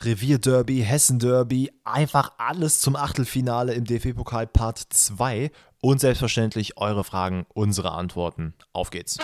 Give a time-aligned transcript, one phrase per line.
[0.00, 7.90] Revierderby, Hessen-Derby, einfach alles zum Achtelfinale im DFB-Pokal Part 2 und selbstverständlich eure Fragen, unsere
[7.92, 8.54] Antworten.
[8.72, 9.18] Auf geht's.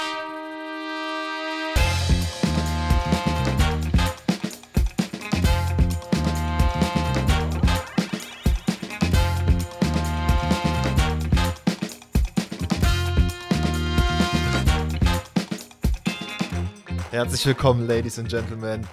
[17.12, 18.84] Herzlich willkommen, Ladies and Gentlemen.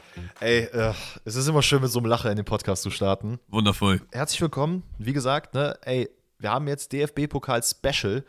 [0.41, 3.39] Ey, äh, es ist immer schön, mit so einem Lacher in den Podcast zu starten.
[3.47, 4.01] Wundervoll.
[4.11, 4.81] Herzlich willkommen.
[4.97, 8.25] Wie gesagt, ne, ey, wir haben jetzt DFB-Pokal Special.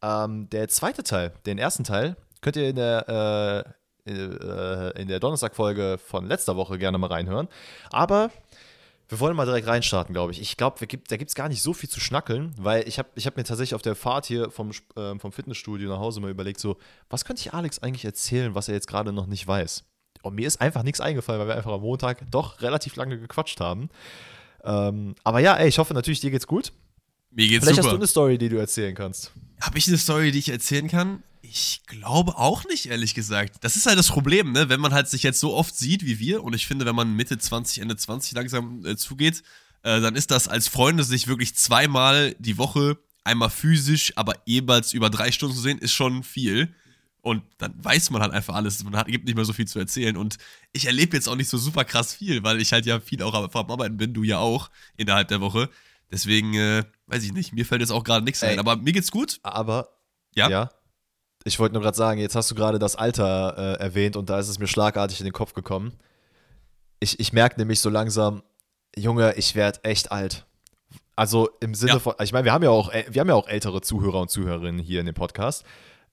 [0.00, 3.74] Ähm, der zweite Teil, den ersten Teil, könnt ihr in der,
[4.06, 7.46] äh, äh in der Donnerstag-Folge von letzter Woche gerne mal reinhören.
[7.90, 8.30] Aber
[9.10, 10.40] wir wollen mal direkt reinstarten, glaube ich.
[10.40, 13.26] Ich glaube, da gibt es gar nicht so viel zu schnackeln, weil ich habe ich
[13.26, 16.58] hab mir tatsächlich auf der Fahrt hier vom, äh, vom Fitnessstudio nach Hause mal überlegt,
[16.58, 16.78] so,
[17.10, 19.84] was könnte ich Alex eigentlich erzählen, was er jetzt gerade noch nicht weiß?
[20.22, 23.60] Und mir ist einfach nichts eingefallen, weil wir einfach am Montag doch relativ lange gequatscht
[23.60, 23.88] haben.
[24.64, 26.72] Ähm, aber ja, ey, ich hoffe natürlich, dir geht's gut.
[27.30, 27.88] Mir geht's Vielleicht super.
[27.88, 29.32] hast du eine Story, die du erzählen kannst.
[29.60, 31.22] Habe ich eine Story, die ich erzählen kann?
[31.42, 33.56] Ich glaube auch nicht, ehrlich gesagt.
[33.62, 34.68] Das ist halt das Problem, ne?
[34.68, 37.14] Wenn man halt sich jetzt so oft sieht wie wir, und ich finde, wenn man
[37.14, 39.42] Mitte 20, Ende 20 langsam äh, zugeht,
[39.82, 44.92] äh, dann ist das als Freunde sich wirklich zweimal die Woche, einmal physisch, aber jeweils
[44.92, 46.74] über drei Stunden zu sehen, ist schon viel.
[47.22, 48.82] Und dann weiß man halt einfach alles.
[48.82, 50.16] Man hat, gibt nicht mehr so viel zu erzählen.
[50.16, 50.38] Und
[50.72, 53.34] ich erlebe jetzt auch nicht so super krass viel, weil ich halt ja viel auch
[53.34, 55.68] am Arbeiten bin, du ja auch, innerhalb der Woche.
[56.10, 58.52] Deswegen, äh, weiß ich nicht, mir fällt jetzt auch gerade nichts Ey.
[58.52, 58.58] ein.
[58.58, 59.38] Aber mir geht's gut.
[59.42, 59.88] Aber,
[60.34, 60.48] Ja.
[60.48, 60.70] ja
[61.44, 64.38] ich wollte nur gerade sagen, jetzt hast du gerade das Alter äh, erwähnt und da
[64.38, 65.94] ist es mir schlagartig in den Kopf gekommen.
[67.00, 68.42] Ich, ich merke nämlich so langsam,
[68.96, 70.46] Junge, ich werde echt alt.
[71.16, 71.98] Also im Sinne Ja.
[71.98, 74.30] von, ich meine, wir haben ja auch, äh, wir haben ja auch ältere Zuhörer und
[74.30, 75.64] Zuhörerinnen hier in dem Podcast.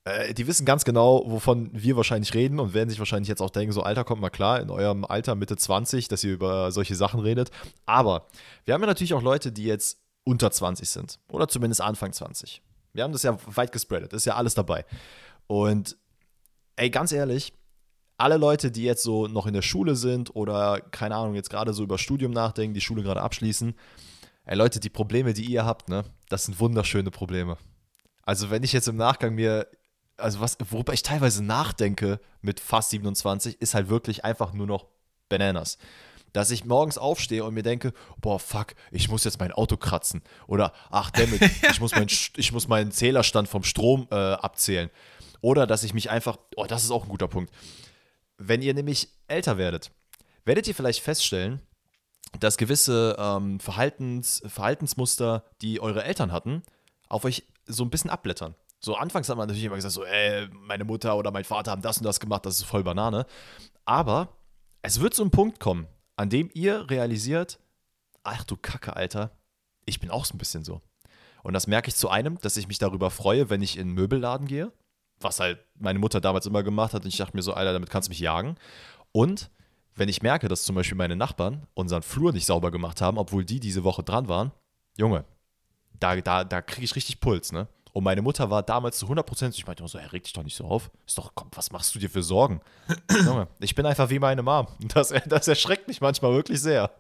[0.08, 3.50] Äh, die wissen ganz genau, wovon wir wahrscheinlich reden und werden sich wahrscheinlich jetzt auch
[3.50, 6.96] denken, so Alter, kommt mal klar, in eurem Alter Mitte 20, dass ihr über solche
[6.96, 7.52] Sachen redet.
[7.86, 8.28] Aber
[8.66, 12.62] wir haben ja natürlich auch Leute, die jetzt unter 20 sind oder zumindest Anfang 20.
[12.94, 14.86] Wir haben das ja weit gespreadet, ist ja alles dabei.
[15.48, 15.98] Und
[16.76, 17.54] ey, ganz ehrlich,
[18.18, 21.74] alle Leute, die jetzt so noch in der Schule sind oder keine Ahnung, jetzt gerade
[21.74, 23.76] so über Studium nachdenken, die Schule gerade abschließen,
[24.46, 27.58] ey Leute, die Probleme, die ihr habt, ne, das sind wunderschöne Probleme.
[28.24, 29.68] Also wenn ich jetzt im Nachgang mir,
[30.18, 34.88] also was, worüber ich teilweise nachdenke mit fast 27, ist halt wirklich einfach nur noch
[35.30, 35.78] Bananas.
[36.34, 40.22] Dass ich morgens aufstehe und mir denke, boah, fuck, ich muss jetzt mein Auto kratzen.
[40.46, 41.42] Oder, ach, dammit,
[41.72, 44.90] ich muss, mein, ich muss meinen Zählerstand vom Strom äh, abzählen.
[45.42, 47.54] Oder dass ich mich einfach, oh, das ist auch ein guter Punkt.
[48.38, 49.92] Wenn ihr nämlich älter werdet,
[50.46, 51.62] werdet ihr vielleicht feststellen,
[52.40, 56.62] dass gewisse ähm, Verhaltens, Verhaltensmuster, die eure Eltern hatten,
[57.08, 58.56] auf euch so ein bisschen abblättern.
[58.80, 61.82] So anfangs hat man natürlich immer gesagt, so, ey, meine Mutter oder mein Vater haben
[61.82, 63.26] das und das gemacht, das ist voll Banane.
[63.86, 64.30] Aber
[64.82, 67.60] es wird so ein Punkt kommen, an dem ihr realisiert,
[68.24, 69.32] ach du Kacke, Alter,
[69.86, 70.82] ich bin auch so ein bisschen so.
[71.44, 73.94] Und das merke ich zu einem, dass ich mich darüber freue, wenn ich in einen
[73.94, 74.72] Möbelladen gehe,
[75.20, 77.90] was halt meine Mutter damals immer gemacht hat und ich dachte mir so, Alter, damit
[77.90, 78.56] kannst du mich jagen.
[79.12, 79.50] Und
[79.96, 83.44] wenn ich merke, dass zum Beispiel meine Nachbarn unseren Flur nicht sauber gemacht haben, obwohl
[83.44, 84.52] die diese Woche dran waren,
[84.98, 85.26] Junge,
[86.00, 87.68] da, da, da kriege ich richtig Puls, ne?
[87.98, 90.44] Und meine Mutter war damals zu 100% ich meinte immer so, hey, reg dich doch
[90.44, 90.92] nicht so auf.
[91.08, 92.62] Ist doch, komm, was machst du dir für Sorgen?
[93.26, 94.68] Junge, ich bin einfach wie meine Mom.
[94.94, 96.92] Das, das erschreckt mich manchmal wirklich sehr.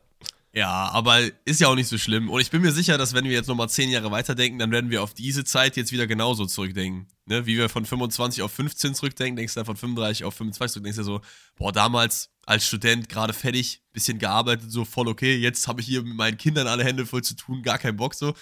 [0.53, 2.31] Ja, aber ist ja auch nicht so schlimm.
[2.31, 4.89] Und ich bin mir sicher, dass wenn wir jetzt nochmal zehn Jahre weiterdenken, dann werden
[4.89, 7.05] wir auf diese Zeit jetzt wieder genauso zurückdenken.
[7.27, 7.45] Ne?
[7.45, 10.83] Wie wir von 25 auf 15 zurückdenken, denkst du dann von 35 auf 25 zurück,
[10.83, 11.21] denkst du so,
[11.57, 16.01] boah, damals als Student gerade fertig, bisschen gearbeitet, so voll okay, jetzt habe ich hier
[16.01, 18.33] mit meinen Kindern alle Hände voll zu tun, gar keinen Bock so.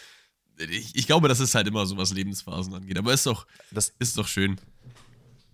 [0.57, 2.97] Ich, ich glaube, das ist halt immer so, was Lebensphasen angeht.
[2.97, 4.59] Aber ist doch, Das, ist doch schön.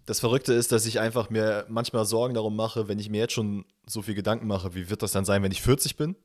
[0.05, 3.33] das Verrückte ist, dass ich einfach mir manchmal Sorgen darum mache, wenn ich mir jetzt
[3.33, 6.15] schon so viel Gedanken mache, wie wird das dann sein, wenn ich 40 bin?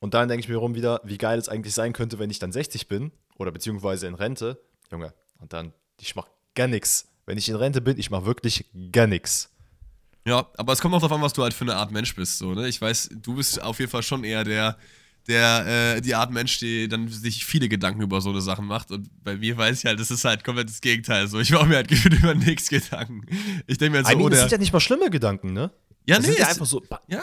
[0.00, 2.38] Und dann denke ich mir rum wieder, wie geil es eigentlich sein könnte, wenn ich
[2.38, 4.60] dann 60 bin oder beziehungsweise in Rente.
[4.90, 7.08] Junge, und dann, ich mach gar nichts.
[7.26, 9.50] Wenn ich in Rente bin, ich mach wirklich gar nichts.
[10.26, 12.38] Ja, aber es kommt auch darauf an, was du halt für eine Art Mensch bist.
[12.38, 12.68] So, ne?
[12.68, 14.76] Ich weiß, du bist auf jeden Fall schon eher der,
[15.26, 18.90] der, äh, die Art Mensch, die dann sich viele Gedanken über so eine Sachen macht.
[18.90, 21.28] Und bei mir weiß ich halt, das ist halt komplett das Gegenteil.
[21.28, 23.22] So, ich mache mir halt gefühlt über nichts Gedanken.
[23.66, 25.52] Ich denke mir halt so, mean, oh, das der, sind ja nicht mal schlimme Gedanken,
[25.52, 25.70] ne?
[26.06, 26.82] ja, das nee, sind ja einfach so.
[27.08, 27.22] ja.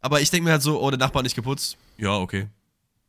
[0.00, 1.76] Aber ich denke mir halt so, oh, der Nachbar nicht geputzt.
[1.98, 2.48] Ja, okay.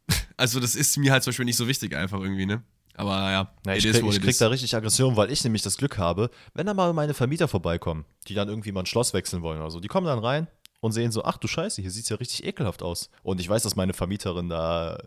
[0.36, 2.64] Also, das ist mir halt zum Beispiel nicht so wichtig, einfach irgendwie, ne?
[2.96, 5.98] Aber ja, Na, ich krieg, ich krieg da richtig Aggression, weil ich nämlich das Glück
[5.98, 9.60] habe, wenn da mal meine Vermieter vorbeikommen, die dann irgendwie mal ein Schloss wechseln wollen
[9.60, 10.48] oder so, die kommen dann rein
[10.84, 13.10] und sehen so, ach du Scheiße, hier sieht's ja richtig ekelhaft aus.
[13.24, 14.98] Und ich weiß, dass meine Vermieterin da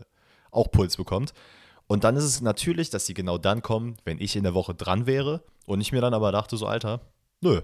[0.49, 1.33] auch Puls bekommt.
[1.85, 4.73] Und dann ist es natürlich, dass sie genau dann kommen, wenn ich in der Woche
[4.73, 7.01] dran wäre und ich mir dann aber dachte so, Alter,
[7.41, 7.61] nö,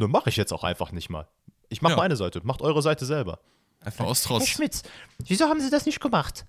[0.00, 1.28] nö, mach ich jetzt auch einfach nicht mal.
[1.68, 1.96] Ich mach Ja.
[1.96, 3.40] meine Seite, macht eure Seite selber.
[3.80, 4.48] Einfach aus Herr Trotz.
[4.48, 4.82] Schmitz,
[5.26, 6.46] wieso haben Sie das nicht gemacht?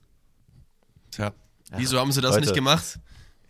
[1.12, 1.33] Tja.
[1.75, 2.42] Wieso haben sie das Leute.
[2.45, 3.00] nicht gemacht?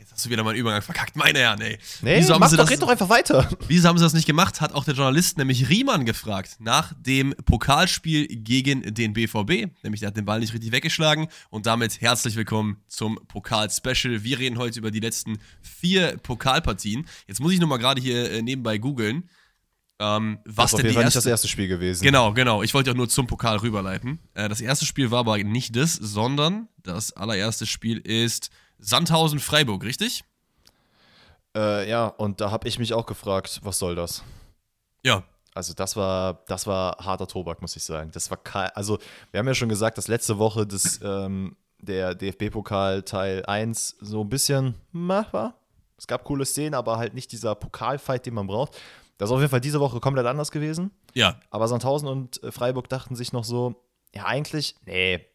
[0.05, 1.79] Jetzt hast du wieder meinen Übergang verkackt, meine Herren, ey.
[2.03, 3.49] Nee, Wieso haben mach sie doch, das- red doch einfach weiter.
[3.67, 4.61] Wieso haben sie das nicht gemacht?
[4.61, 9.71] Hat auch der Journalist nämlich Riemann gefragt nach dem Pokalspiel gegen den BVB.
[9.81, 11.27] Nämlich der hat den Ball nicht richtig weggeschlagen.
[11.49, 14.23] Und damit herzlich willkommen zum Pokal-Special.
[14.23, 17.07] Wir reden heute über die letzten vier Pokalpartien.
[17.27, 19.27] Jetzt muss ich nochmal gerade hier äh, nebenbei googeln,
[19.97, 21.17] ähm, was Das denn die Fall nicht erste...
[21.17, 22.03] das erste Spiel gewesen.
[22.03, 22.61] Genau, genau.
[22.61, 24.19] Ich wollte auch nur zum Pokal rüberleiten.
[24.35, 30.23] Äh, das erste Spiel war aber nicht das, sondern das allererste Spiel ist Sandhausen-Freiburg, richtig?
[31.55, 34.23] Äh, ja, und da habe ich mich auch gefragt, was soll das?
[35.03, 35.23] Ja.
[35.53, 38.11] Also das war, das war harter Tobak, muss ich sagen.
[38.11, 38.39] Das war
[38.75, 38.99] also
[39.31, 44.21] wir haben ja schon gesagt, dass letzte Woche das, ähm, der DFB-Pokal Teil 1 so
[44.21, 45.55] ein bisschen meh war.
[45.97, 48.77] Es gab coole Szenen, aber halt nicht dieser Pokalfight, den man braucht.
[49.17, 50.91] Das ist auf jeden Fall diese Woche komplett anders gewesen.
[51.13, 53.81] Ja, Aber Sandhausen und äh, Freiburg dachten sich noch so,
[54.13, 55.25] ja eigentlich, nee,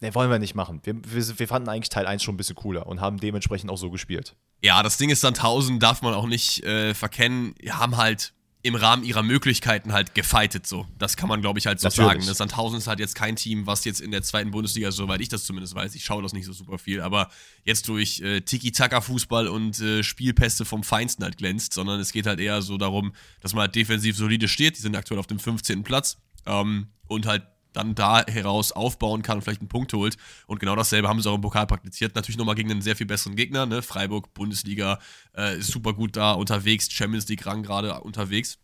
[0.00, 0.80] nee, wollen wir nicht machen.
[0.84, 3.78] Wir, wir, wir fanden eigentlich Teil 1 schon ein bisschen cooler und haben dementsprechend auch
[3.78, 4.36] so gespielt.
[4.60, 8.74] Ja, das Ding ist, Sandhausen darf man auch nicht äh, verkennen, die haben halt im
[8.74, 10.86] Rahmen ihrer Möglichkeiten halt gefightet so.
[10.96, 12.08] Das kann man, glaube ich, halt so Natürlich.
[12.08, 12.24] sagen.
[12.24, 12.34] Ne?
[12.34, 15.44] Sandhausen ist halt jetzt kein Team, was jetzt in der zweiten Bundesliga, soweit ich das
[15.44, 17.28] zumindest weiß, ich schaue das nicht so super viel, aber
[17.64, 22.40] jetzt durch äh, Tiki-Taka-Fußball und äh, Spielpässe vom Feinsten halt glänzt, sondern es geht halt
[22.40, 24.78] eher so darum, dass man halt defensiv solide steht.
[24.78, 25.82] Die sind aktuell auf dem 15.
[25.82, 26.16] Platz
[26.46, 27.42] ähm, und halt
[27.76, 30.16] dann da heraus aufbauen kann und vielleicht einen Punkt holt.
[30.46, 32.14] Und genau dasselbe haben sie auch im Pokal praktiziert.
[32.14, 33.66] Natürlich nochmal gegen einen sehr viel besseren Gegner.
[33.66, 33.82] Ne?
[33.82, 34.98] Freiburg, Bundesliga,
[35.36, 38.58] äh, ist super gut da unterwegs, Champions League-Rang gerade unterwegs.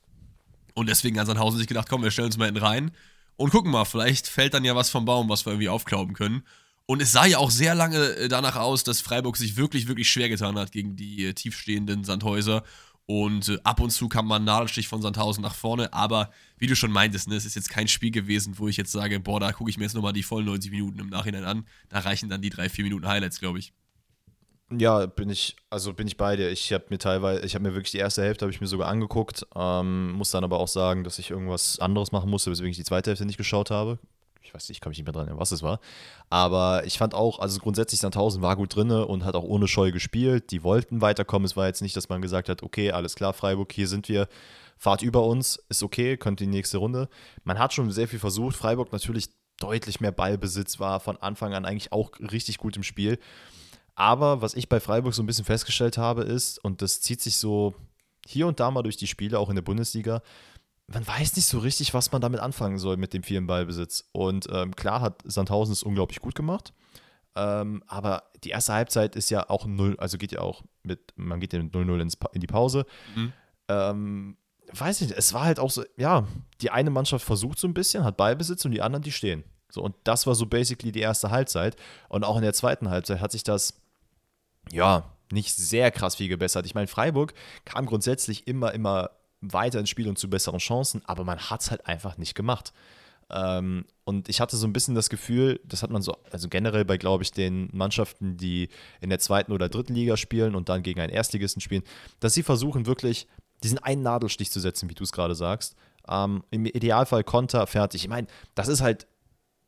[0.74, 2.90] Und deswegen hat Sandhausen sich gedacht, komm, wir stellen uns mal hinten rein
[3.36, 6.42] und gucken mal, vielleicht fällt dann ja was vom Baum, was wir irgendwie aufklauben können.
[6.90, 10.10] Und es sah ja auch sehr lange äh, danach aus, dass Freiburg sich wirklich, wirklich
[10.10, 12.64] schwer getan hat gegen die äh, tiefstehenden Sandhäuser.
[13.10, 15.92] Und äh, ab und zu kam man einen Nadelstich von Sandhausen nach vorne.
[15.92, 18.92] Aber wie du schon meintest, ne, es ist jetzt kein Spiel gewesen, wo ich jetzt
[18.92, 21.66] sage, boah, da gucke ich mir jetzt nochmal die vollen 90 Minuten im Nachhinein an.
[21.88, 23.72] Da reichen dann die drei, vier Minuten Highlights, glaube ich.
[24.70, 26.52] Ja, bin ich, also bin ich bei dir.
[26.52, 28.86] Ich habe mir teilweise, ich habe mir wirklich die erste Hälfte habe ich mir sogar
[28.86, 32.76] angeguckt, ähm, muss dann aber auch sagen, dass ich irgendwas anderes machen musste, weswegen ich
[32.76, 33.98] die zweite Hälfte nicht geschaut habe.
[34.42, 35.80] Ich weiß nicht, ich kann nicht mehr dran was es war.
[36.28, 39.92] Aber ich fand auch, also grundsätzlich Sandhausen war gut drinne und hat auch ohne Scheu
[39.92, 40.50] gespielt.
[40.50, 41.46] Die wollten weiterkommen.
[41.46, 44.28] Es war jetzt nicht, dass man gesagt hat, okay, alles klar, Freiburg, hier sind wir,
[44.76, 47.08] fahrt über uns, ist okay, könnt die nächste Runde.
[47.44, 48.56] Man hat schon sehr viel versucht.
[48.56, 49.28] Freiburg natürlich
[49.58, 53.18] deutlich mehr Ballbesitz war von Anfang an eigentlich auch richtig gut im Spiel.
[53.94, 57.36] Aber was ich bei Freiburg so ein bisschen festgestellt habe, ist, und das zieht sich
[57.36, 57.74] so
[58.26, 60.22] hier und da mal durch die Spiele, auch in der Bundesliga,
[60.92, 64.08] man weiß nicht so richtig, was man damit anfangen soll mit dem vielen Ballbesitz.
[64.12, 66.72] Und ähm, klar hat Sandhausen es unglaublich gut gemacht.
[67.36, 71.38] Ähm, aber die erste Halbzeit ist ja auch null, also geht ja auch mit, man
[71.38, 72.86] geht ja mit 0-0 ins Pa- in die Pause.
[73.14, 73.32] Mhm.
[73.68, 74.36] Ähm,
[74.72, 76.26] weiß nicht, es war halt auch so, ja,
[76.60, 79.44] die eine Mannschaft versucht so ein bisschen, hat Ballbesitz und die anderen, die stehen.
[79.70, 81.76] So, und das war so basically die erste Halbzeit.
[82.08, 83.80] Und auch in der zweiten Halbzeit hat sich das,
[84.72, 86.66] ja, nicht sehr krass viel gebessert.
[86.66, 87.32] Ich meine, Freiburg
[87.64, 89.10] kam grundsätzlich immer, immer
[89.40, 92.72] weiter ins Spiel und zu besseren Chancen, aber man hat es halt einfach nicht gemacht.
[93.30, 96.84] Ähm, und ich hatte so ein bisschen das Gefühl, das hat man so, also generell
[96.84, 98.68] bei, glaube ich, den Mannschaften, die
[99.00, 101.84] in der zweiten oder dritten Liga spielen und dann gegen einen Erstligisten spielen,
[102.18, 103.28] dass sie versuchen wirklich
[103.62, 105.76] diesen einen Nadelstich zu setzen, wie du es gerade sagst.
[106.08, 108.02] Ähm, Im Idealfall Konter, fertig.
[108.02, 109.06] Ich meine, das ist halt,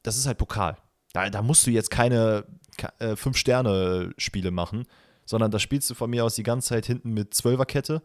[0.02, 0.76] das ist halt Pokal.
[1.12, 2.44] Da, da musst du jetzt keine
[2.76, 4.86] ke- äh, Fünf-Sterne-Spiele machen,
[5.24, 8.02] sondern da spielst du von mir aus die ganze Zeit hinten mit Zwölferkette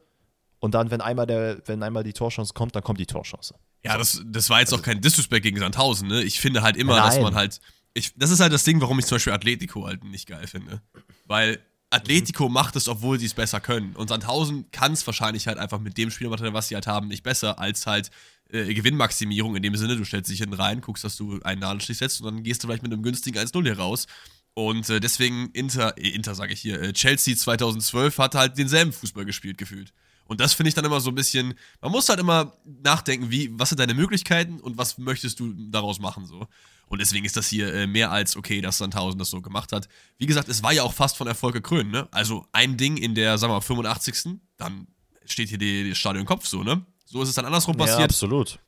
[0.59, 3.55] und dann, wenn einmal, der, wenn einmal die Torchance kommt, dann kommt die Torchance.
[3.83, 6.23] Ja, das, das war jetzt auch kein Disrespect gegen Sandhausen, ne?
[6.23, 7.23] Ich finde halt immer, dass Nein.
[7.23, 7.59] man halt.
[7.93, 10.81] Ich, das ist halt das Ding, warum ich zum Beispiel Atletico halt nicht geil finde.
[11.25, 11.59] Weil
[11.89, 13.95] Atletico macht es, obwohl sie es besser können.
[13.95, 17.23] Und Sandhausen kann es wahrscheinlich halt einfach mit dem Spielermaterial, was sie halt haben, nicht
[17.23, 18.11] besser als halt
[18.49, 21.97] äh, Gewinnmaximierung in dem Sinne, du stellst dich hinten rein, guckst, dass du einen Nadelstich
[21.97, 24.05] setzt und dann gehst du vielleicht mit einem günstigen 1-0 hier raus.
[24.53, 28.91] Und äh, deswegen Inter, äh, Inter sage ich hier, äh, Chelsea 2012 hat halt denselben
[28.91, 29.93] Fußball gespielt gefühlt.
[30.27, 32.53] Und das finde ich dann immer so ein bisschen, man muss halt immer
[32.83, 36.47] nachdenken, wie, was sind deine Möglichkeiten und was möchtest du daraus machen so.
[36.87, 39.89] Und deswegen ist das hier äh, mehr als okay, dass Sandhausen das so gemacht hat.
[40.17, 42.07] Wie gesagt, es war ja auch fast von Erfolg gekrönt, ne?
[42.11, 44.39] Also ein Ding in der, sagen wir mal, 85.
[44.57, 44.87] Dann
[45.25, 46.85] steht hier die, die Stadion im Kopf so, ne?
[47.05, 48.09] So ist es dann andersrum Ja, passiert.
[48.11, 48.59] absolut.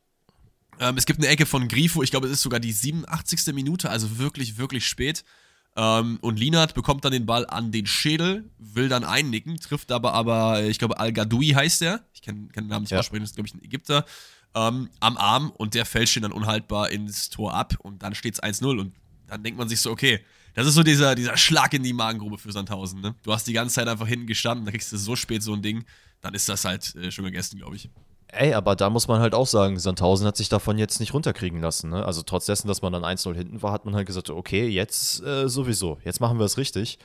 [0.79, 3.53] Ähm, es gibt eine Ecke von Grifo, ich glaube, es ist sogar die 87.
[3.53, 5.23] Minute, also wirklich, wirklich spät.
[5.81, 10.13] Ähm, und Linat bekommt dann den Ball an den Schädel, will dann einnicken, trifft aber,
[10.13, 12.03] aber ich glaube, Al-Gadoui heißt der.
[12.13, 12.99] Ich kann, kann den Namen nicht Ja.
[12.99, 14.05] aussprechen, das ist, glaube ich, ein Ägypter.
[14.55, 18.33] Ähm, am Arm und der fälscht ihn dann unhaltbar ins Tor ab und dann steht
[18.33, 18.93] es 1-0 und
[19.27, 20.19] dann denkt man sich so, okay,
[20.53, 22.99] das ist so dieser, dieser Schlag in die Magengrube für Sandhausen.
[22.99, 23.15] Ne?
[23.23, 25.61] Du hast die ganze Zeit einfach hinten gestanden, da kriegst du so spät so ein
[25.61, 25.85] Ding,
[26.19, 27.89] dann ist das halt äh, schon gegessen, glaube ich.
[28.31, 31.61] Ey, aber da muss man halt auch sagen, Sandhausen hat sich davon jetzt nicht runterkriegen
[31.61, 31.89] lassen.
[31.89, 32.05] Ne?
[32.05, 35.23] Also trotz dessen, dass man dann 1-0 hinten war, hat man halt gesagt, okay, jetzt
[35.23, 36.99] äh, sowieso, jetzt machen wir es richtig.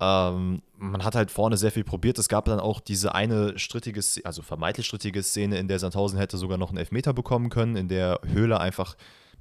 [0.00, 2.18] Ähm, man hat halt vorne sehr viel probiert.
[2.18, 6.36] Es gab dann auch diese eine strittige, also vermeintlich strittige Szene, in der Sandhausen hätte
[6.36, 8.96] sogar noch einen Elfmeter bekommen können, in der Höhle einfach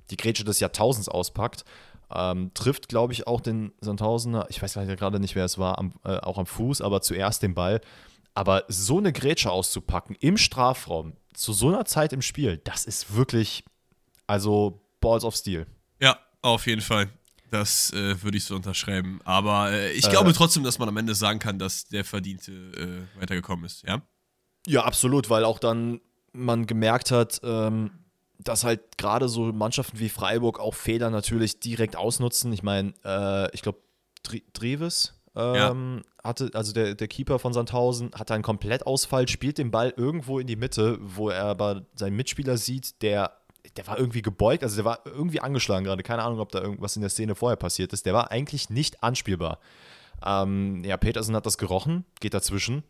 [0.10, 1.66] die Grätsche des Jahrtausends auspackt.
[2.10, 5.92] Ähm, trifft, glaube ich, auch den Sandhausener, ich weiß gerade nicht, wer es war, am,
[6.06, 7.82] äh, auch am Fuß, aber zuerst den Ball.
[8.38, 13.16] Aber so eine Grätsche auszupacken im Strafraum zu so einer Zeit im Spiel, das ist
[13.16, 13.64] wirklich,
[14.28, 15.66] also Balls of Steel.
[16.00, 17.10] Ja, auf jeden Fall.
[17.50, 19.22] Das äh, würde ich so unterschreiben.
[19.24, 22.52] Aber äh, ich glaube trotzdem, dass man am Ende sagen kann, dass der Verdiente
[23.16, 24.04] äh, weitergekommen ist, ja?
[24.68, 26.00] Ja, absolut, weil auch dann
[26.32, 27.90] man gemerkt hat, ähm,
[28.38, 32.54] dass halt gerade so Mannschaften wie Freiburg auch Fehler natürlich direkt ausnutzen.
[32.54, 33.80] Ich meine, äh, ich glaube,
[34.54, 36.30] Dreves ähm, ja.
[36.30, 40.48] hatte, also der, der Keeper von Sandhausen, hat einen Komplettausfall, spielt den Ball irgendwo in
[40.48, 43.34] die Mitte, wo er aber seinen Mitspieler sieht, der,
[43.76, 46.02] der war irgendwie gebeugt, also der war irgendwie angeschlagen gerade.
[46.02, 48.08] Keine Ahnung, ob da irgendwas in der Szene vorher passiert ist.
[48.08, 49.60] Der war eigentlich nicht anspielbar.
[50.26, 52.84] Ähm, ja, Petersen hat das gerochen, geht dazwischen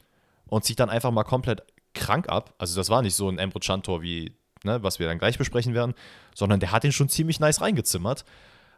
[0.47, 1.63] und zieht dann einfach mal komplett
[1.93, 2.53] krank ab.
[2.59, 4.31] Also das war nicht so ein Emre Can-Tor wie,
[4.63, 5.93] ne, was wir dann gleich besprechen werden,
[6.33, 8.23] sondern der hat ihn schon ziemlich nice reingezimmert.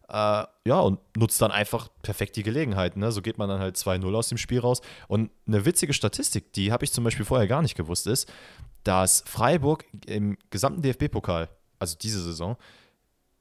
[0.10, 2.98] Äh, ja, und nutzt dann einfach perfekt die Gelegenheit.
[2.98, 3.12] Ne?
[3.12, 4.82] So geht man dann halt 2-0 aus dem Spiel raus.
[5.08, 8.32] Und eine witzige Statistik, die habe ich zum Beispiel vorher gar nicht gewusst, ist,
[8.84, 12.58] dass Freiburg im gesamten DFB-Pokal, also diese Saison,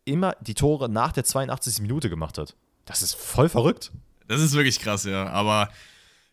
[0.04, 1.80] immer die Tore nach der 82.
[1.80, 2.54] Minute gemacht hat.
[2.84, 3.92] Das ist voll verrückt.
[4.26, 5.26] Das ist wirklich krass, ja.
[5.28, 5.70] Aber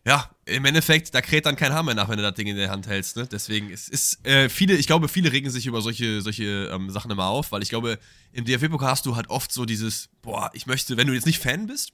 [0.06, 2.70] ja, im Endeffekt, da kräht dann kein Hammer nach, wenn du das Ding in der
[2.70, 3.16] Hand hältst.
[3.16, 3.26] Ne?
[3.26, 7.10] Deswegen ist, ist äh, viele, ich glaube, viele regen sich über solche, solche ähm, Sachen
[7.10, 7.98] immer auf, weil ich glaube,
[8.30, 11.40] im DFB-Pokal hast du halt oft so dieses, boah, ich möchte, wenn du jetzt nicht
[11.40, 11.90] Fan bist,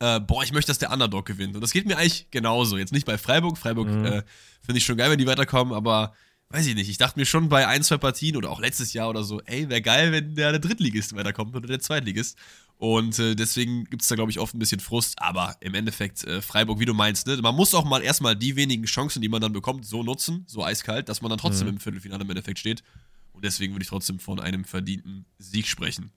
[0.00, 1.54] äh, boah, ich möchte, dass der Underdog gewinnt.
[1.54, 2.76] Und das geht mir eigentlich genauso.
[2.76, 3.56] Jetzt nicht bei Freiburg.
[3.56, 4.04] Freiburg mhm.
[4.04, 4.22] äh,
[4.60, 6.12] finde ich schon geil, wenn die weiterkommen, aber
[6.50, 6.90] weiß ich nicht.
[6.90, 9.70] Ich dachte mir schon bei ein, zwei Partien oder auch letztes Jahr oder so, ey,
[9.70, 12.36] wäre geil, wenn der, der Drittligist weiterkommt oder der Zweitligist.
[12.82, 15.14] Und äh, deswegen gibt es da, glaube ich, oft ein bisschen Frust.
[15.22, 17.36] Aber im Endeffekt, äh, Freiburg, wie du meinst, ne?
[17.36, 20.64] man muss auch mal erstmal die wenigen Chancen, die man dann bekommt, so nutzen, so
[20.64, 21.74] eiskalt, dass man dann trotzdem mhm.
[21.74, 22.82] im Viertelfinale im Endeffekt steht.
[23.30, 26.10] Und deswegen würde ich trotzdem von einem verdienten Sieg sprechen.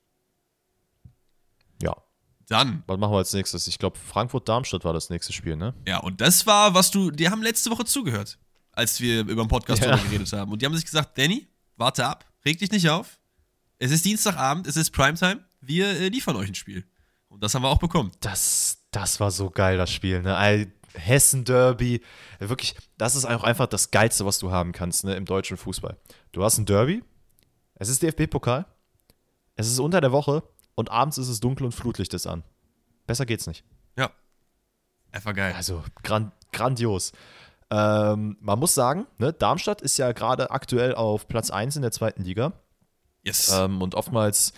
[1.84, 1.96] Ja.
[2.48, 2.84] Dann.
[2.88, 3.68] Was machen wir als nächstes?
[3.68, 5.76] Ich glaube, Frankfurt-Darmstadt war das nächste Spiel, ne?
[5.88, 7.12] Ja, und das war, was du.
[7.12, 8.40] Die haben letzte Woche zugehört,
[8.72, 9.96] als wir über den Podcast ja.
[9.98, 10.52] geredet haben.
[10.52, 13.20] Und die haben sich gesagt: Danny, warte ab, reg dich nicht auf.
[13.78, 16.86] Es ist Dienstagabend, es ist Primetime wir äh, liefern euch ein Spiel.
[17.28, 18.12] Und das haben wir auch bekommen.
[18.22, 20.22] Das, das war so geil, das Spiel.
[20.22, 20.36] Ne?
[20.98, 22.02] Hessen-Derby.
[22.40, 25.98] Wirklich, das ist auch einfach das Geilste, was du haben kannst ne, im deutschen Fußball.
[26.32, 27.04] Du hast ein Derby,
[27.76, 28.66] es ist DFB-Pokal,
[29.56, 30.44] es ist unter der Woche
[30.76, 32.44] und abends ist es dunkel und Flutlicht ist an.
[33.08, 33.64] Besser geht's nicht.
[33.98, 34.12] Ja.
[35.12, 35.54] Einfach geil.
[35.56, 37.12] Also gran grandios.
[37.70, 41.92] Ähm, man muss sagen, ne, Darmstadt ist ja gerade aktuell auf Platz 1 in der
[41.92, 42.54] zweiten Liga.
[43.24, 43.52] Yes.
[43.52, 44.54] Ähm, und oftmals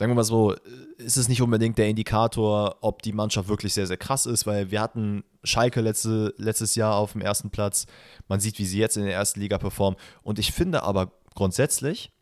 [0.00, 0.54] sagen wir mal so,
[0.96, 4.70] ist es nicht unbedingt der Indikator, ob die Mannschaft wirklich sehr, sehr krass ist, weil
[4.70, 7.84] wir hatten Schalke letzte, letztes Jahr auf dem ersten Platz.
[8.26, 10.00] Man sieht, wie sie jetzt in der ersten Liga performen.
[10.22, 12.12] Und ich finde aber grundsätzlich,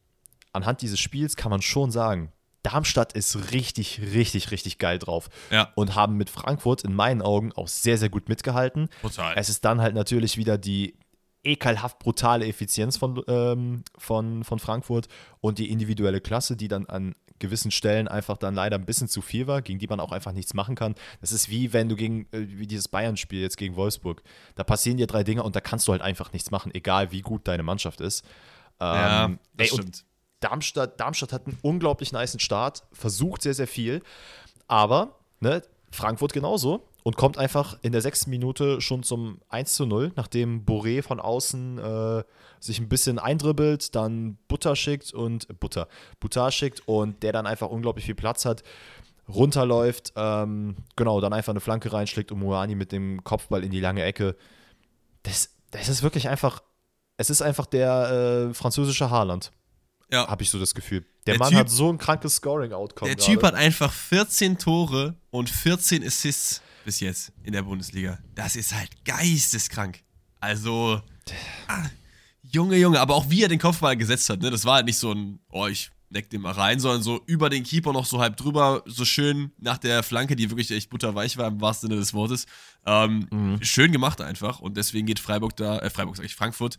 [0.53, 2.33] anhand dieses Spiels kann man schon sagen,
[2.65, 5.29] Darmstadt ist richtig, richtig, richtig geil drauf.
[5.53, 5.71] Ja.
[5.77, 8.89] Und haben mit Frankfurt in meinen Augen auch sehr, sehr gut mitgehalten.
[9.03, 9.35] Total.
[9.37, 10.97] Es ist dann halt natürlich wieder die
[11.45, 15.07] ekelhaft brutale Effizienz von, ähm, von, von Frankfurt
[15.39, 19.21] und die individuelle Klasse, die dann an gewissen Stellen einfach dann leider ein bisschen zu
[19.21, 20.95] viel war, gegen die man auch einfach nichts machen kann.
[21.21, 24.23] Das ist wie wenn du gegen, äh, wie dieses Bayern-Spiel jetzt gegen Wolfsburg,
[24.55, 27.23] da passieren dir drei Dinge und da kannst du halt einfach nichts machen, egal wie
[27.23, 28.25] gut deine Mannschaft ist.
[28.81, 30.05] ja, ähm, das ey, stimmt.
[30.41, 34.03] Darmstadt, Darmstadt hat einen unglaublich niceen Start, versucht sehr, sehr viel,
[34.69, 39.87] aber ne, Frankfurt genauso und kommt einfach in der sechsten Minute schon zum 1 zu
[39.87, 42.23] 0, nachdem Boré von außen äh,
[42.61, 45.89] sich ein bisschen eindribbelt, dann Butter schickt und äh, Butter,
[46.21, 48.63] Butter schickt und der dann einfach unglaublich viel Platz hat,
[49.27, 53.81] runterläuft, ähm, genau, dann einfach eine Flanke reinschlägt und Moani mit dem Kopfball in die
[53.81, 54.37] lange Ecke.
[55.23, 56.63] Das, das ist wirklich einfach,
[57.17, 59.51] es ist einfach der äh, französische Haaland.
[60.13, 60.29] Ja.
[60.29, 61.07] Habe ich so das Gefühl.
[61.27, 63.15] Der, der Mann typ, hat so ein krankes Scoring-Outcome.
[63.15, 68.19] Der Typ hat einfach 14 Tore und 14 Assists bis jetzt in der Bundesliga.
[68.35, 70.03] Das ist halt geisteskrank.
[70.41, 71.03] Also,
[71.69, 71.87] ah,
[72.43, 74.51] Junge, Junge, aber auch wie er den Kopfball gesetzt hat, ne?
[74.51, 77.51] Das war halt nicht so ein, oh, ich neck den mal rein, sondern so über
[77.51, 81.37] den Keeper noch so halb drüber, so schön nach der Flanke, die wirklich echt butterweich
[81.37, 82.47] war, im wahrsten Sinne des Wortes.
[82.87, 83.63] Ähm, mhm.
[83.63, 84.61] Schön gemacht einfach.
[84.61, 86.79] Und deswegen geht Freiburg da, äh, Freiburg sag ich, Frankfurt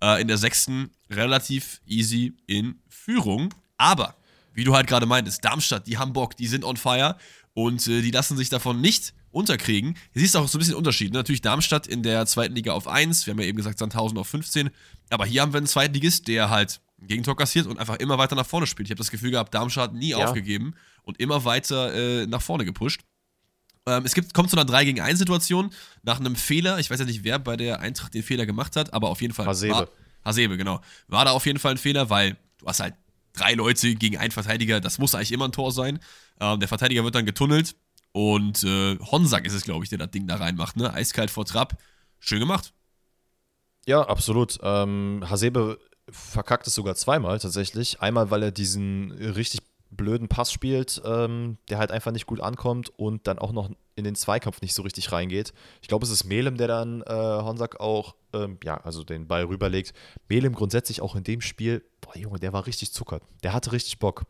[0.00, 3.52] äh, in der sechsten relativ easy in Führung.
[3.76, 4.14] Aber,
[4.54, 7.16] wie du halt gerade meintest, Darmstadt, die Hamburg, die sind on fire
[7.54, 9.94] und äh, die lassen sich davon nicht unterkriegen.
[10.12, 11.12] Hier siehst du auch so ein bisschen Unterschied.
[11.12, 11.18] Ne?
[11.18, 14.28] Natürlich Darmstadt in der zweiten Liga auf 1, wir haben ja eben gesagt Sandhausen auf
[14.28, 14.70] 15,
[15.10, 18.34] aber hier haben wir einen Zweitligist, der halt ein Gegentor kassiert und einfach immer weiter
[18.34, 18.88] nach vorne spielt.
[18.88, 20.18] Ich habe das Gefühl gehabt, Darmstadt nie Ja.
[20.18, 23.02] aufgegeben und immer weiter äh, nach vorne gepusht.
[23.86, 25.70] Ähm, es gibt, kommt zu einer 3 gegen 1 Situation
[26.02, 26.78] nach einem Fehler.
[26.78, 29.32] Ich weiß ja nicht, wer bei der Eintracht den Fehler gemacht hat, aber auf jeden
[29.34, 29.46] Fall.
[29.46, 29.74] Hasebe.
[29.74, 29.88] War,
[30.24, 30.80] Hasebe, genau.
[31.06, 32.94] War da auf jeden Fall ein Fehler, weil du hast halt
[33.32, 34.80] drei Leute gegen einen Verteidiger.
[34.80, 36.00] Das muss eigentlich immer ein Tor sein.
[36.40, 37.76] Ähm, der Verteidiger wird dann getunnelt
[38.12, 40.76] und äh, Honsack ist es, glaube ich, der das Ding da reinmacht.
[40.76, 40.92] Ne?
[40.92, 41.76] Eiskalt vor Trapp.
[42.18, 42.72] Schön gemacht.
[43.86, 44.58] Ja, absolut.
[44.62, 45.78] Ähm, Hasebe
[46.10, 48.00] verkackt es sogar zweimal tatsächlich.
[48.00, 49.60] Einmal, weil er diesen richtig
[49.90, 54.04] blöden Pass spielt, ähm, der halt einfach nicht gut ankommt und dann auch noch in
[54.04, 55.52] den Zweikampf nicht so richtig reingeht.
[55.80, 59.44] Ich glaube, es ist Melem, der dann äh, Honsack auch, ähm, ja, also den Ball
[59.44, 59.94] rüberlegt.
[60.28, 63.22] Melem grundsätzlich auch in dem Spiel, boah, Junge, der war richtig zuckert.
[63.42, 64.24] Der hatte richtig Bock.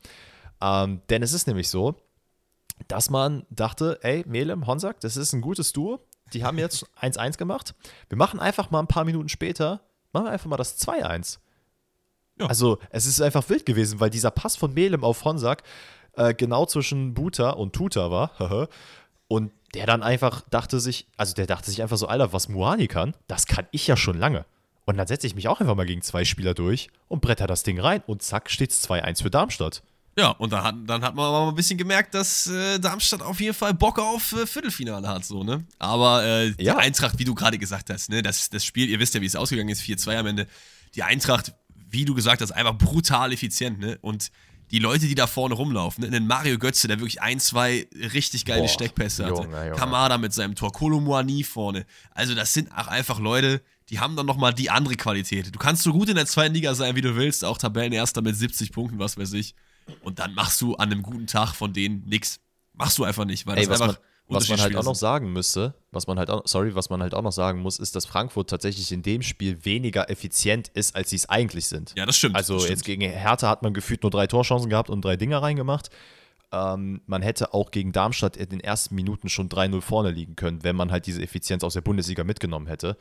[0.60, 1.96] Ähm, denn es ist nämlich so,
[2.86, 6.00] dass man dachte, ey, Melem, Honsack, das ist ein gutes Duo.
[6.32, 7.74] Die haben jetzt 1-1 gemacht.
[8.08, 9.80] Wir machen einfach mal ein paar Minuten später,
[10.12, 11.38] machen wir einfach mal das 2-1.
[12.38, 12.46] Ja.
[12.46, 15.64] Also, es ist einfach wild gewesen, weil dieser Pass von Melem auf Honsack
[16.12, 18.68] äh, genau zwischen Buta und Tuta war.
[19.28, 22.88] und der dann einfach dachte sich, also der dachte sich einfach so, Alter, was Muani
[22.88, 24.46] kann, das kann ich ja schon lange.
[24.86, 27.62] Und dann setze ich mich auch einfach mal gegen zwei Spieler durch und bretter das
[27.62, 29.82] Ding rein und zack, steht's 2-1 für Darmstadt.
[30.18, 33.22] Ja, und dann hat, dann hat man aber mal ein bisschen gemerkt, dass äh, Darmstadt
[33.22, 35.64] auf jeden Fall Bock auf äh, Viertelfinale hat, so, ne?
[35.78, 36.76] Aber äh, die Ja.
[36.76, 39.36] Eintracht, wie du gerade gesagt hast, ne, das, das Spiel, ihr wisst ja, wie es
[39.36, 40.48] ausgegangen ist, 4-2 am Ende.
[40.96, 41.52] Die Eintracht,
[41.88, 43.96] wie du gesagt hast, einfach brutal effizient, ne?
[44.00, 44.30] Und
[44.72, 46.10] die Leute, die da vorne rumlaufen, ne?
[46.10, 49.42] Den Mario Götze, der wirklich ein, zwei richtig geile Boah, Steckpässe hatte.
[49.42, 49.76] Junge, Junge.
[49.76, 51.86] Kamada mit seinem Tor, Kolomuani vorne.
[52.10, 55.54] Also, das sind auch einfach Leute, die haben dann nochmal die andere Qualität.
[55.54, 58.36] Du kannst so gut in der zweiten Liga sein, wie du willst, auch Tabellenerster mit
[58.36, 59.54] 70 Punkten, was weiß ich.
[60.02, 62.40] Und dann machst du an einem guten Tag von denen nix.
[62.72, 64.94] Machst du einfach nicht, weil Ey, das was man, einfach was man halt auch noch
[64.94, 67.96] sagen müsste, was man halt auch, sorry, was man halt auch noch sagen muss, ist,
[67.96, 71.94] dass Frankfurt tatsächlich in dem Spiel weniger effizient ist, als sie es eigentlich sind.
[71.96, 72.36] Ja, das stimmt.
[72.36, 73.00] Also das jetzt stimmt.
[73.00, 75.90] gegen Hertha hat man gefühlt nur drei Torchancen gehabt und drei Dinger reingemacht.
[76.52, 80.62] Ähm, man hätte auch gegen Darmstadt in den ersten Minuten schon 3-0 vorne liegen können,
[80.62, 82.96] wenn man halt diese Effizienz aus der Bundesliga mitgenommen hätte.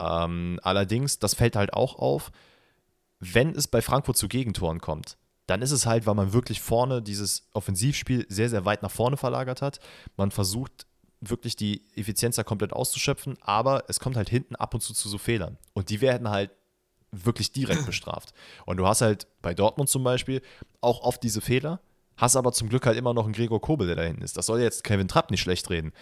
[0.00, 2.30] Ähm, allerdings, das fällt halt auch auf,
[3.20, 7.02] wenn es bei Frankfurt zu Gegentoren kommt, dann ist es halt, weil man wirklich vorne
[7.02, 9.78] dieses Offensivspiel sehr, sehr weit nach vorne verlagert hat.
[10.16, 10.86] Man versucht
[11.20, 15.08] wirklich die Effizienz da komplett auszuschöpfen, aber es kommt halt hinten ab und zu zu
[15.08, 15.58] so Fehlern.
[15.72, 16.50] Und die werden halt
[17.10, 18.32] wirklich direkt bestraft.
[18.66, 20.42] Und du hast halt bei Dortmund zum Beispiel
[20.80, 21.80] auch oft diese Fehler,
[22.16, 24.36] hast aber zum Glück halt immer noch einen Gregor Kobel, der da hinten ist.
[24.36, 25.92] Das soll jetzt Kevin Trapp nicht schlecht reden.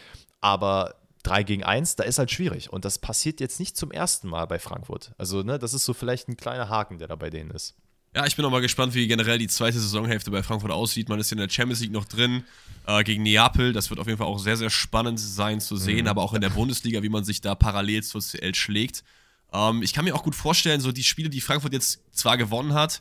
[0.40, 2.72] Aber 3 gegen 1, da ist halt schwierig.
[2.72, 5.12] Und das passiert jetzt nicht zum ersten Mal bei Frankfurt.
[5.18, 7.76] Also, ne, das ist so vielleicht ein kleiner Haken, der da bei denen ist.
[8.14, 11.08] Ja, ich bin auch mal gespannt, wie generell die zweite Saisonhälfte bei Frankfurt aussieht.
[11.08, 12.44] Man ist in der Champions League noch drin
[12.86, 13.72] äh, gegen Neapel.
[13.72, 16.42] Das wird auf jeden Fall auch sehr, sehr spannend sein zu sehen, aber auch in
[16.42, 19.02] der Bundesliga, wie man sich da parallel zur CL schlägt.
[19.50, 22.74] Ähm, ich kann mir auch gut vorstellen, so die Spiele, die Frankfurt jetzt zwar gewonnen
[22.74, 23.00] hat,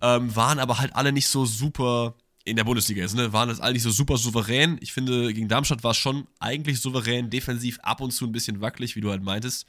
[0.00, 3.32] ähm, waren aber halt alle nicht so super in der Bundesliga jetzt, ne?
[3.32, 4.78] Waren das alle nicht so super souverän.
[4.80, 8.60] Ich finde, gegen Darmstadt war es schon eigentlich souverän, defensiv ab und zu ein bisschen
[8.60, 9.66] wackelig, wie du halt meintest.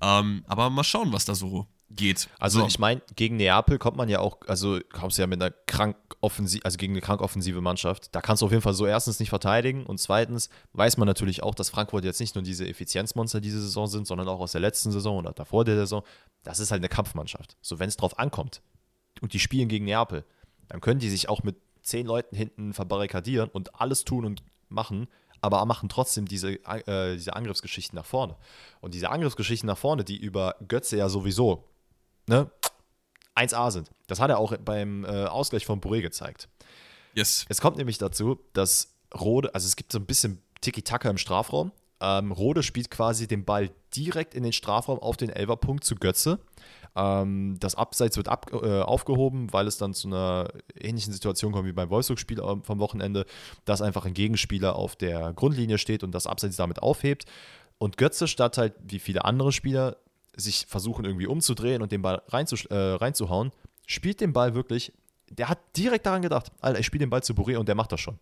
[0.00, 2.28] Ähm, aber mal schauen, was da so geht.
[2.38, 2.66] Also so.
[2.66, 5.96] ich meine, gegen Neapel kommt man ja auch, also kommst du ja mit einer krank
[6.20, 8.14] offensiv, also gegen eine krank offensive Mannschaft.
[8.14, 11.42] Da kannst du auf jeden Fall so erstens nicht verteidigen und zweitens weiß man natürlich
[11.42, 14.60] auch, dass Frankfurt jetzt nicht nur diese Effizienzmonster diese Saison sind, sondern auch aus der
[14.60, 16.02] letzten Saison oder davor der Saison.
[16.42, 17.56] Das ist halt eine Kampfmannschaft.
[17.60, 18.62] So wenn es drauf ankommt
[19.20, 20.24] und die spielen gegen Neapel,
[20.68, 25.06] dann können die sich auch mit zehn Leuten hinten verbarrikadieren und alles tun und machen,
[25.40, 28.34] aber machen trotzdem diese, äh, diese Angriffsgeschichten nach vorne.
[28.80, 31.68] Und diese Angriffsgeschichten nach vorne, die über Götze ja sowieso
[32.26, 32.50] ne,
[33.36, 33.90] 1A sind.
[34.06, 36.48] Das hat er auch beim äh, Ausgleich von Boré gezeigt.
[37.14, 37.44] yes.
[37.48, 41.72] Es kommt nämlich dazu, dass Rode, also es gibt so ein bisschen Tiki-Taka im Strafraum.
[42.00, 46.40] Ähm, Rode spielt quasi den Ball direkt in den Strafraum auf den Elferpunkt zu Götze.
[46.94, 51.66] Ähm, das Abseits wird ab, äh, aufgehoben, weil es dann zu einer ähnlichen Situation kommt
[51.66, 53.26] wie beim Wolfsburg-Spiel ähm, vom Wochenende,
[53.64, 57.24] dass einfach ein Gegenspieler auf der Grundlinie steht und das Abseits damit aufhebt.
[57.78, 59.96] Und Götze, statt halt wie viele andere Spieler
[60.36, 63.50] sich versuchen irgendwie umzudrehen und den Ball reinzusch- äh, reinzuhauen,
[63.86, 64.92] spielt den Ball wirklich.
[65.30, 67.90] Der hat direkt daran gedacht, Alter, ich spiele den Ball zu Boré und der macht
[67.92, 68.18] das schon.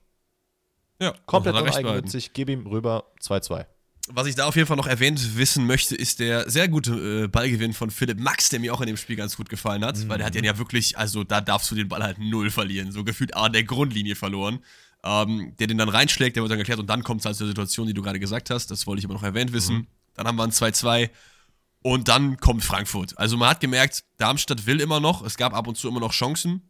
[1.00, 1.86] Ja, Komplett recht behalten.
[1.88, 3.66] uneigennützig, gebe ihm rüber 2-2.
[4.08, 7.26] Was ich da auf jeden Fall noch erwähnt wissen möchte, ist der sehr gute äh,
[7.26, 10.18] Ballgewinn von Philipp Max, der mir auch in dem Spiel ganz gut gefallen hat, weil
[10.18, 13.02] der hat den ja wirklich, also da darfst du den Ball halt null verlieren, so
[13.02, 14.60] gefühlt an der Grundlinie verloren.
[15.02, 17.46] Ähm, der den dann reinschlägt, der wird dann geklärt und dann kommt es halt zur
[17.46, 19.86] Situation, die du gerade gesagt hast, das wollte ich aber noch erwähnt wissen.
[20.14, 21.10] Dann haben wir ein 2-2
[21.84, 23.16] und dann kommt Frankfurt.
[23.18, 26.12] Also man hat gemerkt, Darmstadt will immer noch, es gab ab und zu immer noch
[26.12, 26.62] Chancen,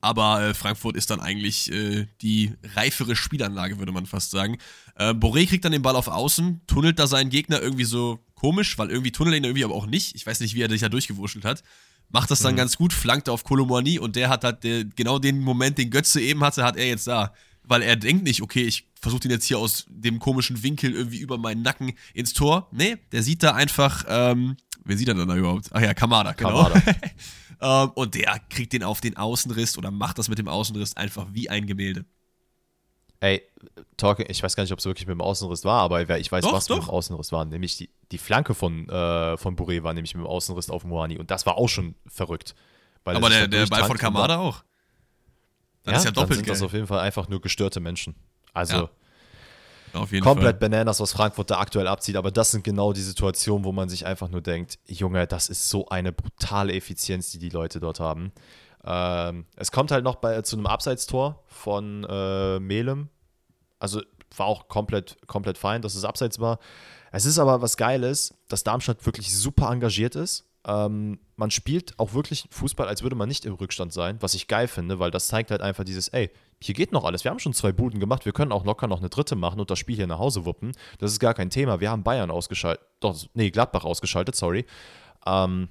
[0.00, 4.58] Aber äh, Frankfurt ist dann eigentlich äh, die reifere Spielanlage, würde man fast sagen.
[4.96, 8.76] Äh, Boré kriegt dann den Ball auf Außen, tunnelt da seinen Gegner irgendwie so komisch,
[8.76, 10.14] weil irgendwie tunnelt ihn irgendwie aber auch nicht.
[10.14, 11.62] Ich weiß nicht, wie er sich da durchgewurschtelt hat.
[12.10, 12.58] Macht das dann Mhm.
[12.58, 14.60] ganz gut, flankt auf Kolomouani und der hat halt
[14.94, 17.32] genau den Moment, den Götze eben hatte, hat er jetzt da.
[17.66, 21.18] Weil er denkt nicht, okay, ich versuche den jetzt hier aus dem komischen Winkel irgendwie
[21.18, 22.68] über meinen Nacken ins Tor.
[22.72, 25.70] Nee, der sieht da einfach, ähm, wer sieht er denn da überhaupt?
[25.72, 26.64] Ach ja, Kamada, genau.
[26.64, 26.82] Kamada.
[27.60, 31.26] ähm, und der kriegt den auf den Außenriss oder macht das mit dem Außenriss einfach
[31.32, 32.04] wie ein Gemälde.
[33.20, 33.42] Ey,
[33.96, 36.44] Talking, ich weiß gar nicht, ob es wirklich mit dem Außenriss war, aber ich weiß,
[36.44, 36.84] Doch, was mit doch.
[36.84, 37.46] dem Außenriss war.
[37.46, 41.18] Nämlich die, die Flanke von, äh, von Bourré war nämlich mit dem Außenriss auf Moani.
[41.18, 42.54] Und das war auch schon verrückt.
[43.06, 44.62] er Aber der, der Ball von Kamada auch.
[45.84, 46.66] Dann ja, ist ja dann doppelt sind das geil.
[46.66, 48.14] auf jeden Fall einfach nur gestörte Menschen.
[48.52, 48.88] Also
[49.92, 50.70] Ja, auf jeden komplett Fall.
[50.70, 52.16] Bananas, was Frankfurt da aktuell abzieht.
[52.16, 55.68] Aber das sind genau die Situationen, wo man sich einfach nur denkt, Junge, das ist
[55.68, 58.32] so eine brutale Effizienz, die die Leute dort haben.
[58.84, 63.08] Ähm, es kommt halt noch bei, zu einem Abseitstor von äh, Melem.
[63.78, 64.02] Also
[64.36, 66.58] war auch komplett, komplett fein, dass es abseits war.
[67.12, 70.44] Es ist aber was Geiles, dass Darmstadt wirklich super engagiert ist.
[70.66, 74.48] Ähm, man spielt auch wirklich Fußball, als würde man nicht im Rückstand sein, was ich
[74.48, 76.30] geil finde, weil das zeigt halt einfach dieses, ey,
[76.62, 77.24] hier geht noch alles.
[77.24, 79.70] Wir haben schon zwei Buden gemacht, wir können auch locker noch eine dritte machen und
[79.70, 80.72] das Spiel hier nach Hause wuppen.
[80.98, 81.80] Das ist gar kein Thema.
[81.80, 84.64] Wir haben Bayern ausgeschaltet, doch, nee, Gladbach ausgeschaltet, sorry.
[85.26, 85.68] Ähm,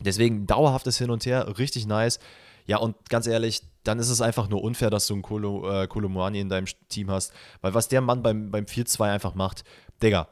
[0.00, 2.18] Deswegen dauerhaftes Hin und Her, richtig nice.
[2.66, 6.38] Ja, und ganz ehrlich, dann ist es einfach nur unfair, dass du einen Kolo, äh,
[6.38, 7.32] in deinem Team hast.
[7.60, 9.64] Weil was der Mann beim, beim 4-2 einfach macht,
[10.02, 10.28] Digga,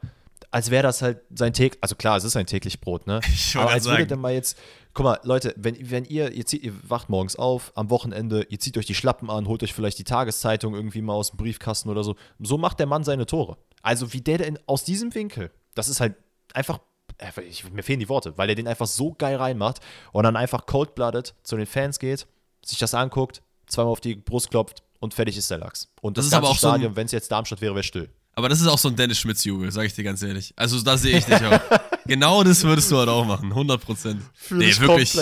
[0.53, 3.21] als wäre das halt sein täglich, also klar, es ist sein täglich Brot, ne?
[3.27, 4.07] Ich Aber als würde sagen.
[4.07, 4.55] der mal jetzt,
[4.93, 8.59] guck mal, Leute, wenn, wenn ihr, ihr, zieht, ihr wacht morgens auf, am Wochenende, ihr
[8.59, 11.89] zieht euch die Schlappen an, holt euch vielleicht die Tageszeitung irgendwie mal aus dem Briefkasten
[11.89, 12.15] oder so.
[12.39, 13.57] So macht der Mann seine Tore.
[13.81, 16.13] Also wie der denn aus diesem Winkel, das ist halt
[16.53, 16.79] einfach,
[17.17, 19.79] äh, ich, mir fehlen die Worte, weil er den einfach so geil reinmacht
[20.11, 22.27] und dann einfach cold-blooded zu den Fans geht,
[22.63, 25.91] sich das anguckt, zweimal auf die Brust klopft und fertig ist der Lachs.
[26.01, 27.83] Und Das das, ist ganze aber auch so Stadion, wenn es jetzt Darmstadt wäre, wäre
[27.83, 28.11] still.
[28.35, 30.53] Aber das ist auch so ein Dennis Schmitz-Jubel, sag ich dir ganz ehrlich.
[30.55, 31.59] Also da sehe ich dich auch.
[32.05, 34.21] genau das würdest du halt auch machen, 100 Prozent.
[34.49, 35.15] Nee, wirklich,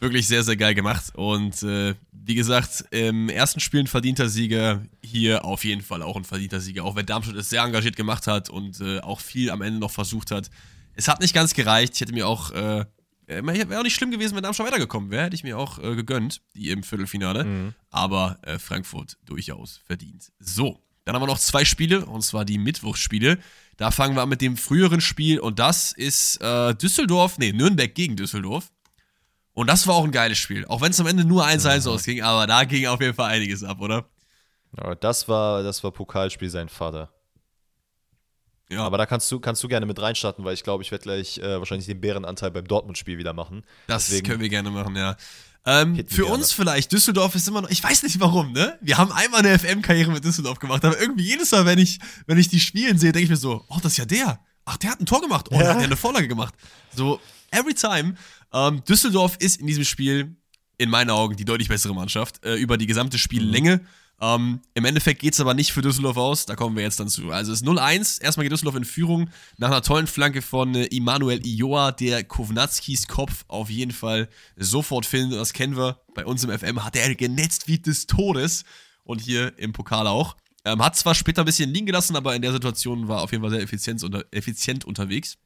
[0.00, 1.12] wirklich sehr, sehr geil gemacht.
[1.14, 6.16] Und äh, wie gesagt, im ersten Spiel ein verdienter Sieger, hier auf jeden Fall auch
[6.16, 6.84] ein verdienter Sieger.
[6.84, 9.92] Auch wenn Darmstadt es sehr engagiert gemacht hat und äh, auch viel am Ende noch
[9.92, 10.50] versucht hat.
[10.94, 11.94] Es hat nicht ganz gereicht.
[11.94, 12.84] Ich hätte mir auch, äh,
[13.26, 15.24] wäre auch nicht schlimm gewesen, wenn Darmstadt weitergekommen wäre.
[15.24, 17.72] Hätte ich mir auch äh, gegönnt, die im Viertelfinale.
[17.90, 20.32] Aber äh, Frankfurt durchaus verdient.
[20.40, 23.38] So, dann haben wir noch zwei Spiele, und zwar die Mittwochsspiele.
[23.76, 27.94] Da fangen wir an mit dem früheren Spiel und das ist äh, Düsseldorf, nee, Nürnberg
[27.94, 28.70] gegen Düsseldorf.
[29.54, 30.64] Und das war auch ein geiles Spiel.
[30.66, 33.62] Auch wenn es am Ende nur 1-1 ausging, aber da ging auf jeden Fall einiges
[33.64, 34.06] ab, oder?
[34.76, 37.12] Aber das war, das war Pokalspiel sein Vater.
[38.70, 41.02] Ja, Aber da kannst du, kannst du gerne mit reinstarten, weil ich glaube, ich werde
[41.02, 43.64] gleich äh, wahrscheinlich den Bärenanteil beim Dortmund-Spiel wieder machen.
[43.86, 45.16] das deswegen- können wir gerne machen, ja.
[45.64, 48.78] Ähm, für uns vielleicht, Düsseldorf ist immer noch, ich weiß nicht warum, ne?
[48.80, 52.36] Wir haben einmal eine FM-Karriere mit Düsseldorf gemacht, aber irgendwie jedes Mal, wenn ich, wenn
[52.38, 54.40] ich die spielen sehe, denke ich mir so, oh, das ist ja der.
[54.64, 55.46] Ach, der hat ein Tor gemacht.
[55.50, 56.54] Oh, der hat ja eine Vorlage gemacht.
[56.94, 57.20] So,
[57.50, 58.14] every time.
[58.52, 60.36] Ähm, Düsseldorf ist in diesem Spiel
[60.78, 63.80] in meinen Augen die deutlich bessere Mannschaft äh, über die gesamte Spiellänge.
[64.22, 67.08] Ähm, Im Endeffekt geht es aber nicht für Düsseldorf aus, da kommen wir jetzt dann
[67.08, 67.32] zu.
[67.32, 70.84] Also es ist 0-1, erstmal geht Düsseldorf in Führung nach einer tollen Flanke von äh,
[70.84, 75.40] Immanuel Ioa, der Kovnatskis Kopf auf jeden Fall sofort findet.
[75.40, 75.98] Das kennen wir.
[76.14, 78.62] Bei uns im FM hat er genetzt wie des Todes
[79.02, 80.36] und hier im Pokal auch.
[80.64, 83.42] Ähm, hat zwar später ein bisschen liegen gelassen, aber in der Situation war auf jeden
[83.42, 85.36] Fall sehr effizient, unter, effizient unterwegs.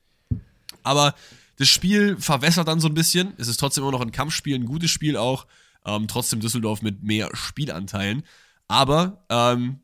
[0.82, 1.14] Aber
[1.56, 3.32] das Spiel verwässert dann so ein bisschen.
[3.38, 5.46] Es ist trotzdem immer noch ein Kampfspiel, ein gutes Spiel auch.
[5.86, 8.22] Ähm, trotzdem Düsseldorf mit mehr Spielanteilen.
[8.68, 9.80] Aber ähm,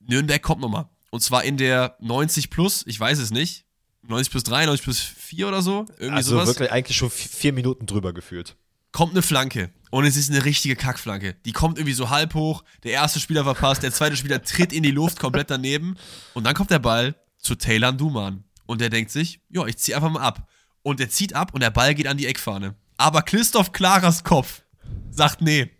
[0.00, 0.88] Nürnberg kommt nochmal.
[1.10, 3.64] Und zwar in der 90 plus, ich weiß es nicht.
[4.08, 5.86] 90 plus 3, 90 plus 4 oder so.
[5.98, 6.48] Irgendwie Also sowas.
[6.48, 8.56] wirklich eigentlich schon vi- vier Minuten drüber gefühlt.
[8.92, 9.70] Kommt eine Flanke.
[9.90, 11.34] Und es ist eine richtige Kackflanke.
[11.44, 12.64] Die kommt irgendwie so halb hoch.
[12.84, 15.96] Der erste Spieler verpasst, der zweite Spieler tritt in die Luft komplett daneben.
[16.34, 18.44] Und dann kommt der Ball zu Taylor Duman.
[18.66, 20.48] Und der denkt sich, ja, ich zieh einfach mal ab.
[20.82, 22.74] Und er zieht ab und der Ball geht an die Eckfahne.
[22.96, 24.62] Aber Christoph Klaras Kopf
[25.10, 25.70] sagt nee.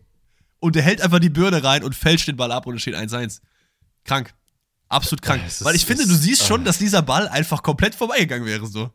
[0.66, 2.96] Und er hält einfach die Birne rein und fälscht den Ball ab und es steht
[2.96, 3.40] 1-1.
[4.04, 4.34] Krank.
[4.88, 5.42] Absolut krank.
[5.46, 6.46] Ist- Weil ich finde, es- du siehst ah.
[6.46, 8.66] schon, dass dieser Ball einfach komplett vorbeigegangen wäre.
[8.66, 8.90] So.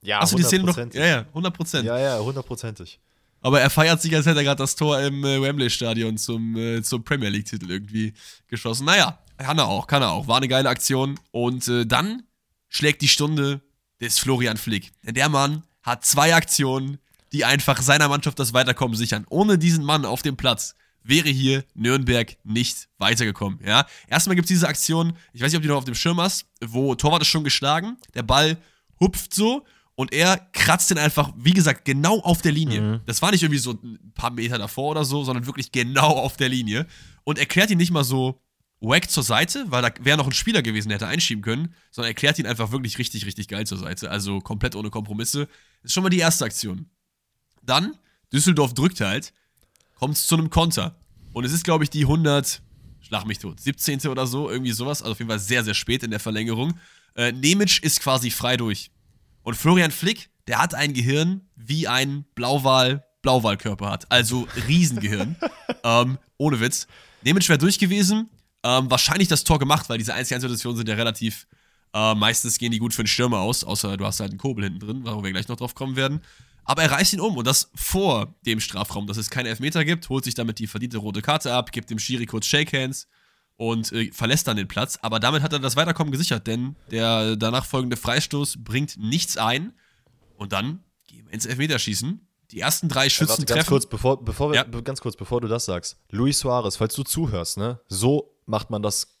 [0.00, 0.76] Ja, Hast du die Szene noch?
[0.94, 1.84] Ja, ja, 100 Prozent.
[1.84, 2.98] Ja, ja, hundertprozentig.
[3.42, 6.82] Aber er feiert sich, als hätte er gerade das Tor im äh, Wembley-Stadion zum, äh,
[6.82, 8.14] zum Premier League-Titel irgendwie
[8.48, 8.86] geschossen.
[8.86, 10.26] Naja, kann er auch, kann er auch.
[10.28, 11.20] War eine geile Aktion.
[11.30, 12.22] Und äh, dann
[12.68, 13.60] schlägt die Stunde
[14.00, 14.92] des Florian Flick.
[15.04, 16.98] Denn der Mann hat zwei Aktionen,
[17.32, 19.26] die einfach seiner Mannschaft das Weiterkommen sichern.
[19.30, 23.60] Ohne diesen Mann auf dem Platz wäre hier Nürnberg nicht weitergekommen.
[23.64, 23.86] Ja?
[24.08, 26.20] Erstmal gibt es diese Aktion, ich weiß nicht, ob du die noch auf dem Schirm
[26.20, 28.58] hast, wo Torwart ist schon geschlagen, der Ball
[28.98, 29.64] hupft so
[29.94, 32.80] und er kratzt den einfach, wie gesagt, genau auf der Linie.
[32.80, 33.00] Mhm.
[33.06, 36.36] Das war nicht irgendwie so ein paar Meter davor oder so, sondern wirklich genau auf
[36.36, 36.86] der Linie.
[37.24, 38.40] Und erklärt ihn nicht mal so
[38.80, 42.10] wack zur Seite, weil da wäre noch ein Spieler gewesen, der hätte einschieben können, sondern
[42.10, 44.10] erklärt ihn einfach wirklich richtig, richtig geil zur Seite.
[44.10, 45.48] Also komplett ohne Kompromisse.
[45.82, 46.86] ist schon mal die erste Aktion.
[47.62, 47.94] Dann,
[48.32, 49.32] Düsseldorf drückt halt,
[49.94, 50.96] kommt es zu einem Konter.
[51.32, 52.62] Und es ist, glaube ich, die 100,
[53.00, 54.00] schlag mich tot, 17.
[54.08, 55.02] oder so, irgendwie sowas.
[55.02, 56.74] Also auf jeden Fall sehr, sehr spät in der Verlängerung.
[57.14, 58.90] Äh, Nemic ist quasi frei durch.
[59.42, 64.10] Und Florian Flick, der hat ein Gehirn wie ein Blauwal, Blauwalkörper hat.
[64.10, 65.36] Also Riesengehirn.
[65.84, 66.86] ähm, ohne Witz.
[67.22, 68.28] Nemic wäre durch gewesen.
[68.62, 71.46] Ähm, wahrscheinlich das Tor gemacht, weil diese 1-1-Situationen sind ja relativ,
[71.94, 74.64] äh, meistens gehen die gut für den Stürmer aus, außer du hast halt einen Kobel
[74.64, 76.20] hinten drin, wo wir gleich noch drauf kommen werden.
[76.64, 80.08] Aber er reißt ihn um und das vor dem Strafraum, dass es keine Elfmeter gibt,
[80.08, 83.08] holt sich damit die verdiente rote Karte ab, gibt dem Schiri kurz Shake Hands
[83.56, 84.98] und äh, verlässt dann den Platz.
[85.02, 89.72] Aber damit hat er das Weiterkommen gesichert, denn der danach folgende Freistoß bringt nichts ein.
[90.36, 92.26] Und dann gehen wir ins Elfmeterschießen.
[92.52, 93.68] Die ersten drei Äh, Schützen warte, ganz treffen.
[93.68, 94.62] kurz, bevor, bevor Ja.
[94.64, 95.98] ganz kurz, bevor du das sagst.
[96.10, 97.80] Luis Suarez, falls du zuhörst, ne?
[97.88, 99.18] So macht man das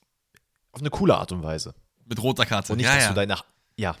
[0.72, 1.74] auf eine coole Art und Weise.
[2.06, 2.72] mit roter Karte.
[2.72, 3.08] Und nicht, ja, dass ja.
[3.10, 3.34] du deine.
[3.34, 3.44] Ja.
[3.76, 3.96] Ja,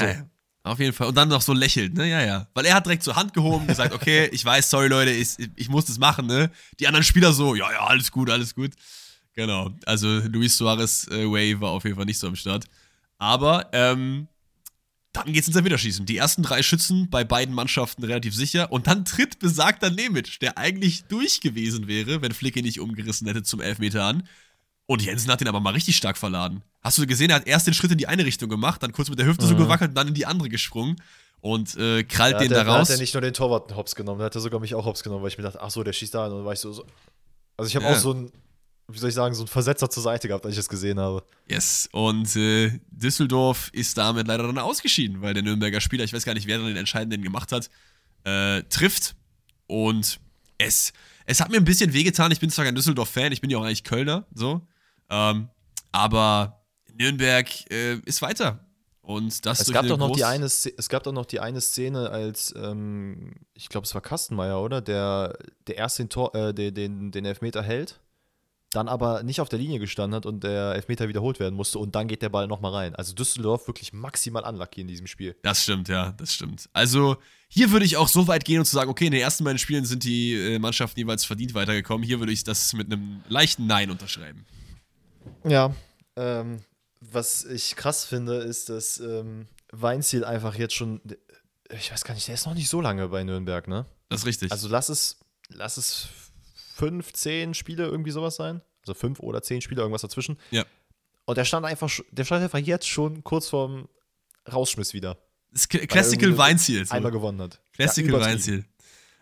[0.00, 0.06] So.
[0.06, 0.26] ja.
[0.64, 1.08] Auf jeden Fall.
[1.08, 2.08] Und dann noch so lächelt, ne?
[2.08, 2.46] Ja, ja.
[2.54, 5.68] Weil er hat direkt zur Hand gehoben, gesagt, okay, ich weiß, sorry Leute, ich, ich
[5.68, 6.50] muss das machen, ne?
[6.78, 8.72] Die anderen Spieler so, ja, ja, alles gut, alles gut.
[9.34, 9.70] Genau.
[9.86, 12.66] Also Luis Suarez äh, Way war auf jeden Fall nicht so am Start.
[13.18, 14.28] Aber ähm,
[15.12, 16.06] dann geht's ins Elfmeterschießen.
[16.06, 18.70] Die ersten drei Schützen bei beiden Mannschaften relativ sicher.
[18.70, 23.26] Und dann tritt besagter Nemic, der eigentlich durch gewesen wäre, wenn Flick ihn nicht umgerissen
[23.26, 24.28] hätte zum Elfmeter an.
[24.86, 26.62] Und Jensen hat ihn aber mal richtig stark verladen.
[26.82, 29.08] Hast du gesehen, er hat erst den Schritt in die eine Richtung gemacht, dann kurz
[29.08, 30.96] mit der Hüfte so gewackelt und dann in die andere gesprungen
[31.40, 32.88] und äh, krallt Da den da er, da raus.
[32.88, 35.02] hat er nicht nur den Torwart hops genommen, da hat er sogar mich auch hops
[35.02, 36.72] genommen, weil ich mir dachte, ach so, der schießt da und dann war ich so.
[36.72, 36.84] so.
[37.56, 37.92] Also ich habe Ja.
[37.92, 38.32] auch so ein,
[38.88, 41.22] wie soll ich sagen, so ein Versetzer zur Seite gehabt, als ich das gesehen habe.
[41.48, 41.88] Yes.
[41.92, 46.34] Und äh, Düsseldorf ist damit leider dann ausgeschieden, weil der Nürnberger Spieler, ich weiß gar
[46.34, 47.70] nicht, wer dann den Entscheidenden gemacht hat,
[48.24, 49.14] äh, trifft.
[49.68, 50.18] Und
[50.58, 50.92] es,
[51.24, 52.30] es hat mir ein bisschen wehgetan.
[52.32, 54.60] Ich bin zwar kein Düsseldorf-Fan, ich bin ja auch eigentlich Kölner, so.
[55.12, 55.50] Ähm,
[55.92, 58.66] aber Nürnberg äh, ist weiter.
[59.02, 62.10] Und das Es gab, doch noch die eine, es gab doch noch die eine Szene,
[62.10, 64.80] als, ähm, ich glaube, es war Kastenmeier, oder?
[64.80, 68.00] Der, der erst den, Tor, äh, den, den, den Elfmeter hält,
[68.70, 71.94] dann aber nicht auf der Linie gestanden hat und der Elfmeter wiederholt werden musste und
[71.96, 72.94] dann geht der Ball nochmal rein.
[72.94, 75.36] Also Düsseldorf wirklich maximal unlucky in diesem Spiel.
[75.42, 76.70] Das stimmt, ja, das stimmt.
[76.72, 77.16] Also
[77.48, 79.58] hier würde ich auch so weit gehen und zu sagen, okay, in den ersten beiden
[79.58, 82.06] Spielen sind die äh, Mannschaften jeweils verdient weitergekommen.
[82.06, 84.46] Hier würde ich das mit einem leichten Nein unterschreiben.
[85.44, 85.74] Ja,
[86.16, 86.60] ähm,
[87.00, 91.00] was ich krass finde, ist, dass ähm, Weinziel einfach jetzt schon,
[91.70, 93.86] ich weiß gar nicht, der ist noch nicht so lange bei Nürnberg, ne?
[94.08, 94.52] Das ist richtig.
[94.52, 96.08] Also lass es, lass es
[96.54, 98.60] fünf, zehn Spiele irgendwie sowas sein.
[98.82, 100.38] Also fünf oder zehn Spiele, irgendwas dazwischen.
[100.50, 100.64] Ja.
[101.24, 103.88] Und der stand einfach, der stand einfach jetzt schon kurz vorm
[104.52, 105.18] Rausschmiss wieder.
[105.50, 106.84] das ist Cl- Classical Weinziel.
[106.84, 106.94] So.
[106.94, 107.60] Einmal gewonnen hat.
[107.72, 108.26] Classical Ja.
[108.26, 108.64] Weinziel.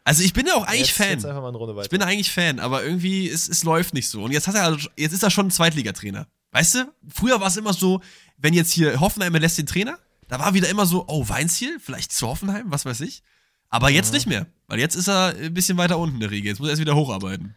[0.04, 1.10] Also ich bin ja auch eigentlich jetzt, Fan.
[1.10, 1.84] Jetzt einfach mal eine Runde weiter.
[1.84, 4.22] Ich bin eigentlich Fan, aber irgendwie, es, es läuft nicht so.
[4.24, 6.26] Und jetzt, hat er, also- jetzt ist er schon ein Zweitligatrainer.
[6.52, 6.92] Weißt du?
[7.08, 8.00] Früher war es immer so,
[8.38, 12.12] wenn jetzt hier Hoffenheim lässt den Trainer, da war wieder immer so, oh, Weinziel, vielleicht
[12.12, 13.22] zu Hoffenheim, was weiß ich.
[13.68, 16.48] Aber jetzt nicht mehr, weil jetzt ist er ein bisschen weiter unten in der Riege.
[16.48, 17.54] Jetzt muss er erst wieder hocharbeiten.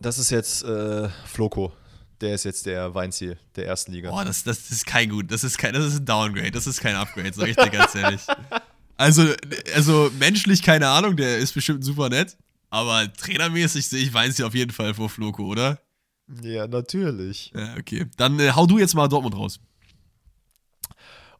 [0.00, 1.72] das ist jetzt äh, Floco.
[2.20, 4.10] Der ist jetzt der Weinziel der ersten Liga.
[4.10, 6.80] Boah, das, das ist kein gut, das ist kein, das ist ein Downgrade, das ist
[6.80, 8.20] kein Upgrade, sag ich dir ganz ehrlich.
[9.02, 9.24] Also,
[9.74, 12.36] also menschlich keine Ahnung, der ist bestimmt super nett,
[12.70, 15.80] aber trainermäßig sehe ich Weinziel auf jeden Fall vor Floco, oder?
[16.40, 17.50] Ja, natürlich.
[17.52, 18.06] Ja, okay.
[18.16, 19.58] Dann äh, hau du jetzt mal Dortmund raus.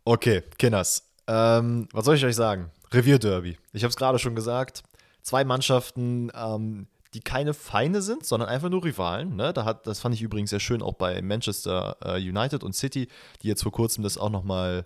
[0.03, 1.09] Okay, Kinders.
[1.29, 2.69] Ähm, was soll ich euch sagen?
[2.91, 3.57] Revierderby.
[3.73, 4.83] Ich habe es gerade schon gesagt.
[5.23, 9.37] Zwei Mannschaften, ähm, die keine Feinde sind, sondern einfach nur Rivalen.
[9.37, 9.53] Ne?
[9.53, 13.07] Da hat, das fand ich übrigens sehr schön auch bei Manchester äh, United und City,
[13.43, 14.85] die jetzt vor kurzem das auch nochmal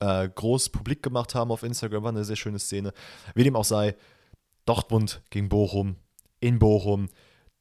[0.00, 2.02] äh, groß publik gemacht haben auf Instagram.
[2.04, 2.92] War eine sehr schöne Szene.
[3.34, 3.96] Wie dem auch sei,
[4.66, 5.96] Dortmund gegen Bochum,
[6.40, 7.08] in Bochum.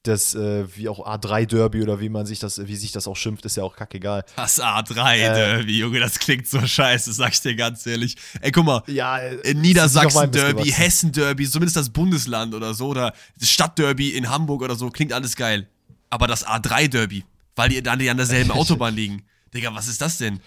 [0.03, 3.43] Das, äh, wie auch A3-Derby oder wie man sich das, wie sich das auch schimpft,
[3.45, 4.23] ist ja auch kackegal.
[4.37, 8.15] Das A3-Derby, Junge, das klingt so scheiße, sag ich dir ganz ehrlich.
[8.39, 10.71] Ey, guck mal, Ja, äh, Niedersachsen-Derby.
[10.71, 15.35] Hessen-Derby, zumindest das Bundesland oder so, oder das Stadtderby in Hamburg oder so, klingt alles
[15.35, 15.67] geil.
[16.09, 17.25] Aber das A3-Derby,
[17.57, 19.23] weil die dann an derselben Autobahn liegen.
[19.53, 20.39] Digga, was ist das denn?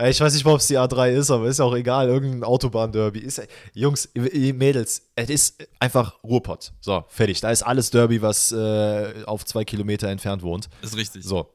[0.00, 2.08] Äh, Ich weiß nicht mal, ob es die A3 ist, aber ist ja auch egal.
[2.08, 3.20] Irgendein Autobahn-Derby.
[3.20, 3.42] Ist,
[3.74, 6.72] Jungs, Mädels, es ist einfach Ruhrpott.
[6.80, 7.40] So, fertig.
[7.40, 10.68] Da ist alles Derby, was äh, auf zwei Kilometer entfernt wohnt.
[10.82, 11.24] Ist richtig.
[11.24, 11.50] So.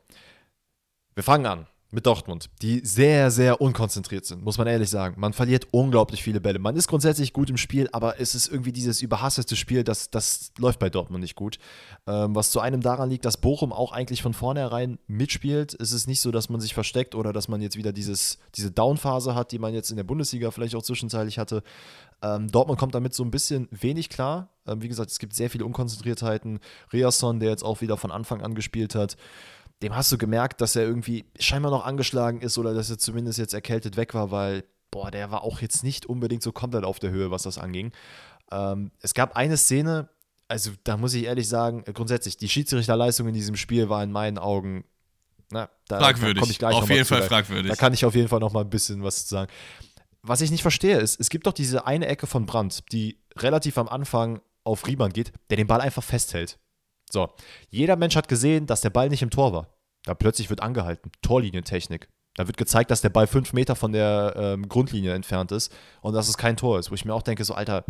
[1.15, 5.19] Wir fangen an mit Dortmund, die sehr, sehr unkonzentriert sind, muss man ehrlich sagen.
[5.19, 6.59] Man verliert unglaublich viele Bälle.
[6.59, 10.51] Man ist grundsätzlich gut im Spiel, aber es ist irgendwie dieses überhasselte Spiel, das, das
[10.57, 11.57] läuft bei Dortmund nicht gut.
[12.05, 15.75] Ähm, was zu einem daran liegt, dass Bochum auch eigentlich von vornherein mitspielt.
[15.79, 18.71] Es ist nicht so, dass man sich versteckt oder dass man jetzt wieder dieses, diese
[18.71, 21.63] Downphase hat, die man jetzt in der Bundesliga vielleicht auch zwischenzeitlich hatte.
[22.21, 24.49] Ähm, Dortmund kommt damit so ein bisschen wenig klar.
[24.67, 26.59] Ähm, wie gesagt, es gibt sehr viele Unkonzentriertheiten.
[26.91, 29.15] Riasson, der jetzt auch wieder von Anfang an gespielt hat
[29.81, 33.39] dem hast du gemerkt, dass er irgendwie scheinbar noch angeschlagen ist oder dass er zumindest
[33.39, 36.99] jetzt erkältet weg war, weil, boah, der war auch jetzt nicht unbedingt so komplett auf
[36.99, 37.91] der Höhe, was das anging.
[38.51, 40.09] Ähm, es gab eine Szene,
[40.47, 44.37] also da muss ich ehrlich sagen, grundsätzlich, die Schiedsrichterleistung in diesem Spiel war in meinen
[44.37, 44.85] Augen,
[45.51, 46.43] na, da, fragwürdig.
[46.43, 47.69] Da ich gleich auf jeden Fall zu, fragwürdig.
[47.69, 49.51] Da kann ich auf jeden Fall noch mal ein bisschen was zu sagen.
[50.21, 53.77] Was ich nicht verstehe, ist, es gibt doch diese eine Ecke von Brandt, die relativ
[53.77, 56.57] am Anfang auf Riemann geht, der den Ball einfach festhält.
[57.11, 57.29] So,
[57.69, 59.69] jeder Mensch hat gesehen, dass der Ball nicht im Tor war.
[60.03, 61.11] Da plötzlich wird angehalten.
[61.21, 62.09] Torlinientechnik.
[62.35, 66.13] Da wird gezeigt, dass der Ball fünf Meter von der ähm, Grundlinie entfernt ist und
[66.13, 66.91] dass es kein Tor ist.
[66.91, 67.85] Wo ich mir auch denke, so, Alter,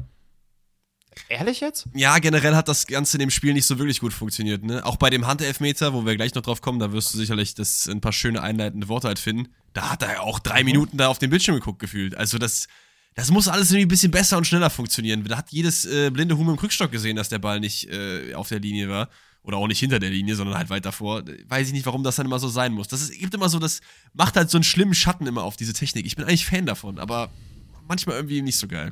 [1.30, 1.88] ehrlich jetzt?
[1.94, 4.64] Ja, generell hat das Ganze in dem Spiel nicht so wirklich gut funktioniert.
[4.64, 4.86] Ne?
[4.86, 7.88] Auch bei dem Handelfmeter, wo wir gleich noch drauf kommen, da wirst du sicherlich das
[7.88, 9.54] ein paar schöne einleitende Worte halt finden.
[9.74, 10.66] Da hat er ja auch drei mhm.
[10.66, 12.16] Minuten da auf dem Bildschirm geguckt gefühlt.
[12.16, 12.68] Also das,
[13.16, 15.24] das muss alles irgendwie ein bisschen besser und schneller funktionieren.
[15.24, 18.50] Da hat jedes äh, blinde Huhn im Krückstock gesehen, dass der Ball nicht äh, auf
[18.50, 19.10] der Linie war
[19.42, 21.24] oder auch nicht hinter der Linie, sondern halt weit davor.
[21.48, 22.90] Weiß ich nicht, warum das dann immer so sein muss.
[22.90, 23.80] Das ist, gibt immer so, das
[24.14, 26.06] macht halt so einen schlimmen Schatten immer auf diese Technik.
[26.06, 27.32] Ich bin eigentlich Fan davon, aber
[27.88, 28.92] manchmal irgendwie nicht so geil.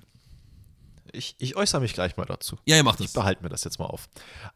[1.11, 2.57] Ich, ich äußere mich gleich mal dazu.
[2.65, 3.07] Ja, ihr macht das.
[3.07, 4.07] Ich behalte mir das jetzt mal auf.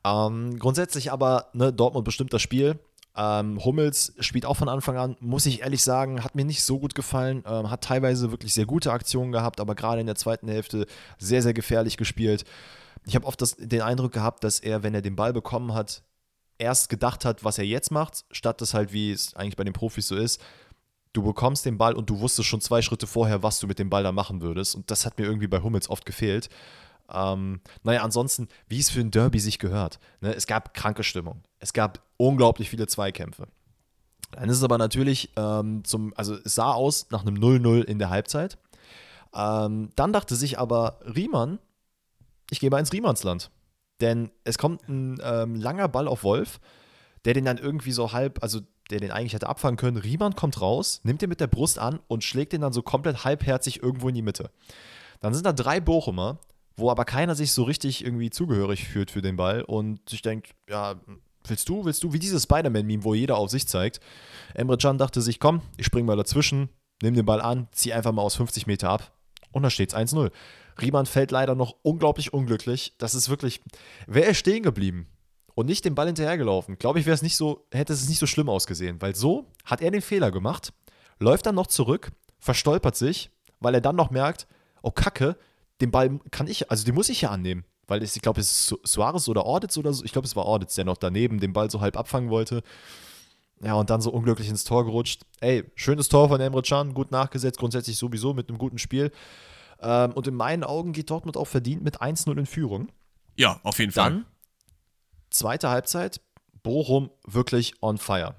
[0.04, 2.80] Ähm, grundsätzlich aber, ne, Dortmund bestimmt das Spiel.
[3.18, 6.80] Ähm, Hummels spielt auch von Anfang an, muss ich ehrlich sagen, hat mir nicht so
[6.80, 7.44] gut gefallen.
[7.48, 10.86] Ähm, hat teilweise wirklich sehr gute Aktionen gehabt, aber gerade in der zweiten Hälfte
[11.18, 12.46] sehr, sehr gefährlich gespielt
[13.08, 16.04] ich habe oft das, den Eindruck gehabt, dass er, wenn er den Ball bekommen hat,
[16.58, 19.74] erst gedacht hat, was er jetzt macht, statt das halt, wie es eigentlich bei den
[19.74, 20.42] Profis so ist,
[21.14, 23.90] du bekommst den Ball und du wusstest schon zwei Schritte vorher, was du mit dem
[23.90, 24.76] Ball da machen würdest.
[24.76, 26.50] Und das hat mir irgendwie bei Hummels oft gefehlt.
[27.12, 30.00] Ähm, naja, ansonsten, wie es für ein Derby sich gehört.
[30.22, 30.34] Ne?
[30.34, 31.44] Es gab kranke Stimmung.
[31.60, 33.48] Es gab unglaublich viele Zweikämpfe.
[34.32, 38.00] Dann ist es aber natürlich ähm, zum, also es sah aus nach einem 0-0 in
[38.00, 38.58] der Halbzeit.
[39.34, 41.60] Ähm, dann dachte sich aber Riemann,
[42.50, 43.52] ich gehe mal ins Riemannsland.
[44.02, 46.60] Denn es kommt ein ähm, langer Ball auf Wolf,
[47.26, 49.98] der den dann irgendwie so halb, also der den eigentlich hätte abfangen können.
[49.98, 53.24] Riemann kommt raus, nimmt den mit der Brust an und schlägt den dann so komplett
[53.24, 54.52] halbherzig irgendwo in die Mitte.
[55.20, 56.40] Dann sind da drei Bochumer,
[56.78, 60.52] wo aber keiner sich so richtig irgendwie zugehörig fühlt für den Ball und sich denkt,
[60.70, 60.96] ja,
[61.46, 64.00] willst du, willst du, wie dieses Spider-Man-Meme, wo jeder auf sich zeigt.
[64.54, 66.70] Emre Can dachte sich, komm, ich spring mal dazwischen,
[67.02, 69.12] nimm den Ball an, zieh einfach mal aus 50 Meter ab
[69.52, 70.32] und da steht es 1-0.
[70.80, 72.94] Riemann fällt leider noch unglaublich unglücklich.
[73.00, 73.62] Das ist wirklich,
[74.06, 75.08] wäre er stehen geblieben
[75.56, 78.28] und nicht den Ball hinterhergelaufen, glaube ich, wäre es nicht so, hätte es nicht so
[78.28, 80.72] schlimm ausgesehen, weil so hat er den Fehler gemacht,
[81.20, 84.48] läuft dann noch zurück, verstolpert sich, weil er dann noch merkt,
[84.84, 85.36] oh Kacke,
[85.82, 88.80] den Ball kann ich, also den muss ich ja annehmen, weil ich glaube, es ist
[88.84, 91.70] Suarez oder Orditz oder so, ich glaube, es war Orditz, der noch daneben den Ball
[91.70, 92.64] so halb abfangen wollte.
[93.62, 95.24] Ja, und dann so unglücklich ins Tor gerutscht.
[95.40, 99.12] Ey, schönes Tor von Emre Can, gut nachgesetzt, grundsätzlich sowieso mit einem guten Spiel.
[99.80, 102.90] Ähm, und in meinen Augen geht Dortmund auch verdient mit 1-0 in Führung.
[103.36, 104.12] Ja, auf jeden Fall.
[104.12, 104.26] Dann,
[105.32, 106.22] zweite Halbzeit,
[106.62, 108.36] Bochum wirklich on fire.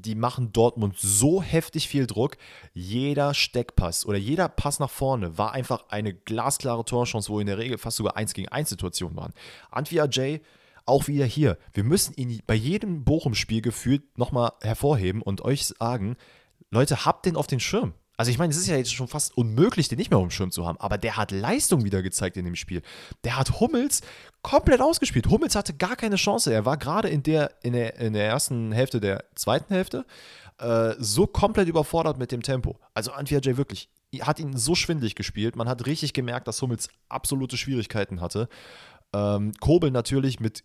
[0.00, 2.36] Die machen Dortmund so heftig viel Druck.
[2.72, 7.58] Jeder Steckpass oder jeder Pass nach vorne war einfach eine glasklare Torchance, wo in der
[7.58, 9.32] Regel fast sogar 1 gegen 1 Situationen waren.
[9.70, 10.40] Antwi Ajay
[10.86, 11.58] auch wieder hier.
[11.72, 16.16] Wir müssen ihn bei jedem Bochum-Spiel gefühlt nochmal hervorheben und euch sagen,
[16.70, 17.94] Leute, habt den auf den Schirm.
[18.20, 20.30] Also ich meine, es ist ja jetzt schon fast unmöglich, den nicht mehr auf dem
[20.30, 22.82] Schirm zu haben, aber der hat Leistung wieder gezeigt in dem Spiel.
[23.24, 24.02] Der hat Hummels
[24.42, 25.30] komplett ausgespielt.
[25.30, 26.52] Hummels hatte gar keine Chance.
[26.52, 30.04] Er war gerade in der, in, der, in der ersten Hälfte der zweiten Hälfte
[30.58, 32.78] äh, so komplett überfordert mit dem Tempo.
[32.92, 33.88] Also Antwi J wirklich
[34.20, 35.56] hat ihn so schwindlig gespielt.
[35.56, 38.50] Man hat richtig gemerkt, dass Hummels absolute Schwierigkeiten hatte.
[39.14, 40.62] Ähm, Kobel natürlich mit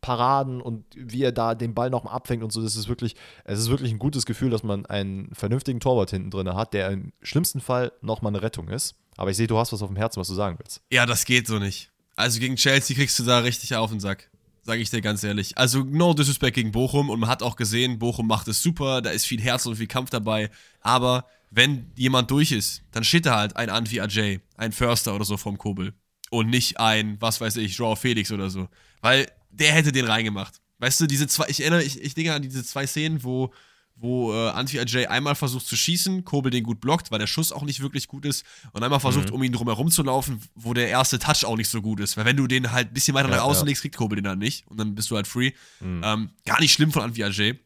[0.00, 3.16] Paraden und wie er da den Ball noch mal abfängt und so, das ist wirklich,
[3.44, 6.90] es ist wirklich ein gutes Gefühl, dass man einen vernünftigen Torwart hinten drin hat, der
[6.90, 8.94] im schlimmsten Fall noch mal eine Rettung ist.
[9.16, 10.80] Aber ich sehe, du hast was auf dem Herzen, was du sagen willst.
[10.90, 11.90] Ja, das geht so nicht.
[12.16, 14.30] Also gegen Chelsea kriegst du da richtig auf den Sack.
[14.62, 15.56] Sage ich dir ganz ehrlich.
[15.56, 19.10] Also no disrespect gegen Bochum und man hat auch gesehen, Bochum macht es super, da
[19.10, 20.50] ist viel Herz und viel Kampf dabei.
[20.80, 25.24] Aber wenn jemand durch ist, dann steht da halt ein Anfi Ajay, ein Förster oder
[25.24, 25.94] so vom Kobel.
[26.30, 28.68] Und nicht ein, was weiß ich, Joao Felix oder so.
[29.00, 30.60] Weil der hätte den reingemacht.
[30.78, 33.52] Weißt du, diese zwei, ich erinnere, ich, ich denke an diese zwei Szenen, wo,
[33.96, 37.64] wo äh, Anti-Ajay einmal versucht zu schießen, Kobel den gut blockt, weil der Schuss auch
[37.64, 39.34] nicht wirklich gut ist, und einmal versucht, mhm.
[39.34, 42.16] um ihn drumherum zu laufen, wo der erste Touch auch nicht so gut ist.
[42.16, 43.68] Weil wenn du den halt ein bisschen weiter ja, nach außen ja.
[43.68, 45.52] legst, kriegt Kobel den dann nicht und dann bist du halt free.
[45.80, 46.02] Mhm.
[46.02, 47.58] Ähm, gar nicht schlimm von Anti-Ajay.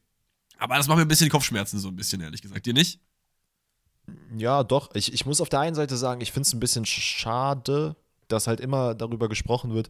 [0.58, 2.66] Aber das macht mir ein bisschen Kopfschmerzen, so ein bisschen, ehrlich gesagt.
[2.66, 3.00] Dir nicht?
[4.36, 4.94] Ja, doch.
[4.94, 7.96] Ich, ich muss auf der einen Seite sagen, ich finde es ein bisschen schade,
[8.28, 9.88] dass halt immer darüber gesprochen wird,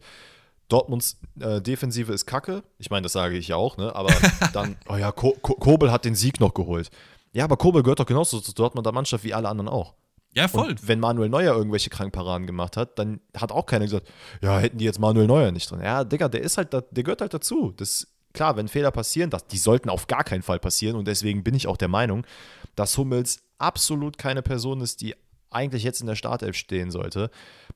[0.69, 2.63] Dortmunds äh, Defensive ist kacke.
[2.77, 3.95] Ich meine, das sage ich ja auch, ne?
[3.95, 4.13] Aber
[4.53, 6.89] dann, oh ja, Ko Ko Kobel hat den Sieg noch geholt.
[7.33, 9.93] Ja, aber Kobel gehört doch genauso zur Dortmunder Mannschaft wie alle anderen auch.
[10.33, 10.69] Ja, voll.
[10.69, 14.07] Und wenn Manuel Neuer irgendwelche Krankparaden gemacht hat, dann hat auch keiner gesagt,
[14.41, 15.81] ja, hätten die jetzt Manuel Neuer nicht drin.
[15.81, 17.73] Ja, Digga, der ist halt, da, der gehört halt dazu.
[17.77, 21.43] Das, klar, wenn Fehler passieren, das, die sollten auf gar keinen Fall passieren und deswegen
[21.43, 22.25] bin ich auch der Meinung,
[22.75, 25.15] dass Hummels absolut keine Person ist, die
[25.49, 27.31] eigentlich jetzt in der Startelf stehen sollte.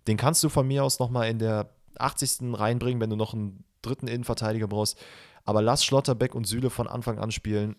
[0.07, 1.69] Den kannst du von mir aus nochmal in der
[1.99, 2.53] 80.
[2.53, 4.97] reinbringen, wenn du noch einen dritten Innenverteidiger brauchst.
[5.45, 7.75] Aber lass Schlotterbeck und Süle von Anfang an spielen.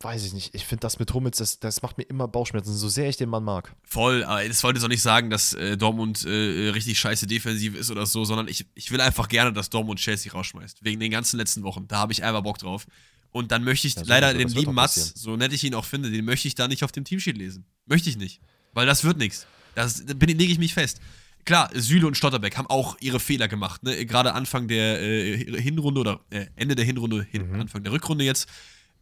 [0.00, 0.54] Weiß ich nicht.
[0.54, 3.28] Ich finde das mit Hummels, das, das macht mir immer Bauchschmerzen, so sehr ich den
[3.28, 3.74] Mann mag.
[3.84, 7.76] Voll, aber das wollte jetzt auch nicht sagen, dass äh, Dortmund äh, richtig scheiße defensiv
[7.76, 10.84] ist oder so, sondern ich, ich will einfach gerne, dass Dortmund Chelsea rausschmeißt.
[10.84, 11.86] Wegen den ganzen letzten Wochen.
[11.86, 12.86] Da habe ich einfach Bock drauf.
[13.30, 15.84] Und dann möchte ich Ja, so leider den lieben Mats, so nett ich ihn auch
[15.84, 17.64] finde, den möchte ich da nicht auf dem Teamsheet lesen.
[17.86, 18.40] Möchte ich nicht.
[18.74, 19.46] Weil das wird nichts.
[19.76, 21.00] Das da bin- lege ich mich fest.
[21.44, 23.82] Klar, Süle und Stotterbeck haben auch ihre Fehler gemacht.
[23.82, 24.06] Ne?
[24.06, 27.60] Gerade Anfang der äh, Hinrunde oder äh, Ende der Hinrunde, hin, Mhm.
[27.60, 28.48] Anfang der Rückrunde jetzt,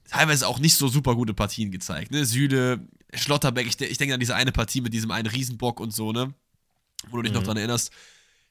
[0.09, 2.11] teilweise auch nicht so super gute Partien gezeigt.
[2.11, 2.25] Ne?
[2.25, 6.13] Süle, Schlotterbeck, ich, ich denke an diese eine Partie mit diesem einen Riesenbock und so,
[6.13, 6.35] ne?
[7.11, 7.91] Wo du dich noch dran erinnerst.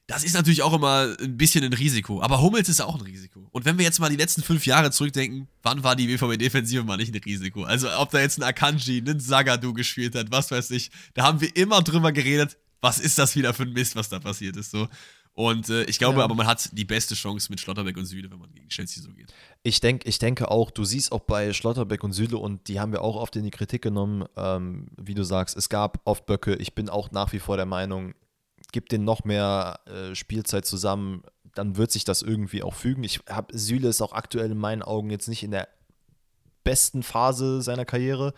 [0.06, 2.20] Das ist natürlich auch immer ein bisschen ein Risiko.
[2.20, 3.48] Aber Hummels ist auch ein Risiko.
[3.50, 6.96] Und wenn wir jetzt mal die letzten fünf Jahre zurückdenken, wann war die BVB-Defensive mal
[6.96, 7.62] nicht ein Risiko?
[7.64, 10.90] Also, ob da jetzt ein Akanji, ein Sagadu gespielt hat, was weiß ich.
[11.14, 14.18] Da haben wir immer drüber geredet, was ist das wieder für ein Mist, was da
[14.18, 14.70] passiert ist.
[14.72, 14.88] So.
[15.34, 16.24] Und äh, ich glaube Ja.
[16.24, 19.10] aber, man hat die beste Chance mit Schlotterbeck und Süle, wenn man gegen Chelsea so
[19.12, 19.32] geht.
[19.62, 22.92] Ich, denk, ich denke auch, du siehst auch bei Schlotterbeck und Süle und die haben
[22.92, 26.54] wir auch oft in die Kritik genommen, ähm, wie du sagst, es gab oft Böcke.
[26.56, 28.14] Ich bin auch nach wie vor der Meinung,
[28.72, 31.22] gib denen noch mehr äh, Spielzeit zusammen,
[31.54, 33.04] dann wird sich das irgendwie auch fügen.
[33.04, 35.68] Ich habe Süle ist auch aktuell in meinen Augen jetzt nicht in der
[36.64, 38.34] besten Phase seiner Karriere.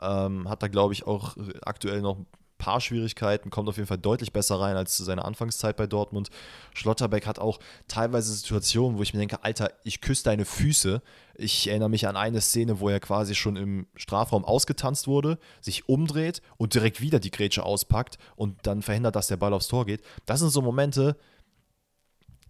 [0.00, 2.18] Ähm, hat da, glaube ich, auch aktuell noch
[2.64, 6.30] paar Schwierigkeiten, kommt auf jeden Fall deutlich besser rein als zu seiner Anfangszeit bei Dortmund.
[6.72, 7.58] Schlotterbeck hat auch
[7.88, 11.02] teilweise Situationen, wo ich mir denke, Alter, ich küsse deine Füße.
[11.34, 15.90] Ich erinnere mich an eine Szene, wo er quasi schon im Strafraum ausgetanzt wurde, sich
[15.90, 19.84] umdreht und direkt wieder die Grätsche auspackt und dann verhindert, dass der Ball aufs Tor
[19.84, 20.00] geht.
[20.24, 21.18] Das sind so Momente,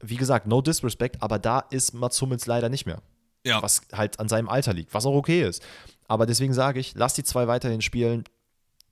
[0.00, 3.02] wie gesagt, no disrespect, aber da ist Mats Hummels leider nicht mehr
[3.44, 5.60] Ja, was halt an seinem Alter liegt, was auch okay ist.
[6.06, 8.22] Aber deswegen sage ich, lass die zwei weiterhin spielen,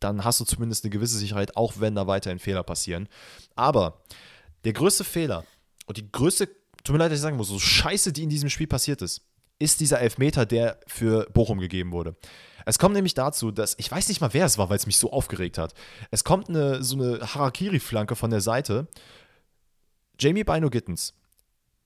[0.04, 3.08] dann hast du zumindest eine gewisse Sicherheit, auch wenn da weiterhin Fehler passieren.
[3.54, 4.02] Aber
[4.64, 5.44] der größte Fehler
[5.86, 6.48] und die größte,
[6.84, 9.22] tut mir leid, dass ich sagen muss, so scheiße, die in diesem Spiel passiert ist,
[9.58, 12.16] ist dieser Elfmeter, der für Bochum gegeben wurde.
[12.64, 14.96] Es kommt nämlich dazu, dass, ich weiß nicht mal, wer es war, weil es mich
[14.96, 15.74] so aufgeregt hat.
[16.10, 18.88] Es kommt eine, so eine Harakiri-Flanke von der Seite.
[20.18, 21.14] Jamie Bino Gittens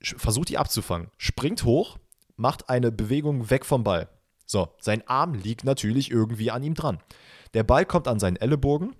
[0.02, 1.98] versucht die abzufangen, springt hoch,
[2.36, 4.08] macht eine Bewegung weg vom Ball.
[4.44, 7.00] So, sein Arm liegt natürlich irgendwie an ihm dran.
[7.56, 8.94] Der Ball kommt an seinen Ellenbogen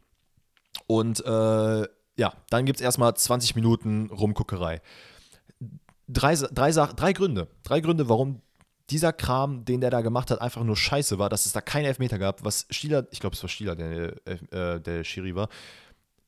[0.87, 1.83] und äh,
[2.17, 4.81] ja, dann gibt es erstmal 20 Minuten Rumguckerei.
[6.09, 7.49] Drei, drei, drei Gründe.
[7.65, 8.41] Drei Gründe, warum
[8.89, 11.85] dieser Kram, den der da gemacht hat, einfach nur scheiße war, dass es da keinen
[11.85, 15.51] Elfmeter gab, was Stieler, ich glaube, es war Stieler, der, äh, der Schiri war,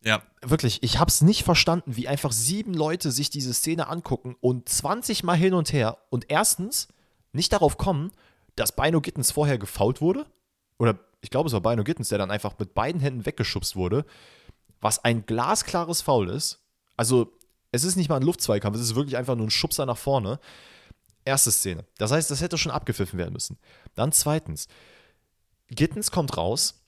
[0.05, 0.21] ja.
[0.43, 4.69] wirklich, ich habe es nicht verstanden, wie einfach sieben Leute sich diese Szene angucken und
[4.69, 6.89] 20 Mal hin und her und erstens
[7.33, 8.13] nicht darauf kommen,
[8.55, 10.27] dass Bino Gittens vorher gefault wurde.
[10.79, 14.05] Oder ich glaube, es war Bino Gittens, der dann einfach mit beiden Händen weggeschubst wurde.
[14.81, 16.61] Was ein glasklares Foul ist.
[16.97, 17.33] Also,
[17.73, 20.39] es ist nicht mal ein Luftzweikampf, es ist wirklich einfach nur ein Schubser nach vorne.
[21.25, 21.85] Erste Szene.
[21.99, 23.59] Das heißt, das hätte schon abgepfiffen werden müssen.
[23.95, 24.69] Dann zweitens,
[25.69, 26.83] Gittens kommt raus,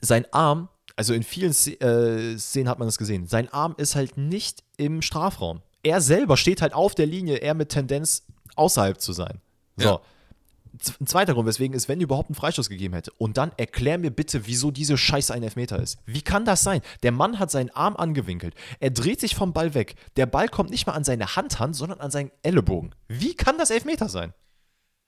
[0.00, 4.16] sein Arm, also in vielen äh, Szenen hat man das gesehen, sein Arm ist halt
[4.16, 5.60] nicht im Strafraum.
[5.82, 8.24] Er selber steht halt auf der Linie, er mit Tendenz
[8.56, 9.40] außerhalb zu sein.
[9.76, 9.88] So.
[9.88, 10.00] Ja.
[11.00, 13.12] Ein zweiter Grund, weswegen es, wenn überhaupt einen Freistoß gegeben hätte.
[13.18, 15.98] Und dann erklär mir bitte, wieso diese Scheiße ein Elfmeter ist.
[16.06, 16.80] Wie kann das sein?
[17.02, 18.54] Der Mann hat seinen Arm angewinkelt.
[18.80, 19.94] Er dreht sich vom Ball weg.
[20.16, 22.94] Der Ball kommt nicht mal an seine Hand ran, sondern an seinen Ellenbogen.
[23.08, 24.32] Wie kann das Elfmeter sein?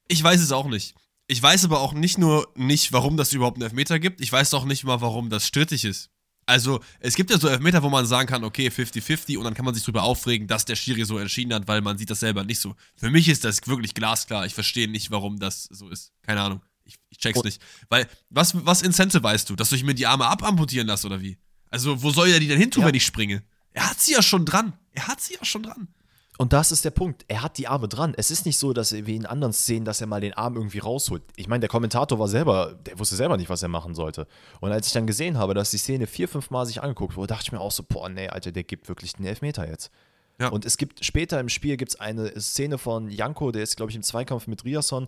[0.08, 0.94] Ich weiß es auch nicht.
[1.26, 4.20] Ich weiß aber auch nicht nur nicht, warum das überhaupt einen Elfmeter gibt.
[4.20, 6.10] Ich weiß auch nicht mal, warum das strittig ist.
[6.46, 9.64] Also, es gibt ja so Elfmeter, wo man sagen kann, okay, 50-50 und dann kann
[9.64, 12.44] man sich drüber aufregen, dass der Schiri so entschieden hat, weil man sieht das selber
[12.44, 12.74] nicht so.
[12.96, 14.44] Für mich ist das wirklich glasklar.
[14.46, 16.12] Ich verstehe nicht, warum das so ist.
[16.22, 16.60] Keine Ahnung.
[16.84, 17.62] Ich, ich check's nicht.
[17.88, 19.56] Weil, was, was Incentive weißt du?
[19.56, 21.38] Dass du ich mir die Arme abamputieren lasse oder wie?
[21.70, 22.88] Also, wo soll er die denn hin tun, Ja.
[22.88, 23.42] wenn ich springe?
[23.72, 24.74] Er hat sie ja schon dran.
[24.92, 25.88] Er hat sie ja schon dran.
[26.36, 27.24] Und das ist der Punkt.
[27.28, 28.12] Er hat die Arme dran.
[28.16, 30.56] Es ist nicht so, dass er wie in anderen Szenen, dass er mal den Arm
[30.56, 31.22] irgendwie rausholt.
[31.36, 34.26] Ich meine, der Kommentator war selber, der wusste selber nicht, was er machen sollte.
[34.60, 37.28] Und als ich dann gesehen habe, dass die Szene vier, fünf Mal sich angeguckt wurde,
[37.28, 39.92] dachte ich mir auch so, boah, nee, Alter, der gibt wirklich den Elfmeter jetzt.
[40.40, 40.48] Ja.
[40.48, 43.90] Und es gibt später im Spiel gibt es eine Szene von Janko, der ist, glaube
[43.90, 45.06] ich, im Zweikampf mit Riasson.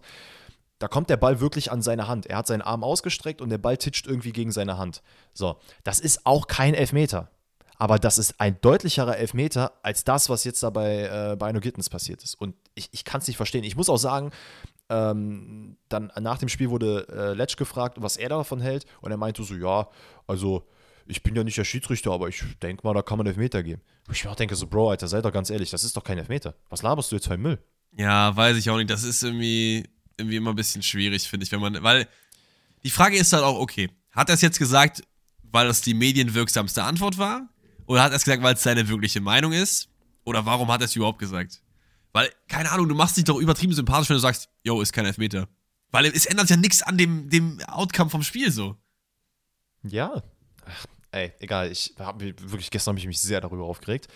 [0.79, 2.27] Da kommt der Ball wirklich an seine Hand.
[2.27, 5.03] Er hat seinen Arm ausgestreckt und der Ball titscht irgendwie gegen seine Hand.
[5.33, 7.31] So, das ist auch kein Elfmeter.
[7.79, 12.23] Aber das ist ein deutlicherer Elfmeter als das, was jetzt da bei äh, Gittens passiert
[12.23, 12.35] ist.
[12.35, 13.65] Und ich, ich kann es nicht verstehen.
[13.65, 14.31] Ich muss auch sagen,
[14.89, 18.87] ähm, dann nach dem Spiel wurde äh, Letsch gefragt, was er davon hält.
[19.01, 19.89] Und er meinte so: Ja,
[20.27, 20.67] also
[21.07, 23.83] ich bin ja nicht der Schiedsrichter, aber ich denke mal, da kann man Elfmeter geben.
[24.11, 26.19] Ich mir auch denke so: Bro, Alter, sei doch ganz ehrlich, das ist doch kein
[26.19, 26.55] Elfmeter.
[26.71, 27.59] Was laberst du jetzt für Müll?
[27.97, 28.91] Ja, weiß ich auch nicht.
[28.91, 29.85] Das ist irgendwie,
[30.17, 31.83] irgendwie immer ein bisschen schwierig, finde ich, wenn man.
[31.83, 32.07] Weil
[32.85, 35.03] die Frage ist halt auch, okay, hat er es jetzt gesagt,
[35.43, 37.49] weil das die medienwirksamste Antwort war?
[37.87, 39.89] Oder hat er es gesagt, weil es seine wirkliche Meinung ist?
[40.25, 41.63] Oder warum hat er es überhaupt gesagt?
[42.13, 45.07] Weil, keine Ahnung, du machst dich doch übertrieben sympathisch, wenn du sagst, yo, ist kein
[45.07, 45.49] Elfmeter.
[45.91, 48.77] Weil es ändert ja nichts an dem, dem Outcome vom Spiel so.
[49.83, 50.23] Ja.
[50.65, 51.71] Ach, ey, egal.
[51.71, 54.09] Ich habe wirklich gestern habe ich mich sehr darüber aufgeregt.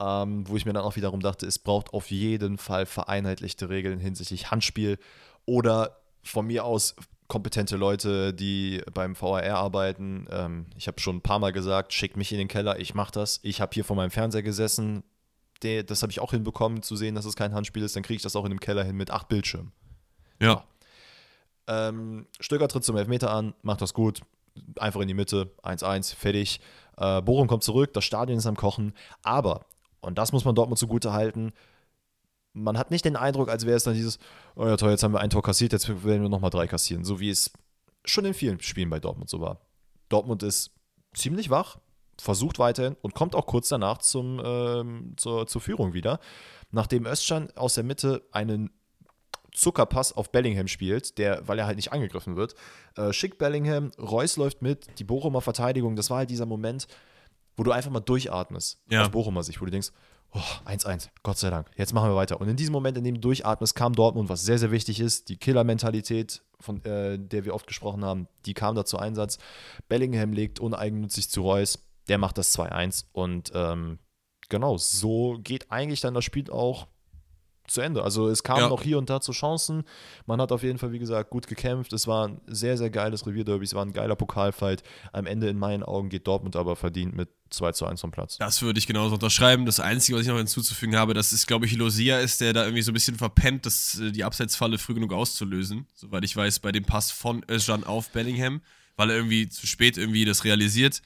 [0.00, 4.00] Ähm, wo ich mir dann auch wiederum dachte, es braucht auf jeden Fall vereinheitlichte Regeln
[4.00, 4.98] hinsichtlich Handspiel
[5.44, 6.96] oder von mir aus
[7.32, 10.26] kompetente Leute, die beim VAR arbeiten.
[10.30, 13.10] Ähm, ich habe schon ein paar Mal gesagt, schickt mich in den Keller, ich mache
[13.10, 13.40] das.
[13.42, 15.02] Ich habe hier vor meinem Fernseher gesessen,
[15.62, 17.96] der, das habe ich auch hinbekommen, zu sehen, dass es kein Handspiel ist.
[17.96, 19.72] Dann kriege ich das auch in dem Keller hin mit acht Bildschirmen.
[20.42, 20.64] Ja.
[21.68, 24.20] Ähm, Stöger tritt zum Elfmeter an, macht das gut.
[24.76, 26.60] Einfach in die Mitte, 1-1, fertig.
[26.98, 28.92] Äh, Bochum kommt zurück, das Stadion ist am Kochen.
[29.22, 29.64] Aber,
[30.02, 31.54] und das muss man Dortmund zugute halten,
[32.52, 34.18] man hat nicht den Eindruck, als wäre es dann dieses,
[34.56, 37.04] oh ja toll, jetzt haben wir ein Tor kassiert, jetzt werden wir nochmal drei kassieren.
[37.04, 37.52] So wie es
[38.04, 39.60] schon in vielen Spielen bei Dortmund so war.
[40.08, 40.70] Dortmund ist
[41.14, 41.78] ziemlich wach,
[42.18, 46.18] versucht weiterhin und kommt auch kurz danach zum, ähm, zur, zur Führung wieder.
[46.70, 48.70] Nachdem Özcan aus der Mitte einen
[49.54, 52.54] Zuckerpass auf Bellingham spielt, der, weil er halt nicht angegriffen wird,
[52.96, 56.86] äh, schickt Bellingham, Reus läuft mit, die Bochumer Verteidigung, das war halt dieser Moment,
[57.56, 59.02] wo du einfach mal durchatmest, Ja.
[59.02, 59.90] aus Bochumer Sicht, wo du denkst,
[60.32, 62.40] oh, 1-1, Gott sei Dank, jetzt machen wir weiter.
[62.40, 65.28] Und in diesem Moment, in dem du durchatmest, kam Dortmund, was sehr, sehr wichtig ist,
[65.28, 69.38] die Killer-Mentalität, von äh, der wir oft gesprochen haben, die kam da zu Einsatz.
[69.88, 71.78] Bellingham legt uneigennützig zu Reus,
[72.08, 73.98] der macht das 2-1 und ähm,
[74.48, 76.86] genau, so geht eigentlich dann das Spiel auch
[77.68, 78.02] zu Ende.
[78.02, 78.68] Also es kam Ja.
[78.68, 79.84] noch hier und da zu Chancen.
[80.26, 81.92] Man hat auf jeden Fall, wie gesagt, gut gekämpft.
[81.92, 83.64] Es war ein sehr, sehr geiles Revierderby.
[83.64, 84.82] Es war ein geiler Pokalfight.
[85.12, 88.36] Am Ende in meinen Augen geht Dortmund aber verdient mit 2 zu 1 vom Platz.
[88.38, 89.64] Das würde ich genauso unterschreiben.
[89.66, 92.64] Das Einzige, was ich noch hinzuzufügen habe, das ist, glaube ich, Losia ist, der da
[92.64, 95.86] irgendwie so ein bisschen verpennt, das, äh, die Abseitsfalle früh genug auszulösen.
[95.94, 98.60] Soweit ich weiß, bei dem Pass von Özcan auf Bellingham,
[98.96, 101.00] weil er irgendwie zu spät irgendwie das realisiert.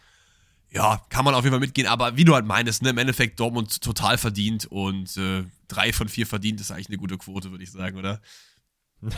[0.76, 3.40] Ja, kann man auf jeden Fall mitgehen, aber wie du halt meinst, ne, im Endeffekt
[3.40, 7.64] Dortmund total verdient und äh, drei von vier verdient ist eigentlich eine gute Quote, würde
[7.64, 8.20] ich sagen, oder?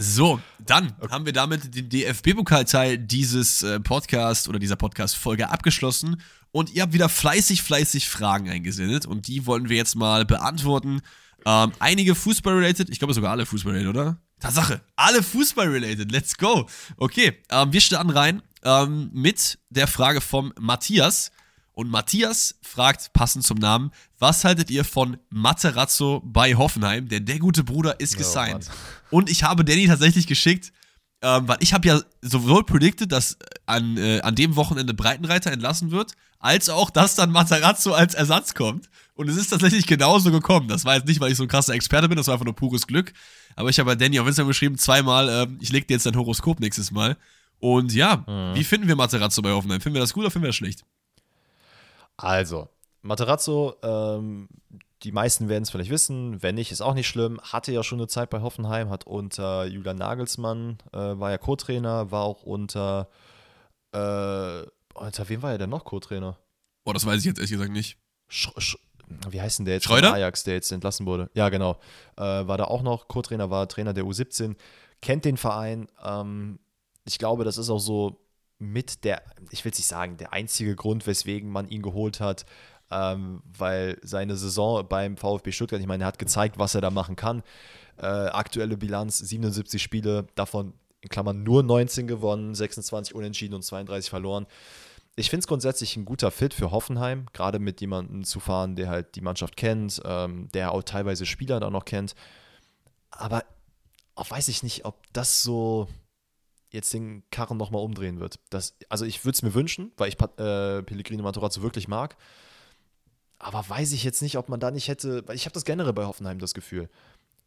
[0.00, 6.22] So, dann haben wir damit den DFB-Pokalteil dieses äh, Podcast oder dieser Podcast-Folge abgeschlossen.
[6.52, 9.06] Und ihr habt wieder fleißig, fleißig Fragen eingesendet.
[9.06, 11.00] Und die wollen wir jetzt mal beantworten.
[11.44, 14.22] Ähm, einige Fußball-related, ich glaube sogar alle Fußball-related, oder?
[14.40, 16.68] Tatsache, alle Fußball-related, let's go.
[16.96, 21.30] Okay, ähm, wir starten rein ähm, mit der Frage vom Matthias.
[21.74, 27.08] Und Matthias fragt, passend zum Namen, was haltet ihr von Materazzo bei Hoffenheim?
[27.08, 28.66] Denn der gute Bruder ist Oh, gesigned.
[28.66, 28.76] Mann.
[29.10, 30.72] Und ich habe Danny tatsächlich geschickt,
[31.22, 35.50] ähm, weil ich habe ja sowohl predicted, dass äh, an, äh, an dem Wochenende Breitenreiter
[35.50, 38.88] entlassen wird, als auch, dass dann Matarazzo als Ersatz kommt.
[39.14, 40.68] Und es ist tatsächlich genauso gekommen.
[40.68, 42.54] Das war jetzt nicht, weil ich so ein krasser Experte bin, das war einfach nur
[42.54, 43.12] pures Glück.
[43.56, 46.14] Aber ich habe bei Danny auf Instagram geschrieben, zweimal, ähm, ich leg dir jetzt dein
[46.14, 47.16] Horoskop nächstes Mal.
[47.58, 49.80] Und ja, wie finden wir Materazzo bei Hoffenheim?
[49.80, 50.84] Finden wir das gut oder finden wir das schlecht?
[52.16, 52.68] Also,
[53.02, 54.48] Materazzo, ähm,
[55.02, 57.40] die meisten werden es vielleicht wissen, wenn nicht, ist auch nicht schlimm.
[57.40, 62.10] Hatte ja schon eine Zeit bei Hoffenheim, hat unter Julian Nagelsmann, äh, war ja Co-Trainer,
[62.10, 63.08] war auch unter,
[63.92, 64.62] äh,
[64.94, 66.36] unter wem war er denn noch Co-Trainer?
[66.84, 67.98] Boah, das weiß ich jetzt ehrlich gesagt nicht.
[68.28, 68.76] Sch Sch
[69.30, 69.84] wie heißt denn der jetzt?
[69.84, 70.12] Schreuder?
[70.12, 71.30] Ajax, der jetzt entlassen wurde.
[71.32, 71.78] Ja, genau.
[72.16, 74.56] Äh, war da auch noch Co-Trainer, war Trainer der U17,
[75.00, 75.88] kennt den Verein.
[76.04, 76.58] Ähm,
[77.06, 78.20] ich glaube, das ist auch so
[78.58, 82.44] mit der, ich will es nicht sagen, der einzige Grund, weswegen man ihn geholt hat,
[82.90, 86.90] ähm, weil seine Saison beim VfB Stuttgart, ich meine, er hat gezeigt, was er da
[86.90, 87.42] machen kann.
[87.98, 94.10] Äh, aktuelle Bilanz 77 Spiele, davon in Klammern nur 19 gewonnen, 26 unentschieden und 32
[94.10, 94.46] verloren.
[95.16, 98.88] Ich finde es grundsätzlich ein guter Fit für Hoffenheim, gerade mit jemandem zu fahren, der
[98.88, 102.14] halt die Mannschaft kennt, ähm, der auch teilweise Spieler dann noch kennt.
[103.10, 103.44] Aber
[104.14, 105.88] auch weiß ich nicht, ob das so
[106.70, 108.38] jetzt den Karren nochmal umdrehen wird.
[108.50, 112.16] Das, also ich würde es mir wünschen, weil ich äh, Pellegrino Matarazzo wirklich mag.
[113.38, 115.92] Aber weiß ich jetzt nicht, ob man da nicht hätte, weil ich habe das generell
[115.92, 116.88] bei Hoffenheim das Gefühl.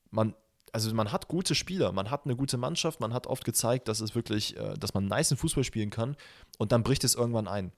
[0.09, 0.33] Man,
[0.71, 3.99] also man hat gute Spieler, man hat eine gute Mannschaft, man hat oft gezeigt, dass
[3.99, 6.15] es wirklich, äh, dass man nice Fußball spielen kann
[6.57, 7.71] und dann bricht es irgendwann ein.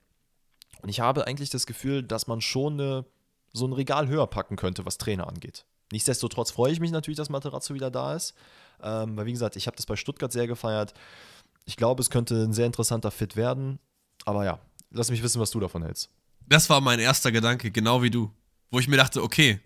[0.82, 3.06] Und ich habe eigentlich das Gefühl, dass man schon eine,
[3.52, 5.66] so ein Regal höher packen könnte, was Trainer angeht.
[5.92, 8.34] Nichtsdestotrotz freue ich mich natürlich, dass Materazzo wieder da ist.
[8.82, 10.94] Ähm, weil, wie gesagt, ich habe das bei Stuttgart sehr gefeiert.
[11.66, 13.80] Ich glaube, es könnte ein sehr interessanter Fit werden.
[14.26, 14.60] Aber ja,
[14.90, 16.10] lass mich wissen, was du davon hältst.
[16.48, 18.32] Das war mein erster Gedanke, genau wie du.
[18.72, 19.60] Wo ich mir dachte, okay,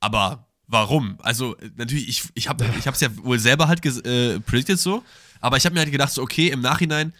[0.00, 1.18] aber warum?
[1.22, 5.02] Also, natürlich, ich, ich habe es ja wohl selber halt äh, predicted so,
[5.40, 7.12] aber ich habe mir halt gedacht, so, okay, im Nachhinein,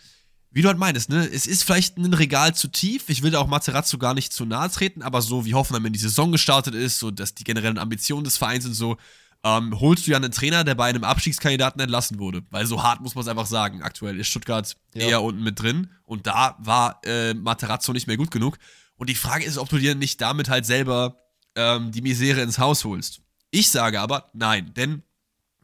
[0.51, 3.09] wie du halt meinst, ne, es ist vielleicht ein Regal zu tief.
[3.09, 5.93] Ich will da auch Materazzo gar nicht zu nahe treten, aber so wie Hoffenheim in
[5.93, 8.97] die Saison gestartet ist, so dass die generellen Ambitionen des Vereins sind so,
[9.43, 12.43] ähm, holst du ja einen Trainer, der bei einem Abstiegskandidaten entlassen wurde.
[12.51, 13.83] Weil so hart muss man es einfach sagen.
[13.83, 15.09] Aktuell ist Stuttgart ja.
[15.09, 18.57] eher unten mit drin und da war äh, Materazzo nicht mehr gut genug.
[18.97, 21.21] Und die Frage ist, ob du dir nicht damit halt selber
[21.55, 23.21] ähm, die Misere ins Haus holst.
[23.51, 25.03] Ich sage aber nein, denn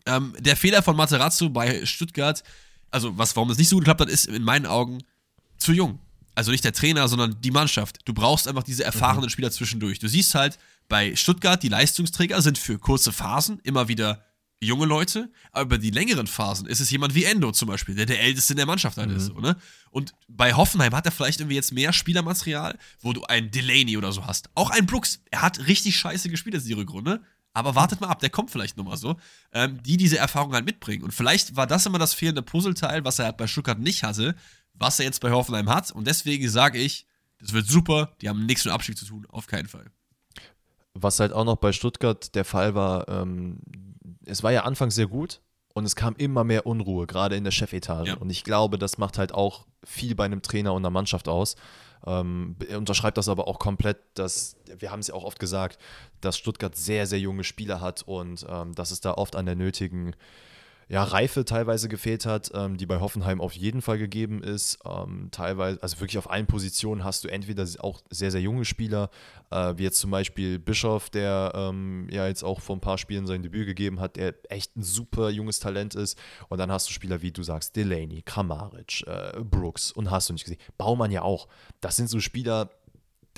[0.06, 2.42] ähm, der Fehler von Materazzo bei Stuttgart,
[2.90, 5.02] also was, warum das nicht so gut geklappt hat, ist in meinen Augen
[5.58, 5.98] zu jung.
[6.34, 7.98] Also nicht der Trainer, sondern die Mannschaft.
[8.04, 9.30] Du brauchst einfach diese erfahrenen mhm.
[9.30, 9.98] Spieler zwischendurch.
[9.98, 10.58] Du siehst halt,
[10.90, 14.26] bei Stuttgart, die Leistungsträger sind für kurze Phasen immer wieder
[14.60, 18.06] junge Leute, aber über die längeren Phasen ist es jemand wie Endo zum Beispiel, der
[18.06, 19.16] der Älteste in der Mannschaft halt mhm.
[19.16, 19.26] ist.
[19.26, 19.56] So, ne?
[19.90, 24.12] Und bei Hoffenheim hat er vielleicht irgendwie jetzt mehr Spielermaterial, wo du einen Delaney oder
[24.12, 24.50] so hast.
[24.54, 28.20] Auch ein Brooks, er hat richtig scheiße gespielt jetzt die Rückrunde, aber wartet mal ab,
[28.20, 29.16] der kommt vielleicht nochmal so,
[29.52, 31.02] ähm, die diese Erfahrung halt mitbringen.
[31.02, 34.36] Und vielleicht war das immer das fehlende Puzzleteil, was er halt bei Stuttgart nicht hatte,
[34.74, 35.90] was er jetzt bei Hoffenheim hat.
[35.90, 37.06] Und deswegen sage ich,
[37.38, 39.86] das wird super, die haben nichts mit Abstieg zu tun, auf keinen Fall.
[40.92, 43.58] Was halt auch noch bei Stuttgart der Fall war, ähm,
[44.30, 45.40] es war ja anfangs sehr gut
[45.74, 48.08] und es kam immer mehr Unruhe, gerade in der Chefetage.
[48.08, 48.16] Ja.
[48.16, 51.56] Und ich glaube, das macht halt auch viel bei einem Trainer und einer Mannschaft aus.
[52.06, 55.78] Ähm, unterschreibt das aber auch komplett, dass, wir haben es ja auch oft gesagt,
[56.20, 59.56] dass Stuttgart sehr, sehr junge Spieler hat und ähm, dass es da oft an der
[59.56, 60.14] nötigen
[60.90, 64.80] ja, Reife teilweise gefehlt hat, ähm, die bei Hoffenheim auf jeden Fall gegeben ist.
[64.84, 69.08] Ähm, teilweise, also wirklich auf allen Positionen hast du entweder auch sehr, sehr junge Spieler,
[69.52, 73.24] äh, wie jetzt zum Beispiel Bischof, der ähm, ja jetzt auch vor ein paar Spielen
[73.24, 76.18] sein Debüt gegeben hat, der echt ein super junges Talent ist.
[76.48, 80.32] Und dann hast du Spieler wie du sagst, Delaney, Kramaric, äh, Brooks und hast du
[80.32, 80.60] nicht gesehen.
[80.76, 81.46] Baumann ja auch.
[81.80, 82.68] Das sind so Spieler,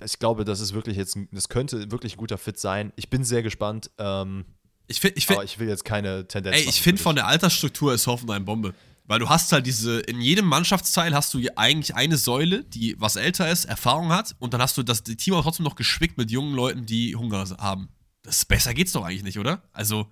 [0.03, 2.95] ich glaube, das ist wirklich jetzt, das könnte wirklich ein guter Fit sein.
[2.97, 3.91] Ich bin sehr gespannt.
[3.99, 4.47] Ähm,
[4.93, 6.57] ich, find, ich, find, aber ich will jetzt keine Tendenz.
[6.57, 8.75] Ey, ich finde von der Altersstruktur ist Hoffenheim Bombe.
[9.05, 13.17] Weil du hast halt diese, in jedem Mannschaftsteil hast du eigentlich eine Säule, die was
[13.17, 16.31] älter ist, Erfahrung hat, und dann hast du das Team auch trotzdem noch geschwickt mit
[16.31, 17.89] jungen Leuten, die Hunger haben.
[18.23, 19.63] Das besser geht's doch eigentlich nicht, oder?
[19.73, 20.07] Also,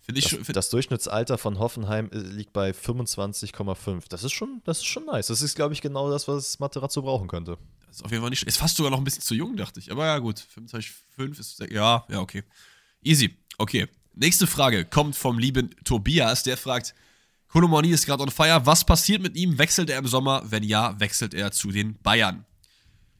[0.00, 0.44] finde ich das, schon.
[0.44, 4.04] Find das Durchschnittsalter von Hoffenheim äh, liegt bei 25,5.
[4.08, 5.28] Das ist schon, das ist schon nice.
[5.28, 7.58] Das ist, glaube ich, genau das, was Materazzo brauchen könnte.
[7.86, 8.42] Das ist auf jeden Fall nicht.
[8.42, 9.92] Ist fast sogar noch ein bisschen zu jung, dachte ich.
[9.92, 10.42] Aber ja, gut.
[10.56, 11.60] 25,5 ist.
[11.70, 12.42] Ja, ja, okay.
[13.02, 13.36] Easy.
[13.58, 13.86] Okay.
[14.14, 16.94] Nächste Frage kommt vom lieben Tobias, der fragt,
[17.48, 18.64] Kolomani ist gerade on fire.
[18.64, 19.58] Was passiert mit ihm?
[19.58, 20.42] Wechselt er im Sommer?
[20.46, 22.46] Wenn ja, wechselt er zu den Bayern.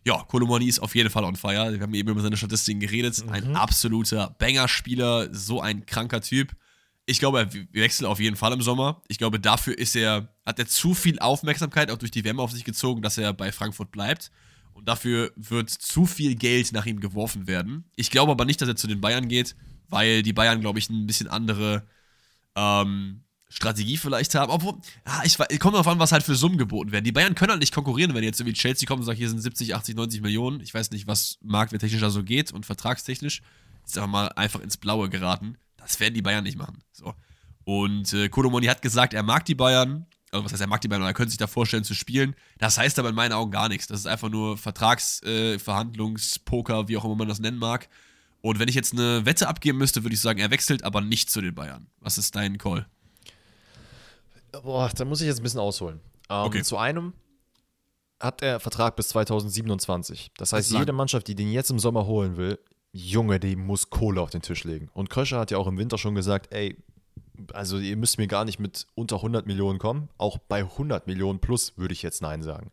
[0.04, 1.72] Ja, Kolomani ist auf jeden Fall on fire.
[1.72, 3.24] Wir haben eben über seine Statistiken geredet.
[3.24, 3.32] Mhm.
[3.32, 6.56] Ein absoluter Banger-Spieler, so ein kranker Typ.
[7.04, 9.02] Ich glaube, er wechselt auf jeden Fall im Sommer.
[9.08, 12.52] Ich glaube, dafür ist er, hat er zu viel Aufmerksamkeit auch durch die WM auf
[12.52, 14.30] sich gezogen, dass er bei Frankfurt bleibt.
[14.72, 17.84] Und dafür wird zu viel Geld nach ihm geworfen werden.
[17.96, 19.54] Ich glaube aber nicht, dass er zu den Bayern geht
[19.88, 21.86] weil die Bayern, glaube ich, ein bisschen andere
[22.54, 23.22] ähm,
[23.52, 24.50] Strategie vielleicht haben.
[24.50, 27.04] Obwohl, ja, ich, ich komme darauf an, was halt für Summen geboten werden.
[27.04, 29.40] Die Bayern können halt nicht konkurrieren, wenn jetzt irgendwie Chelsea kommt und sagt, hier sind
[29.40, 30.60] 70, 80, 90 Millionen.
[30.60, 33.42] Ich weiß nicht, was marktwerttechnisch da so geht und vertragstechnisch.
[33.84, 35.58] Ist aber mal einfach ins Blaue geraten.
[35.76, 36.78] Das werden die Bayern nicht machen.
[36.92, 37.14] So.
[37.64, 40.06] Und äh, Kodomoni hat gesagt, er mag die Bayern.
[40.30, 42.34] Also, was heißt, er mag die Bayern, er könnte sich da vorstellen zu spielen.
[42.58, 43.86] Das heißt aber in meinen Augen gar nichts.
[43.86, 47.88] Das ist einfach nur Vertragsverhandlungspoker, äh, wie auch immer man das nennen mag.
[48.42, 51.30] Und wenn ich jetzt eine Wette abgeben müsste, würde ich sagen, er wechselt, aber nicht
[51.30, 51.86] zu den Bayern.
[52.00, 52.86] Was ist dein Call?
[54.62, 56.00] Boah, da muss ich jetzt ein bisschen ausholen.
[56.28, 56.62] Ähm, okay.
[56.62, 57.14] Zu einem
[58.20, 60.32] hat er Vertrag bis 2027.
[60.36, 62.58] Das heißt, das jede Mannschaft, die den jetzt im Sommer holen will,
[62.92, 64.90] Junge, die muss Kohle auf den Tisch legen.
[64.92, 66.76] Und Kröscher hat ja auch im Winter schon gesagt, ey,
[67.52, 70.08] also ihr müsst mir gar nicht mit unter 100 Millionen kommen.
[70.18, 72.70] Auch bei 100 Millionen plus würde ich jetzt Nein sagen.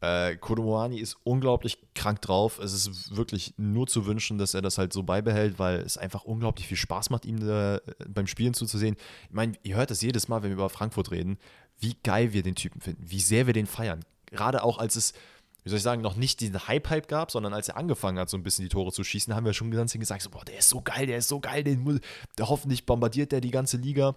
[0.00, 2.58] Äh, Kodomoani ist unglaublich krank drauf.
[2.58, 6.24] Es ist wirklich nur zu wünschen, dass er das halt so beibehält, weil es einfach
[6.24, 8.96] unglaublich viel Spaß macht, ihm da, äh, beim Spielen zuzusehen.
[9.28, 11.38] Ich meine, ihr hört das jedes Mal, wenn wir über Frankfurt reden,
[11.78, 14.04] wie geil wir den Typen finden, wie sehr wir den feiern.
[14.26, 15.14] Gerade auch als es,
[15.62, 18.36] wie soll ich sagen, noch nicht diesen Hype-Hype gab, sondern als er angefangen hat, so
[18.36, 20.68] ein bisschen die Tore zu schießen, haben wir schon ganz gesagt, so, boah, der ist
[20.68, 22.00] so geil, der ist so geil, den,
[22.36, 24.14] der hoffentlich bombardiert der die ganze Liga.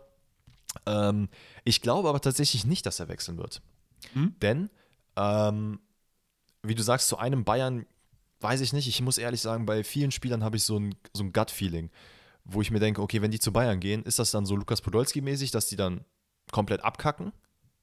[0.86, 1.30] Ähm,
[1.64, 3.62] ich glaube aber tatsächlich nicht, dass er wechseln wird.
[4.14, 4.36] Hm?
[4.42, 4.70] Denn
[5.20, 5.80] ähm,
[6.64, 7.86] wie du sagst, zu einem Bayern
[8.40, 8.88] weiß ich nicht.
[8.88, 11.90] Ich muss ehrlich sagen, bei vielen Spielern habe ich so ein, so ein Gut-Feeling,
[12.46, 14.82] wo ich mir denke, okay, wenn die zu Bayern gehen, ist das dann so Lukas
[14.82, 16.06] Podolski-mäßig, dass die dann
[16.52, 17.34] komplett abkacken?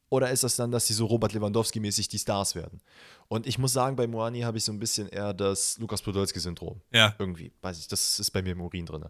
[0.08, 2.80] Oder ist das dann, dass die so Robert Lewandowski-mäßig die Stars werden?
[3.28, 6.80] Und ich muss sagen, bei Moani habe ich so ein bisschen eher das Lukas Podolski-Syndrom.
[6.92, 7.14] Ja.
[7.18, 9.04] Irgendwie, weiß ich, das ist bei mir im Urin drin.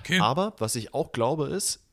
[0.00, 0.20] Okay.
[0.20, 1.83] Aber was ich auch glaube ist,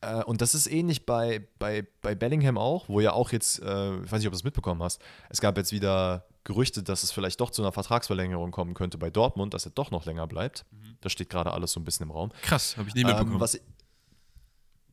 [0.00, 3.96] äh, und das ist ähnlich bei, bei, bei Bellingham auch, wo ja auch jetzt, äh,
[3.96, 7.10] ich weiß nicht, ob du es mitbekommen hast, es gab jetzt wieder Gerüchte, dass es
[7.10, 10.64] vielleicht doch zu einer Vertragsverlängerung kommen könnte bei Dortmund, dass er doch noch länger bleibt.
[11.00, 12.30] Das steht gerade alles so ein bisschen im Raum.
[12.42, 13.34] Krass, habe ich nie mitbekommen.
[13.34, 13.62] Ähm, was ich,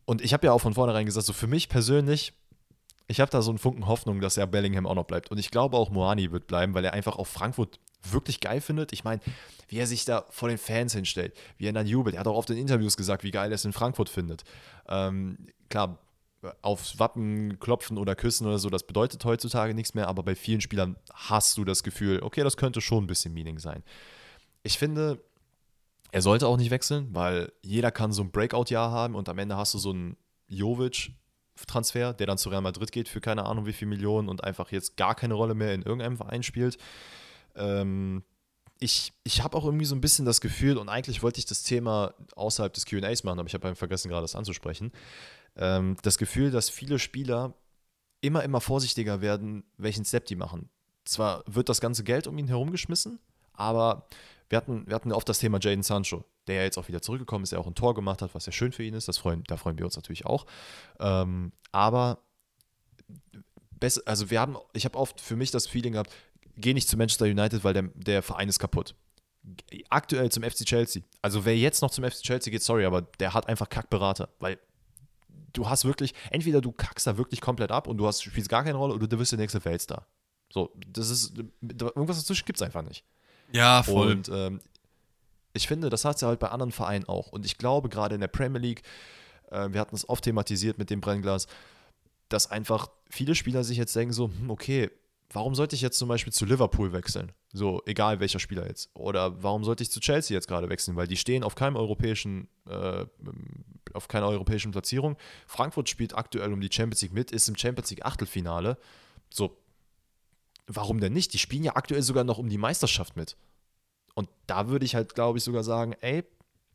[0.06, 2.34] und ich habe ja auch von vornherein gesagt, so für mich persönlich,
[3.08, 5.32] ich habe da so einen Funken Hoffnung, dass er Bellingham auch noch bleibt.
[5.32, 7.80] Und ich glaube auch Moani wird bleiben, weil er einfach auch Frankfurt
[8.12, 8.94] wirklich geil findet.
[8.94, 9.22] Ich meine,
[9.68, 12.16] wie er sich da vor den Fans hinstellt, wie er dann jubelt.
[12.16, 14.44] Er hat auch oft in Interviews gesagt, wie geil er es in Frankfurt findet.
[14.88, 16.00] Ähm, klar,
[16.62, 20.62] aufs Wappen klopfen oder küssen oder so, das bedeutet heutzutage nichts mehr, aber bei vielen
[20.62, 23.84] Spielern hast du das Gefühl, okay, das könnte schon ein bisschen Meaning sein.
[24.64, 25.24] Ich finde,
[26.12, 29.58] er sollte auch nicht wechseln, weil jeder kann so ein Breakout-Jahr haben und am Ende
[29.58, 33.74] hast du so einen Jovic-Transfer, der dann zu Real Madrid geht für keine Ahnung wie
[33.74, 36.78] viel Millionen und einfach jetzt gar keine Rolle mehr in irgendeinem Verein spielt.
[37.56, 38.24] Ähm,
[38.80, 41.64] ich, ich habe auch irgendwie so ein bisschen das Gefühl, und eigentlich wollte ich das
[41.64, 44.92] Thema außerhalb des QAs machen, aber ich habe vergessen, gerade das anzusprechen.
[45.56, 47.54] Ähm, das Gefühl, dass viele Spieler
[48.22, 50.70] immer, immer vorsichtiger werden, welchen Step die machen.
[51.06, 53.20] Zwar wird das ganze Geld um ihn herum geschmissen,
[53.54, 54.08] aber
[54.50, 57.44] wir hatten, wir hatten oft das Thema Jaden Sancho, der ja jetzt auch wieder zurückgekommen
[57.44, 59.08] ist, der auch ein Tor gemacht hat, was ja schön für ihn ist.
[59.08, 60.46] Das freuen, da freuen wir uns natürlich auch.
[61.00, 62.20] Ähm, aber
[64.06, 66.12] also wir haben, ich habe oft für mich das Feeling gehabt,
[66.58, 68.96] geh nicht zu Manchester United, weil der, der Verein ist kaputt.
[69.90, 71.04] Aktuell zum FC Chelsea.
[71.22, 74.58] Also wer jetzt noch zum FC Chelsea geht, sorry, aber der hat einfach Kackberater, weil
[75.54, 78.64] du hast wirklich, entweder du kackst da wirklich komplett ab und du hast, spielst gar
[78.64, 80.08] keine Rolle oder du wirst der nächste Weltstar.
[80.52, 83.04] So, das ist, irgendwas dazwischen gibt es einfach nicht.
[83.52, 84.12] ja, voll.
[84.12, 84.62] Und ähm,
[85.54, 87.32] ich finde, das hat sie halt bei anderen Vereinen auch.
[87.32, 88.84] Und ich glaube, gerade in der Premier League,
[89.52, 91.48] äh, wir hatten es oft thematisiert mit dem Brennglas,
[92.30, 94.92] dass einfach viele Spieler sich jetzt denken so, hm, okay,
[95.30, 97.32] warum sollte ich jetzt zum Beispiel zu Liverpool wechseln?
[97.52, 98.90] So, egal welcher Spieler jetzt.
[98.94, 100.96] Oder warum sollte ich zu Chelsea jetzt gerade wechseln?
[100.96, 103.06] Weil die stehen auf keinem europäischen, äh,
[103.94, 105.18] auf keiner europäischen Platzierung.
[105.48, 108.78] Frankfurt spielt aktuell um die Champions League mit, ist im Champions League Achtelfinale.
[109.30, 109.58] So,
[110.68, 111.34] warum denn nicht?
[111.34, 113.38] Die spielen ja aktuell sogar noch um die Meisterschaft mit.
[114.14, 116.24] Und da würde ich halt, glaube ich, sogar sagen, ey,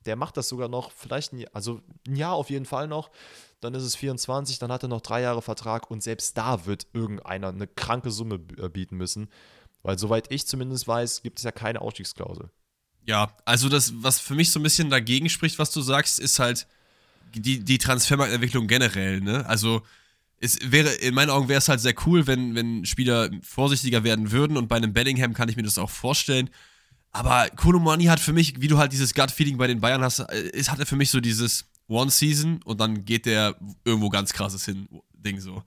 [0.06, 3.10] der macht das sogar noch, vielleicht ein Jahr, also ein Jahr auf jeden Fall noch.
[3.60, 6.86] Dann ist es 24, dann hat er noch drei Jahre Vertrag und selbst da wird
[6.92, 9.28] irgendeiner eine kranke Summe äh, bieten müssen.
[9.82, 12.50] Weil soweit ich zumindest weiß, gibt es ja keine Ausstiegsklausel.
[13.06, 16.38] Ja, also das, was für mich so ein bisschen dagegen spricht, was du sagst, ist
[16.38, 16.66] halt
[17.34, 19.46] die, die Transfermarktentwicklung generell, ne?
[19.46, 19.82] Also
[20.38, 24.32] es wäre, in meinen Augen wäre es halt sehr cool, wenn, wenn Spieler vorsichtiger werden
[24.32, 26.50] würden und bei einem Bellingham kann ich mir das auch vorstellen.
[27.12, 30.48] Aber Kolomani hat für mich, wie du halt dieses Gut-Feeling bei den Bayern hast, äh,
[30.50, 34.64] ist, hat er für mich so dieses One-Season und dann geht der irgendwo ganz krasses
[34.64, 35.62] hin, Ding so.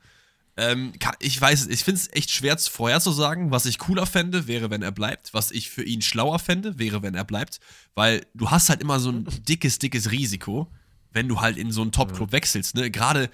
[0.56, 3.50] Ähm, ich weiß es, ich finde es echt schwer zu- vorherzusagen.
[3.52, 5.34] Was ich cooler fände, wäre, wenn er bleibt.
[5.34, 7.60] Was ich für ihn schlauer fände, wäre, wenn er bleibt.
[7.96, 10.72] Weil du hast halt immer so ein dickes, dickes Risiko,
[11.12, 12.76] wenn du halt in so einen Top-Club wechselst.
[12.76, 12.92] Ne?
[12.92, 13.32] Gerade,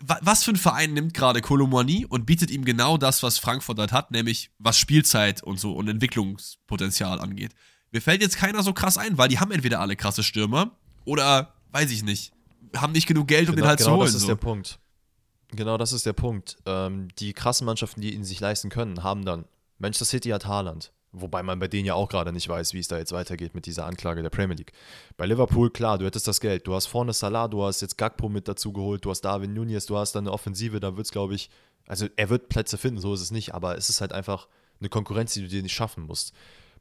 [0.00, 3.90] was für ein Verein nimmt gerade Kolomani und bietet ihm genau das, was Frankfurt halt
[3.92, 7.52] hat, nämlich was Spielzeit und so und Entwicklungspotenzial angeht.
[7.90, 10.70] Mir fällt jetzt keiner so krass ein, weil die haben entweder alle krasse Stürmer
[11.04, 12.32] oder, weiß ich nicht,
[12.76, 14.00] haben nicht genug Geld, um den halt zu holen.
[14.00, 14.28] das ist so.
[14.28, 14.78] der Punkt.
[15.50, 16.56] Genau das ist der Punkt.
[16.66, 19.44] Ähm, die krassen Mannschaften, die ihn sich leisten können, haben dann.
[19.78, 20.92] Manchester City hat Haaland.
[21.12, 23.66] Wobei man bei denen ja auch gerade nicht weiß, wie es da jetzt weitergeht mit
[23.66, 24.72] dieser Anklage der Premier League.
[25.16, 26.66] Bei Liverpool, klar, du hättest das Geld.
[26.66, 29.86] Du hast vorne Salah, du hast jetzt Gakpo mit dazu geholt, du hast Darwin Nunez,
[29.86, 31.50] du hast dann eine Offensive, da wird es, glaube ich,
[31.86, 34.48] also er wird Plätze finden, so ist es nicht, aber es ist halt einfach
[34.80, 36.32] eine Konkurrenz, die du dir nicht schaffen musst.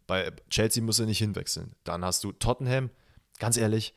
[0.08, 1.76] Bei Chelsea musst du nicht hinwechseln.
[1.84, 2.90] Dann hast du Tottenham,
[3.38, 3.94] ganz ehrlich,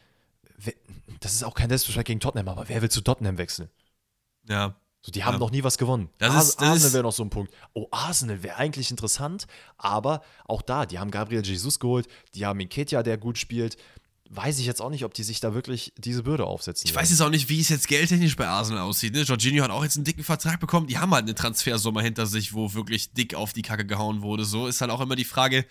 [1.21, 3.69] das ist auch kein Selbstbeschlag gegen Tottenham, aber wer will zu Tottenham wechseln?
[4.49, 4.75] Ja.
[5.03, 5.39] So, die haben Ja.
[5.39, 6.09] noch nie was gewonnen.
[6.19, 7.53] Das Ars- ist- das Arsenal wäre noch so ein Punkt.
[7.75, 9.47] Oh, Arsenal wäre eigentlich interessant,
[9.77, 13.77] aber auch da, die haben Gabriel Jesus geholt, die haben Nketiah, der gut spielt.
[14.29, 16.89] Weiß ich jetzt auch nicht, ob die sich da wirklich diese Bürde aufsetzen.
[16.89, 19.15] Ich weiß jetzt auch nicht, wie es jetzt geldtechnisch bei Arsenal aussieht.
[19.15, 19.23] Ne?
[19.23, 20.89] Jorginho hat auch jetzt einen dicken Vertrag bekommen.
[20.89, 24.45] Die haben halt eine Transfersumme hinter sich, wo wirklich dick auf die Kacke gehauen wurde.
[24.45, 25.65] So ist halt auch immer die Frage,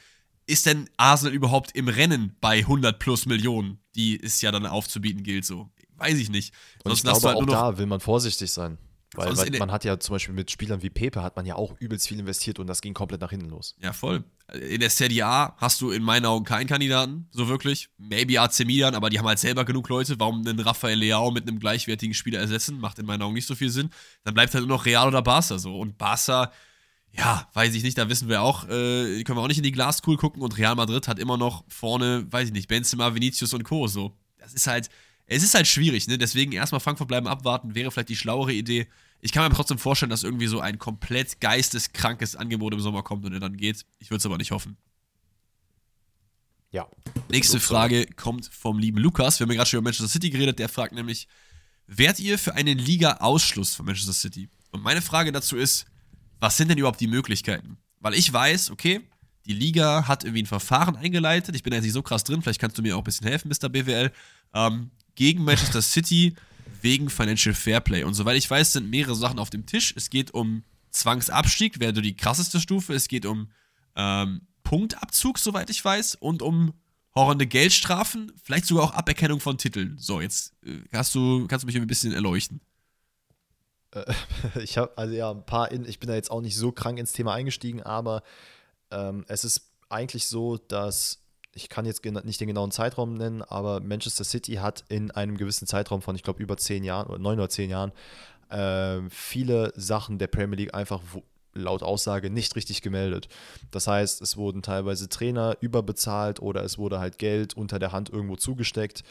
[0.48, 5.24] ist denn Arsenal überhaupt im Rennen bei 100 plus Millionen, die es ja dann aufzubieten
[5.24, 5.46] gilt?
[5.46, 6.54] So, weiß ich nicht.
[6.84, 8.78] Und ich Sonst hast glaube, halt auch da will man vorsichtig sein.
[9.18, 11.76] Weil, weil man hat ja zum Beispiel mit Spielern wie Pepe hat man ja auch
[11.80, 13.76] übelst viel investiert und das ging komplett nach hinten los.
[13.82, 14.24] Ja, voll.
[14.54, 17.90] In der Serie A hast du in meinen Augen keinen Kandidaten, so wirklich.
[17.98, 20.20] Maybe AC Milan, aber die haben halt selber genug Leute.
[20.20, 22.80] Warum einen Rafael Leao mit einem gleichwertigen Spieler ersetzen?
[22.80, 23.90] Macht in meinen Augen nicht so viel Sinn.
[24.24, 25.80] Dann bleibt halt nur noch Real oder Barca so.
[25.80, 26.52] Und Barca,
[27.18, 29.72] ja, weiß ich nicht, da wissen wir auch, äh, können wir auch nicht in die
[29.72, 30.42] Glaskugel gucken.
[30.42, 33.88] Und Real Madrid hat immer noch vorne, weiß ich nicht, Benzema, Vinicius und Co.
[33.88, 34.18] So.
[34.38, 34.90] Das ist halt,
[35.26, 36.18] es ist halt schwierig, ne?
[36.18, 38.88] Deswegen erstmal Frankfurt bleiben abwarten, wäre vielleicht die schlauere Idee.
[39.22, 43.26] Ich kann mir trotzdem vorstellen, dass irgendwie so ein komplett geisteskrankes Angebot im Sommer kommt
[43.26, 43.86] und er dann geht.
[44.00, 44.78] Ich würde es aber nicht hoffen.
[46.72, 46.88] Ja.
[47.30, 47.62] Nächste.
[47.62, 49.40] Frage kommt vom lieben Lukas.
[49.40, 50.60] Wir haben ja gerade schon über Manchester City geredet.
[50.60, 51.30] Der fragt nämlich:
[51.88, 54.50] Wärt ihr für einen Liga-Ausschluss von Manchester City?
[54.72, 55.86] Und meine Frage dazu ist:
[56.40, 57.78] Was sind denn überhaupt die Möglichkeiten?
[58.00, 59.02] Weil ich weiß, okay,
[59.46, 61.56] die Liga hat irgendwie ein Verfahren eingeleitet.
[61.56, 62.42] Ich bin da jetzt nicht so krass drin.
[62.42, 63.70] Vielleicht kannst du mir auch ein bisschen helfen, Mr.
[63.70, 64.12] BWL.
[64.54, 66.36] Ähm, gegen Manchester City
[66.82, 68.04] wegen Financial Fairplay.
[68.04, 69.94] Und soweit ich weiß, sind mehrere Sachen auf dem Tisch.
[69.96, 72.94] Es geht um Zwangsabstieg, wäre die krasseste Stufe.
[72.94, 73.50] Es geht um
[73.96, 76.74] ähm, Punktabzug, soweit ich weiß, und um
[77.16, 79.98] horrende Geldstrafen, vielleicht sogar auch Aberkennung von Titeln.
[79.98, 82.60] So, jetzt äh, hast du, kannst du mich ein bisschen erleuchten.
[84.62, 87.00] Ich habe also ja ein paar, in, ich bin da jetzt auch nicht so krank
[87.00, 88.24] ins Thema eingestiegen, aber
[88.92, 91.22] ähm, es ist eigentlich so, dass
[91.54, 95.68] ich kann jetzt nicht den genauen Zeitraum nennen, aber Manchester City hat in einem gewissen
[95.68, 97.94] Zeitraum von, ich glaube, über zehn Jahren oder neun oder zehn Jahren
[98.52, 101.02] ähm, viele Sachen der Premier League einfach
[101.54, 103.30] laut Aussage nicht richtig gemeldet.
[103.72, 108.10] Das heißt, es wurden teilweise Trainer überbezahlt oder es wurde halt Geld unter der Hand
[108.10, 109.04] irgendwo zugesteckt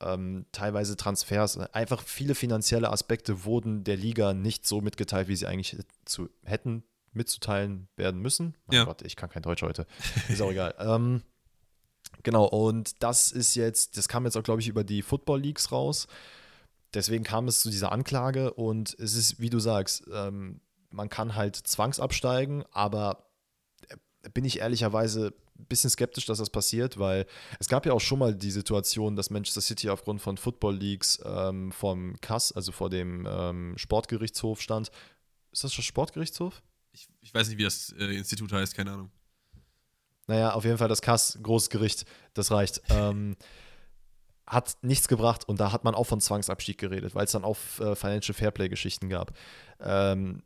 [0.00, 5.46] ähm, teilweise Transfers, einfach viele finanzielle Aspekte wurden der Liga nicht so mitgeteilt, wie sie
[5.46, 8.54] eigentlich zu, hätten mitzuteilen werden müssen.
[8.66, 8.84] Mein Ja.
[8.84, 9.86] Gott, ich kann kein Deutsch heute.
[10.28, 10.74] Ist auch egal.
[10.78, 11.22] Ähm,
[12.22, 15.72] genau, und das ist jetzt, das kam jetzt auch, glaube ich, über die Football Leagues
[15.72, 16.06] raus.
[16.94, 21.34] Deswegen kam es zu dieser Anklage und es ist, wie du sagst, ähm, man kann
[21.34, 23.28] halt zwangsabsteigen, aber
[23.88, 25.34] äh, bin ich ehrlicherweise
[25.66, 27.26] bisschen skeptisch, dass das passiert, weil
[27.58, 31.20] es gab ja auch schon mal die Situation, dass Manchester City aufgrund von Football Leagues
[31.24, 34.90] ähm, vom CAS, also vor dem ähm, Sportgerichtshof stand.
[35.52, 36.62] Ist das schon Sportgerichtshof?
[36.92, 39.10] Ich, ich weiß nicht, wie das äh, Institut heißt, keine Ahnung.
[40.26, 42.04] Naja, auf jeden Fall das CAS, großes Gericht,
[42.34, 42.82] das reicht.
[42.90, 43.36] Ähm,
[44.46, 47.58] hat nichts gebracht und da hat man auch von Zwangsabstieg geredet, weil es dann auch
[47.80, 49.36] äh, Financial Fairplay-Geschichten gab.
[49.78, 50.42] Ähm,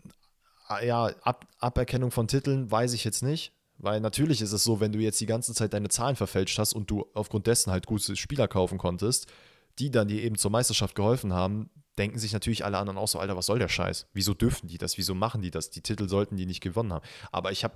[0.82, 3.52] ja, Ab Aberkennung von Titeln weiß ich jetzt nicht,
[3.82, 6.72] weil natürlich ist es so, wenn du jetzt die ganze Zeit deine Zahlen verfälscht hast
[6.72, 9.30] und du aufgrund dessen halt gute Spieler kaufen konntest,
[9.78, 11.68] die dann dir eben zur Meisterschaft geholfen haben,
[11.98, 14.06] denken sich natürlich alle anderen auch so, Alter, was soll der Scheiß?
[14.14, 14.96] Wieso dürfen die das?
[14.96, 15.68] Wieso machen die das?
[15.70, 17.04] Die Titel sollten die nicht gewonnen haben.
[17.32, 17.74] Aber ich habe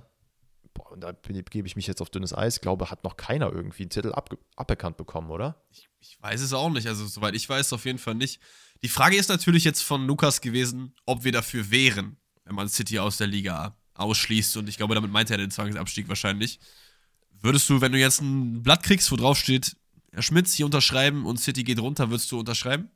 [0.91, 3.89] und da gebe ich mich jetzt auf dünnes Eis, glaube, hat noch keiner irgendwie einen
[3.89, 5.59] Titel abge- aberkannt bekommen, oder?
[5.71, 6.87] Ich, ich weiß es auch nicht.
[6.87, 8.39] Also, soweit ich weiß, auf jeden Fall nicht.
[8.83, 12.99] Die Frage ist natürlich jetzt von Lukas gewesen, ob wir dafür wären, wenn man City
[12.99, 14.57] aus der Liga ausschließt.
[14.57, 16.59] Und ich glaube, damit meint er den Zwangsabstieg wahrscheinlich.
[17.41, 19.75] Würdest du, wenn du jetzt ein Blatt kriegst, wo drauf steht,
[20.11, 22.89] Herr Schmitz, hier unterschreiben und City geht runter, würdest du unterschreiben?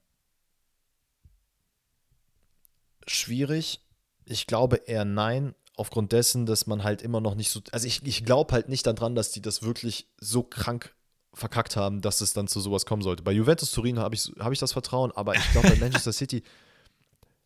[3.08, 3.82] Schwierig.
[4.26, 7.62] Ich glaube eher nein, aufgrund dessen, dass man halt immer noch nicht so.
[7.72, 10.95] Also ich, ich glaube halt nicht daran, dass die das wirklich so krank
[11.34, 13.24] verkackt haben, dass es dann zu sowas kommen sollte.
[13.24, 16.43] Bei Juventus Turin habe ich, hab ich das Vertrauen, aber ich glaube bei Manchester City,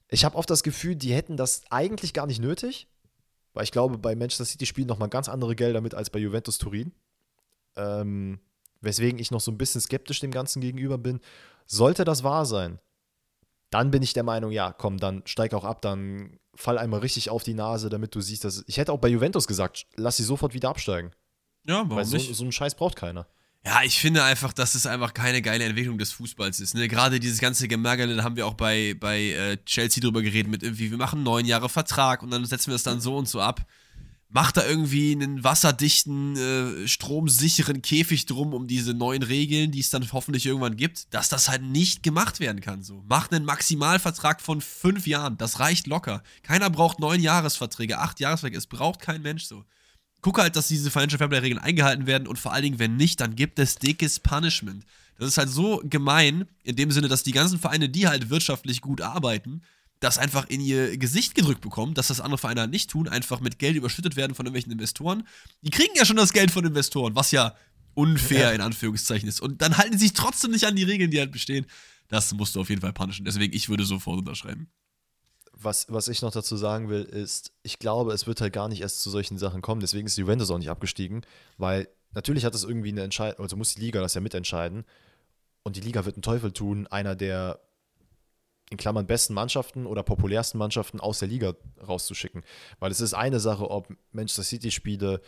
[0.10, 2.88] ich habe oft das Gefühl, die hätten das eigentlich gar nicht nötig,
[3.56, 6.60] weil ich glaube, bei Manchester City spielen nochmal ganz andere Gelder mit als bei Juventus
[6.60, 6.92] Turin.
[7.76, 8.40] Ähm,
[8.82, 11.20] weswegen ich noch so ein bisschen skeptisch dem Ganzen gegenüber bin.
[11.66, 12.80] Sollte das wahr sein,
[13.72, 17.30] dann bin ich der Meinung, ja, komm, dann steig auch ab, dann fall einmal richtig
[17.30, 18.64] auf die Nase, damit du siehst, dass.
[18.68, 21.12] Ich hätte auch bei Juventus gesagt, lass sie sofort wieder absteigen.
[21.66, 22.36] Ja, warum weil so, nicht?
[22.36, 23.28] so einen Scheiß braucht keiner.
[23.66, 26.76] Ja, ich finde einfach, dass es einfach keine geile Entwicklung des Fußballs ist.
[26.76, 26.88] Ne?
[26.88, 30.62] Gerade dieses ganze Gemergele, da haben wir auch bei, bei äh, Chelsea drüber geredet, mit
[30.62, 33.42] irgendwie, wir machen neun Jahre Vertrag und dann setzen wir es dann so und so
[33.42, 33.66] ab.
[34.30, 39.90] Macht da irgendwie einen wasserdichten, äh, stromsicheren Käfig drum um diese neuen Regeln, die es
[39.90, 42.84] dann hoffentlich irgendwann gibt, dass das halt nicht gemacht werden kann.
[42.84, 43.04] So.
[43.08, 46.22] Macht einen Maximalvertrag von fünf Jahren, das reicht locker.
[46.44, 49.66] Keiner braucht neun Jahresverträge, acht Jahresverträge, es braucht kein Mensch so
[50.26, 53.22] gucke halt, dass diese Financial Fairplay Regeln eingehalten werden und vor allen Dingen, wenn nicht,
[53.22, 54.84] dann gibt es dickes Punishment.
[55.20, 58.82] Das ist halt so gemein, in dem Sinne, dass die ganzen Vereine, die halt wirtschaftlich
[58.82, 59.62] gut arbeiten,
[60.00, 63.40] das einfach in ihr Gesicht gedrückt bekommen, dass das andere Vereine halt nicht tun, einfach
[63.40, 65.28] mit Geld überschüttet werden von irgendwelchen Investoren.
[65.62, 67.54] Die kriegen ja schon das Geld von Investoren, was ja
[67.94, 69.42] unfair in Anführungszeichen ist.
[69.42, 71.68] Und dann halten sie sich trotzdem nicht an die Regeln, die halt bestehen.
[72.08, 73.26] Das musst du auf jeden Fall punishen.
[73.26, 74.72] Deswegen, ich würde sofort unterschreiben.
[75.58, 78.82] Was, was ich noch dazu sagen will, ist, ich glaube, es wird halt gar nicht
[78.82, 79.82] erst zu solchen Sachen kommen.
[79.82, 81.26] Deswegen ist Juventus auch nicht abgestiegen,
[81.58, 84.86] weil natürlich hat das irgendwie eine Entscheidung, also muss die Liga das ja mitentscheiden.
[85.64, 87.60] Und die Liga wird einen Teufel tun, einer der
[88.70, 91.54] in Klammern besten Mannschaften oder populärsten Mannschaften aus der Liga
[91.88, 92.44] rauszuschicken.
[92.80, 95.22] Weil es ist eine Sache, ob Manchester City-Spiele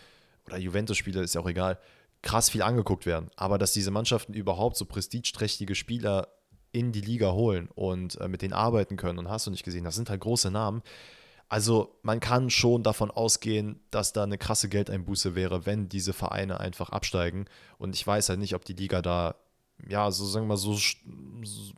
[0.45, 1.79] oder Juventus-Spiele, ist ja auch egal,
[2.21, 3.29] krass viel angeguckt werden.
[3.35, 6.27] Aber dass diese Mannschaften überhaupt so prestigeträchtige Spieler
[6.71, 9.83] in die Liga holen und äh, mit denen arbeiten können und hast du nicht gesehen,
[9.83, 10.81] das sind halt große Namen.
[11.49, 16.59] Also man kann schon davon ausgehen, dass da eine krasse Geldeinbuße wäre, wenn diese Vereine
[16.59, 17.45] einfach absteigen.
[17.77, 19.35] Und ich weiß halt nicht, ob die Liga da,
[19.87, 21.73] ja, so sagen wir mal, so, so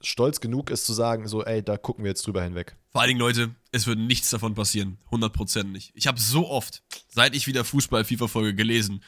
[0.00, 2.76] stolz genug ist zu sagen, so, ey, da gucken wir jetzt drüber hinweg.
[2.90, 4.98] Vor allen Dingen, Leute, es wird nichts davon passieren.
[5.10, 5.90] 100% nicht.
[5.94, 9.02] Ich habe so oft, seit ich wieder Fußball-FIFA-Folge gelesen,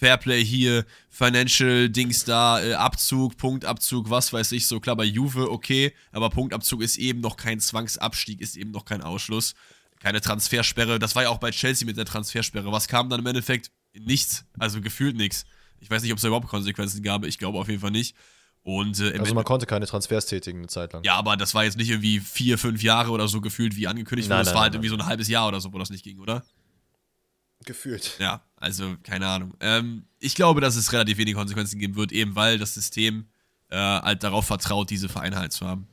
[0.00, 5.50] Fairplay hier, Financial Dings da, äh, Abzug, Punktabzug, was weiß ich, so klar bei Juve,
[5.50, 9.54] okay, aber Punktabzug ist eben noch kein Zwangsabstieg, ist eben noch kein Ausschluss.
[10.00, 12.72] Keine Transfersperre, das war ja auch bei Chelsea mit der Transfersperre.
[12.72, 13.70] Was kam dann im Endeffekt?
[13.92, 15.44] Nichts, also gefühlt nichts.
[15.80, 18.16] Ich weiß nicht, ob es da überhaupt Konsequenzen gab, ich glaube auf jeden Fall nicht.
[18.62, 21.02] Und, äh, Also man konnte keine Transfers tätigen eine Zeit lang.
[21.04, 24.30] ja, aber das war jetzt nicht irgendwie vier, fünf Jahre oder so gefühlt wie angekündigt
[24.30, 24.44] Nein, wurde.
[24.44, 26.04] Das nein, war halt nein, irgendwie so ein halbes Jahr oder so, wo das nicht
[26.04, 26.42] ging, oder?
[27.66, 28.16] Gefühlt.
[28.18, 29.54] Ja, also keine Ahnung.
[29.60, 33.24] Ähm, ich glaube, dass es relativ wenig Konsequenzen geben wird, eben weil das System
[33.70, 35.88] äh, halt darauf vertraut, diese Vereine halt zu haben.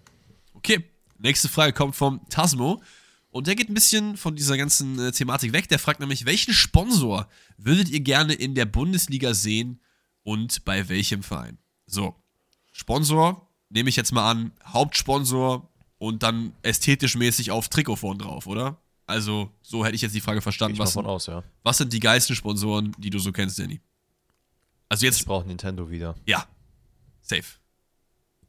[0.53, 0.84] Okay,
[1.18, 2.84] nächste Frage kommt vom Tasmo.
[3.30, 5.70] Und der geht ein bisschen von dieser ganzen äh, Thematik weg.
[5.70, 9.80] Der fragt nämlich, welchen Sponsor würdet ihr gerne in der Bundesliga sehen
[10.24, 11.57] und bei welchem Verein?
[11.86, 12.15] So,
[12.72, 18.47] Sponsor, nehme ich jetzt mal an, Hauptsponsor und dann ästhetisch mäßig auf Trikot vorn drauf,
[18.47, 18.82] oder?
[19.08, 20.74] Also, so hätte ich jetzt die Frage verstanden.
[20.74, 21.43] ich Was, von aus, ja.
[21.64, 23.80] was sind die geilsten Sponsoren, die du so kennst, Danny?
[24.89, 26.16] Also Ich jetzt, brauche Nintendo wieder.
[26.26, 26.45] ja,
[27.22, 27.43] safe.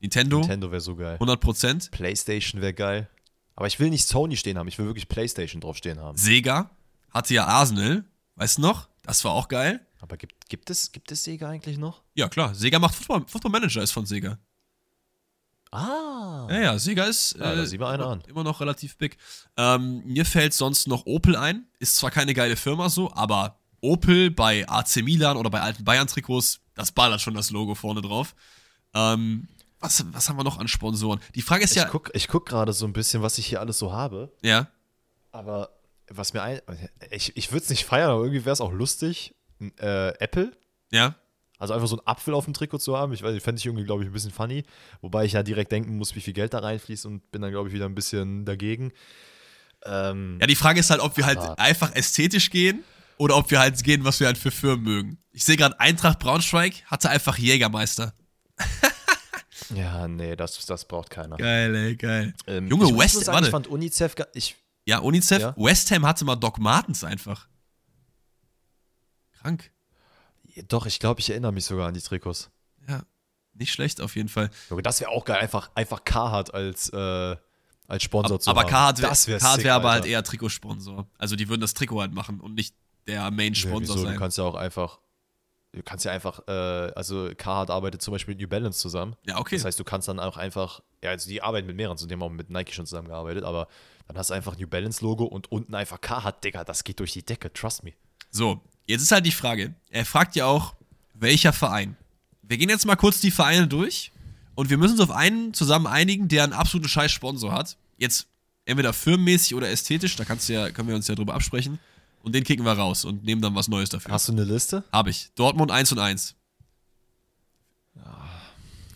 [0.00, 1.16] Nintendo, Nintendo wäre so geil.
[1.20, 1.90] 100%.
[1.90, 3.08] PlayStation wäre geil.
[3.56, 6.16] Aber ich will nicht Sony stehen haben, ich will wirklich PlayStation drauf stehen haben.
[6.16, 6.70] Sega
[7.10, 8.04] hatte ja Arsenal,
[8.36, 8.88] weißt du noch?
[9.02, 9.84] Das war auch geil.
[10.00, 12.02] Aber gibt, gibt, es, gibt es Sega eigentlich noch?
[12.14, 12.54] Ja, klar.
[12.54, 14.38] Sega macht Football, Football Manager, ist von Sega.
[15.70, 16.46] Ah.
[16.50, 19.18] Ja, ja, Sega ist Ja, da äh, immer, immer noch relativ big.
[19.56, 21.66] Ähm, mir fällt sonst noch Opel ein.
[21.78, 26.60] Ist zwar keine geile Firma so, aber Opel bei AC Milan oder bei alten Bayern-Trikots,
[26.74, 28.34] das ballert schon das Logo vorne drauf.
[28.94, 29.48] Ähm,
[29.80, 31.20] was, was haben wir noch an Sponsoren?
[31.34, 31.84] Die Frage ist Ich ja.
[31.88, 34.32] guck, ich guck gerade so ein bisschen, was ich hier alles so habe.
[34.42, 34.68] Ja.
[35.30, 35.70] Aber
[36.08, 36.60] was mir ein.
[37.10, 39.34] Ich, ich würde es nicht feiern, aber irgendwie wäre es auch lustig.
[39.78, 40.52] Äh, Apple.
[40.90, 41.14] Ja.
[41.58, 43.12] Also einfach so einen Apfel auf dem Trikot zu haben.
[43.12, 44.64] Ich weiß, fände ich irgendwie, glaube ich, ein bisschen funny.
[45.00, 47.68] Wobei ich ja direkt denken muss, wie viel Geld da reinfließt und bin dann, glaube
[47.68, 48.92] ich, wieder ein bisschen dagegen.
[49.84, 52.84] Ähm, Ja, die Frage ist halt, ob wir halt Aber- einfach ästhetisch gehen
[53.16, 55.18] oder ob wir halt gehen, was wir halt für Firmen mögen.
[55.32, 58.12] Ich sehe gerade, Eintracht Braunschweig hatte einfach Jägermeister.
[59.74, 61.36] ja, nee, das, das braucht keiner.
[61.36, 62.34] Geil, ey, geil.
[62.46, 63.46] Ähm, Junge, West- sagen, warte.
[63.46, 64.14] ich fand UNICEF.
[64.34, 65.54] Ich, Ja, UNICEF, Ja.
[65.56, 67.48] West Ham hatte mal Doc Martens einfach.
[69.40, 69.70] Krank.
[70.62, 72.50] Doch, ich glaube, ich erinnere mich sogar an die Trikots.
[72.88, 73.02] Ja,
[73.54, 74.50] nicht schlecht auf jeden Fall.
[74.70, 77.36] Junge, das wäre auch geil, einfach, einfach Carhartt als, äh,
[77.86, 78.68] als Sponsor zu aber haben.
[78.68, 81.06] Carhartt wäre das wäre wär aber halt eher Trikotsponsor.
[81.18, 82.74] Also die würden das Trikot halt machen und nicht
[83.06, 83.96] der Main-Sponsor?
[83.96, 84.16] Du sein.
[84.16, 85.00] kannst ja auch einfach.
[85.72, 89.16] Du kannst ja einfach, äh, also Carhartt arbeitet zum Beispiel mit New Balance zusammen.
[89.26, 89.56] Ja, okay.
[89.56, 92.30] Das heißt, du kannst dann auch einfach, ja, also die arbeiten mit mehreren, zudem auch
[92.30, 93.68] mit Nike schon zusammengearbeitet, aber
[94.06, 97.12] dann hast du einfach New Balance Logo und unten einfach Carhartt, Digga, das geht durch
[97.12, 97.92] die Decke, trust me.
[98.30, 99.74] So, jetzt ist halt die Frage.
[99.90, 100.74] Er fragt ja auch,
[101.14, 101.96] welcher Verein.
[102.42, 104.12] Wir gehen jetzt mal kurz die Vereine durch
[104.54, 107.76] und wir müssen uns auf einen zusammen einigen, der einen absoluten scheiß Sponsor hat.
[107.96, 108.26] Jetzt
[108.64, 111.78] entweder firmenmäßig oder ästhetisch, da kannst du ja, können wir uns ja drüber absprechen.
[112.22, 114.12] Und den kicken wir raus und nehmen dann was Neues dafür.
[114.12, 114.84] Hast du eine Liste?
[114.92, 115.30] Hab ich.
[115.34, 116.34] Dortmund 1 und 1.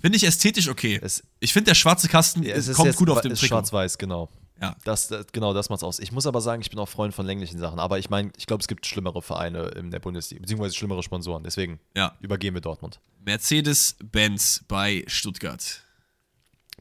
[0.01, 0.99] Finde ich ästhetisch okay.
[1.01, 3.47] Es, Ich finde, der schwarze Kasten kommt gut auf dem Trikot.
[3.47, 4.28] schwarz-weiß, genau.
[4.63, 4.77] Ja.
[4.85, 5.99] Das, das, genau, das macht's aus.
[5.99, 7.81] Ich muss aber sagen, ich bin auch Freund von länglichen Sachen.
[7.81, 11.43] Aber ich meine, ich glaube, es gibt schlimmere Vereine in der Bundesliga, beziehungsweise schlimmere Sponsoren.
[11.43, 12.17] Deswegen Ja.
[12.21, 13.01] übergehen wir Dortmund.
[13.25, 15.83] Mercedes-Benz bei Stuttgart.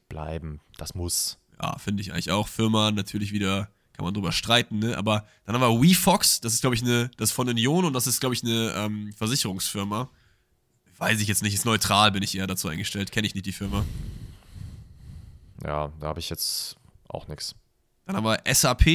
[0.10, 1.40] Bleiben, das muss.
[1.62, 2.48] Ja, finde ich eigentlich auch.
[2.48, 4.98] Firma natürlich wieder, kann man drüber streiten, ne?
[4.98, 7.94] Aber dann haben wir WeFox, das ist, glaube ich, eine, das ist von Union und
[7.94, 10.10] das ist, glaube ich, eine ähm, Versicherungsfirma.
[10.98, 13.12] Weiß ich jetzt nicht, ist neutral, bin ich eher dazu eingestellt.
[13.12, 13.84] Kenne ich nicht die Firma.
[15.64, 16.76] Ja, da habe ich jetzt
[17.08, 17.56] auch nichts.
[18.06, 18.86] Dann haben wir SAP,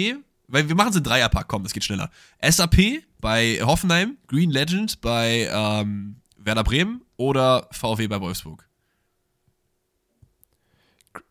[0.48, 2.10] weil wir machen es in Dreierpack, komm, das geht schneller.
[2.42, 8.66] SAP bei Hoffenheim, Green Legend bei ähm, Werder Bremen oder VW bei Wolfsburg.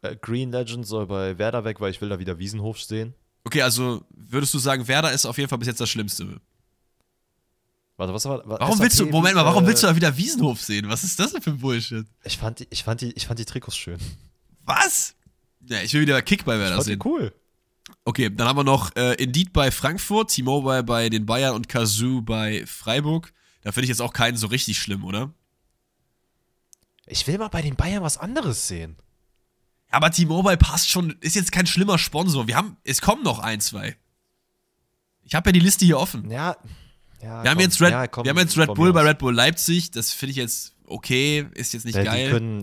[0.01, 3.13] Äh, Green Legend soll bei Werder weg, weil ich will da wieder Wiesenhof sehen.
[3.43, 6.41] Okay, also würdest du sagen, Werder ist auf jeden Fall bis jetzt das Schlimmste.
[7.97, 8.39] Warte, was war.
[8.49, 10.89] wa- Warum SAP, willst du, Moment mal, warum äh, willst du da wieder Wiesenhof sehen?
[10.89, 12.05] Was ist das denn für ein Bullshit?
[12.23, 13.99] Ich fand, die, ich, fand die, ich fand die Trikots schön.
[14.65, 15.15] Was?
[15.67, 17.01] Ja, ich will wieder Kick bei Ich Werder fand die sehen.
[17.05, 17.33] cool.
[18.03, 22.21] Okay, dann haben wir noch äh, Indeed bei Frankfurt, T-Mobile bei den Bayern und Kazoo
[22.21, 23.33] bei Freiburg.
[23.61, 25.33] Da finde ich jetzt auch keinen so richtig schlimm, oder?
[27.07, 28.95] Ich will mal bei den Bayern was anderes sehen.
[29.91, 32.47] Aber T-Mobile passt schon, ist jetzt kein schlimmer Sponsor.
[32.47, 33.95] Wir haben, es kommen noch ein, zwei.
[35.23, 36.29] Ich habe ja die Liste hier offen.
[36.29, 36.57] Ja.
[37.21, 39.01] ja Wir haben, jetzt Red, ja, komm, wir haben jetzt Red Bull bei.
[39.01, 39.91] Red Bull Leipzig.
[39.91, 42.25] Das finde ich jetzt okay, ist jetzt nicht Ja, geil.
[42.25, 42.61] Die können,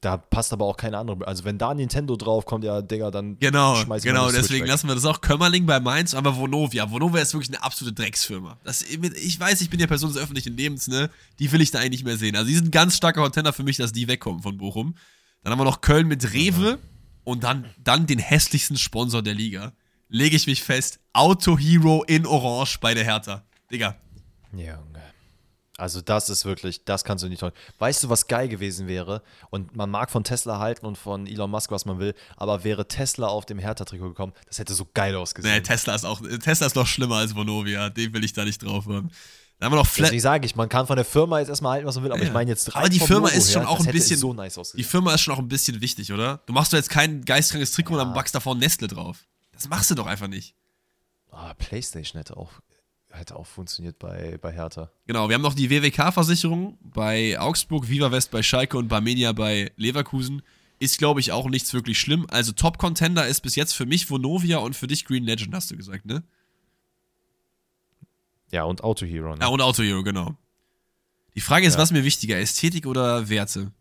[0.00, 1.26] da, passt aber auch keine andere.
[1.26, 4.68] Also, wenn da Nintendo drauf kommt, ja, Digga, dann Genau, schmeiß ich genau, deswegen weg.
[4.70, 5.20] lassen wir das auch.
[5.20, 6.90] Kömmerling bei Mainz, aber Vonovia.
[6.90, 8.58] Vonovia ist wirklich eine absolute Drecksfirma.
[8.64, 11.10] Das, ich weiß, ich bin ja Person des öffentlichen Lebens, ne?
[11.38, 12.36] Die will ich da eigentlich nicht mehr sehen.
[12.36, 14.94] Also, die sind ein ganz starker Contender für mich, dass die wegkommen von Bochum.
[15.42, 16.78] Dann haben wir noch Köln mit Rewe
[17.24, 19.72] und dann, dann den hässlichsten Sponsor der Liga.
[20.08, 23.44] Lege ich mich fest, Auto Hero in Orange bei der Hertha.
[23.70, 23.96] Digga,
[24.52, 24.78] Junge.
[25.78, 27.52] Also das ist wirklich, das kannst du nicht toll.
[27.78, 29.22] Weißt du, was geil gewesen wäre?
[29.50, 32.86] Und man mag von Tesla halten und von Elon Musk, was man will, aber wäre
[32.88, 35.54] Tesla auf dem Hertha-Trikot gekommen, das hätte so geil ausgesehen.
[35.54, 37.90] nee, Tesla ist auch, Tesla ist noch schlimmer als Vonovia.
[37.90, 39.10] Den will ich da nicht drauf haben.
[39.60, 40.06] Dann haben wir noch Flat.
[40.08, 42.22] Deswegen sage ich, man kann von der Firma jetzt erstmal halten, was man will, aber
[42.22, 44.60] ich meine jetzt rein Aber die Firma ist schon her, auch ein bisschen- so nice
[44.76, 44.84] Die.
[44.84, 46.40] Firma ist schon auch ein bisschen wichtig, oder?
[46.46, 49.26] Du machst doch jetzt kein geistkrankes Trikot und dann backst davor Nestle drauf.
[49.52, 50.54] Das machst du doch einfach nicht.
[51.30, 52.50] Ah, PlayStation hätte auch,
[53.10, 54.90] hätte auch funktioniert bei, bei Hertha.
[55.06, 59.72] Genau, wir haben noch die WWK-Versicherung bei Augsburg, Viva West bei Schalke und Barmenia bei
[59.76, 60.42] Leverkusen.
[60.80, 62.26] Ist, glaube ich, auch nichts wirklich schlimm.
[62.30, 65.76] Also Top-Contender ist bis jetzt für mich Vonovia und für dich Green Legend, hast du
[65.76, 66.22] gesagt, ne?
[68.52, 69.34] Ja, und Auto Hero.
[69.34, 69.38] Ne?
[69.40, 70.36] Ja, und Auto Hero, genau.
[71.34, 71.80] Die Frage ist, Ja.
[71.80, 73.72] was mir wichtiger, Ästhetik oder Werte?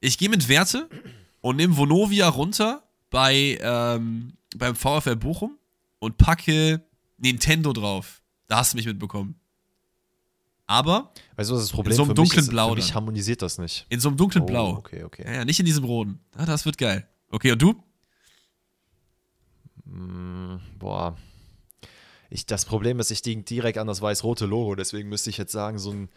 [0.00, 0.88] Ich gehe mit Werte
[1.40, 5.58] und nehme Vonovia runter bei, ähm, beim VfL Bochum
[5.98, 6.82] und packe
[7.18, 8.17] Nintendo drauf.
[8.48, 9.38] Da hast du mich mitbekommen.
[10.66, 12.50] Aber Weißt du, was das Problem so einem dunklen ist?
[12.50, 13.86] Blau Für mich harmonisiert das nicht.
[13.88, 14.70] in so einem dunklen Oh, Blau.
[14.76, 15.22] okay, okay.
[15.26, 16.20] Ja, ja, nicht in diesem roten.
[16.36, 17.08] Ah, das wird geil.
[17.30, 17.82] Okay, und du?
[20.78, 21.16] Boah.
[22.30, 25.52] Ich, das Problem ist, ich liege direkt an das weiß-rote Logo, deswegen müsste ich jetzt
[25.52, 26.08] sagen, so ein.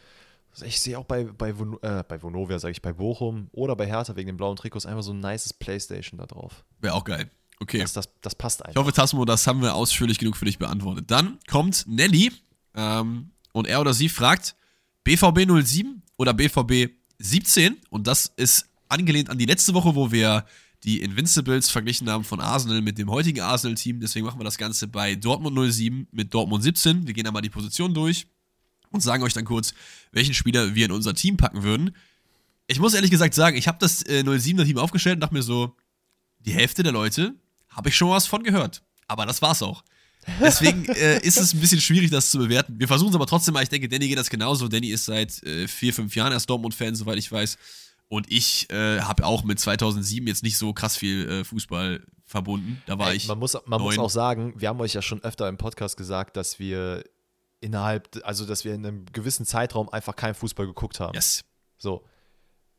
[0.65, 1.51] Ich sehe auch bei, bei,
[1.81, 5.03] äh, bei Vonovia, sage ich, bei Bochum oder bei Hertha wegen den blauen Trikots einfach
[5.03, 6.65] so ein nices Playstation da drauf.
[6.81, 7.31] Wäre auch geil.
[7.61, 7.79] Okay.
[7.79, 8.81] Das, das, das passt Ich einfach.
[8.81, 11.11] hoffe, Tasmo, das haben wir ausführlich genug für dich beantwortet.
[11.11, 12.31] Dann kommt Nelly
[12.75, 14.55] ähm, und er oder sie fragt
[15.03, 20.45] BVB 07 oder BVB 17 und das ist angelehnt an die letzte Woche, wo wir
[20.83, 23.99] die Invincibles verglichen haben von Arsenal mit dem heutigen Arsenal-Team.
[23.99, 27.05] Deswegen machen wir das Ganze bei Dortmund 07 mit Dortmund 17.
[27.05, 28.25] Wir gehen einmal die Position durch
[28.89, 29.75] und sagen euch dann kurz,
[30.11, 31.95] welchen Spieler wir in unser Team packen würden.
[32.65, 35.43] Ich muss ehrlich gesagt sagen, ich habe das äh, 07er Team aufgestellt und dachte mir
[35.43, 35.75] so,
[36.39, 37.35] die Hälfte der Leute
[37.71, 38.81] habe ich schon was von gehört.
[39.07, 39.83] Aber das war's auch.
[40.39, 42.79] Deswegen äh, ist es ein bisschen schwierig, das zu bewerten.
[42.79, 43.63] Wir versuchen es aber trotzdem mal.
[43.63, 44.67] Ich denke, Danny geht das genauso.
[44.67, 47.57] Danny ist seit äh, vier, fünf Jahren erst Dortmund-Fan, soweit ich weiß.
[48.07, 52.81] Und ich äh, habe auch mit 2007 jetzt nicht so krass viel äh, Fußball verbunden.
[52.85, 53.27] Da war Ey, ich.
[53.27, 56.37] man muss, man muss auch sagen, wir haben euch ja schon öfter im Podcast gesagt,
[56.37, 57.03] dass wir
[57.61, 61.13] innerhalb, also dass wir in einem gewissen Zeitraum einfach keinen Fußball geguckt haben.
[61.13, 61.43] Yes.
[61.77, 62.03] So.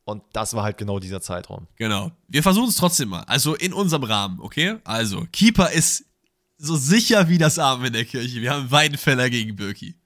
[0.05, 1.69] Und das war halt genau dieser Zeitraum.
[1.77, 2.11] Genau.
[2.29, 3.23] Wir versuchen es trotzdem mal.
[3.23, 4.79] Also in unserem Rahmen, okay?
[4.85, 6.05] Also, Keeper ist
[6.59, 8.41] so sicher wie das Arm in der Kirche.
[8.41, 9.97] Wir haben Weidenfeller gegen Birki.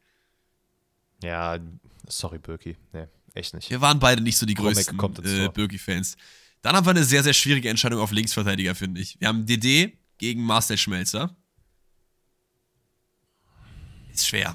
[1.22, 1.58] Ja,
[2.08, 2.76] sorry, Birki.
[2.92, 3.70] Nee, echt nicht.
[3.70, 5.48] Wir waren beide nicht so die größten äh.
[5.48, 6.16] Birki-Fans.
[6.62, 9.20] Dann haben wir eine sehr, sehr schwierige Entscheidung auf Linksverteidiger, finde ich.
[9.20, 11.34] Wir haben DD gegen Marcel Schmelzer.
[14.12, 14.54] Ist schwer.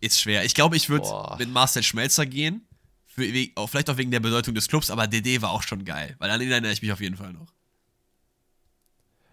[0.00, 0.44] Ist schwer.
[0.44, 1.06] Ich glaube, ich würde
[1.38, 2.66] mit Marcel Schmelzer gehen.
[3.14, 3.22] Für,
[3.54, 6.16] auch, vielleicht auch wegen der Bedeutung des Clubs, aber DD war auch schon geil.
[6.18, 7.52] Weil an ihn erinnere ich mich auf jeden Fall noch.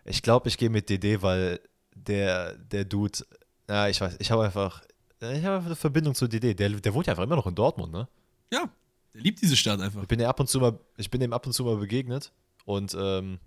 [0.06, 1.60] Ich glaube, ich gehe mit DD, weil
[1.96, 3.26] der, der Dude,
[3.68, 4.84] ja, ich weiß, ich habe einfach,
[5.20, 6.54] ich habe einfach eine Verbindung zu DD.
[6.54, 8.08] Der, der wohnt ja einfach immer noch in Dortmund, ne?
[8.54, 8.70] Ja,
[9.16, 10.04] der liebt diese Stadt einfach.
[10.04, 12.32] Ich bin, ab und zu mal, ich bin dem ab und zu mal begegnet
[12.66, 13.40] und ähm,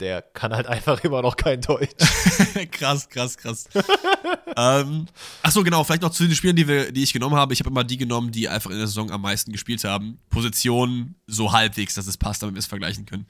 [0.00, 1.94] der kann halt einfach immer noch kein Deutsch.
[2.70, 3.68] krass, krass, krass.
[4.56, 5.06] ähm,
[5.42, 7.52] Achso, genau, vielleicht noch zu den Spielern, die, wir, die ich genommen habe.
[7.52, 10.18] Ich habe immer die genommen, die einfach in der Saison am meisten gespielt haben.
[10.30, 13.26] Position so halbwegs, dass es passt, damit wir es vergleichen können.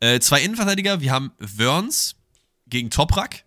[0.00, 2.16] Äh, zwei Innenverteidiger, wir haben Wörns
[2.66, 3.44] gegen Toprak.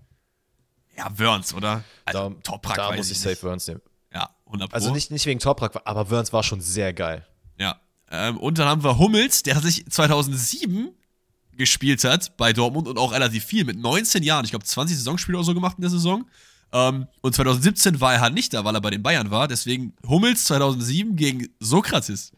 [0.97, 1.83] Ja, Wörns, oder?
[2.05, 3.21] Also, da Toprak da muss ich nicht.
[3.21, 3.81] safe Wörns nehmen.
[4.13, 4.75] Ja, 100 Pro.
[4.75, 7.25] Also nicht, nicht wegen Toprak, aber Wörns war schon sehr geil.
[7.57, 7.79] Ja.
[8.11, 10.89] Ähm, und dann haben wir Hummels, der sich 2007
[11.59, 14.45] gespielt hat bei Dortmund und auch relativ viel mit 19 Jahren.
[14.45, 16.25] Ich glaube, 20 Saisonspiele oder so gemacht in der Saison.
[16.71, 19.47] Ähm, und 2017 war er halt nicht da, weil er bei den Bayern war.
[19.47, 22.31] Deswegen Hummels 2007 gegen Sokrates.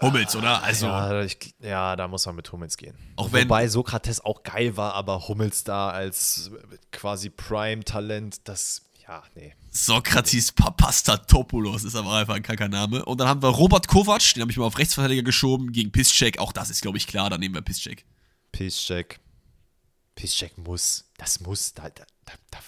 [0.00, 0.62] Hummels, oder?
[0.62, 2.96] Also, ja, ich, ja, da muss man mit Hummels gehen.
[3.16, 6.50] Auch wenn- Wobei Sokrates auch geil war, aber Hummels da als
[6.90, 9.52] quasi Prime-Talent, das, ja, nee.
[9.72, 13.04] Sokrates Papastatopoulos ist aber einfach ein kacker Name.
[13.04, 16.38] Und dann haben wir Robert Kovac, den habe ich mal auf Rechtsverteidiger geschoben, gegen Piszczek.
[16.38, 17.28] Auch das ist, glaube ich, klar.
[17.28, 18.04] Dann nehmen wir Piszczek.
[18.52, 19.18] Piszczek.
[20.14, 22.58] Piszczek muss, das muss, da, da, da,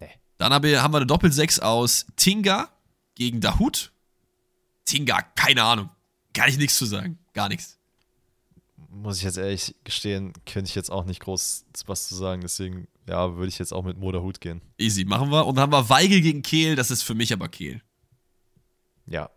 [0.00, 0.08] nee.
[0.38, 2.70] Dann habe, haben wir eine Doppelsechs aus Tinga
[3.14, 3.92] gegen Dahut.
[4.86, 5.90] Tinga, keine Ahnung.
[6.32, 7.18] Kann ich nichts zu sagen.
[7.34, 7.79] Gar nichts.
[8.90, 12.88] Muss ich jetzt ehrlich gestehen, könnte ich jetzt auch nicht groß was zu sagen, deswegen,
[13.06, 14.60] ja, würde ich jetzt auch mit Moderhut gehen.
[14.78, 15.46] Easy, machen wir.
[15.46, 16.74] Und dann haben wir Weigel gegen Kehl.
[16.74, 17.82] Das ist für mich aber Kehl.
[19.06, 19.30] Ja.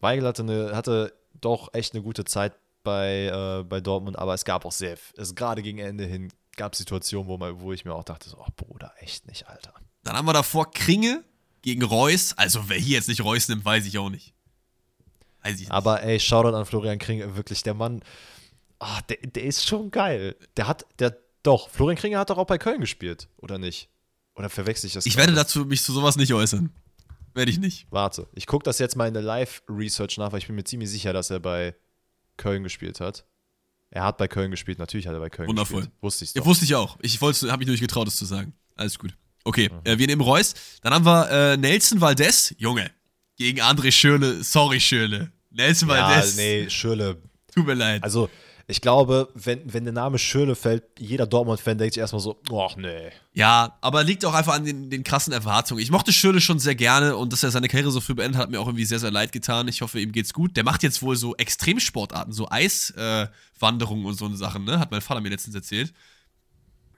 [0.00, 4.44] Weigel hatte, eine, hatte doch echt eine gute Zeit bei, äh, bei Dortmund, aber es
[4.44, 7.94] gab auch sehr, es gerade gegen Ende hin gab Situationen, wo, man, wo ich mir
[7.94, 9.74] auch dachte, so, oh Bruder, echt nicht, Alter.
[10.04, 11.24] Dann haben wir davor Kringe
[11.62, 12.36] gegen Reus.
[12.36, 14.34] Also, wer hier jetzt nicht Reus nimmt, weiß ich auch nicht.
[15.42, 15.70] Weiß ich nicht.
[15.70, 18.02] Aber ey, Shoutout an Florian Kring, wirklich der Mann.
[18.82, 20.34] Ah, der, der ist schon geil.
[20.56, 23.88] Der hat, der, doch, Florian Kringer hat doch auch bei Köln gespielt, oder nicht?
[24.34, 25.06] Oder verwechsel ich das?
[25.06, 25.28] Ich gerade?
[25.28, 26.70] werde dazu mich zu sowas nicht äußern.
[27.34, 27.86] Werde ich nicht.
[27.90, 30.90] Warte, ich gucke das jetzt mal in der Live-Research nach, weil ich bin mir ziemlich
[30.90, 31.76] sicher, dass er bei
[32.36, 33.24] Köln gespielt hat.
[33.90, 35.82] Er hat bei Köln gespielt, natürlich hat er bei Köln Wundervoll.
[35.82, 36.02] gespielt.
[36.02, 36.98] Wusste ich Ja, wusste ich auch.
[37.02, 38.52] Ich wollte, habe mich nur nicht getraut, das zu sagen.
[38.74, 39.14] Alles gut.
[39.44, 40.54] Okay, äh, wir nehmen Reus.
[40.82, 42.52] Dann haben wir äh, Nelson Valdez.
[42.58, 42.90] Junge,
[43.36, 44.42] gegen André Schöne.
[44.42, 45.30] Sorry, Schöne.
[45.50, 46.36] Nelson ja, Valdez.
[46.36, 47.20] nee, Schürle.
[47.54, 48.02] Tut mir leid.
[48.02, 48.28] Also,
[48.66, 52.76] ich glaube, wenn, wenn der Name Schürle fällt, jeder Dortmund-Fan denkt sich erstmal so, ach
[52.76, 53.10] nee.
[53.32, 55.80] Ja, aber liegt auch einfach an den, den krassen Erwartungen.
[55.80, 58.50] Ich mochte Schöne schon sehr gerne und dass er seine Karriere so früh beendet hat,
[58.50, 59.68] mir auch irgendwie sehr, sehr leid getan.
[59.68, 60.56] Ich hoffe, ihm geht's gut.
[60.56, 64.78] Der macht jetzt wohl so Extremsportarten, so Eiswanderungen und so eine Sachen, ne?
[64.78, 65.92] Hat mein Vater mir letztens erzählt.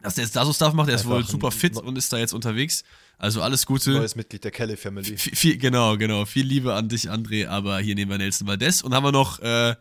[0.02, 2.18] Dass der jetzt da so Stuff macht, der ist wohl super fit und ist da
[2.18, 2.84] jetzt unterwegs.
[3.16, 3.92] Also alles Gute.
[3.92, 5.16] Neues Mitglied der Kelly Family.
[5.16, 6.26] Viel, viel, genau, genau.
[6.26, 8.82] Viel Liebe an dich, André, aber hier nehmen wir Nelson Valdez.
[8.82, 9.74] Und haben wir noch äh,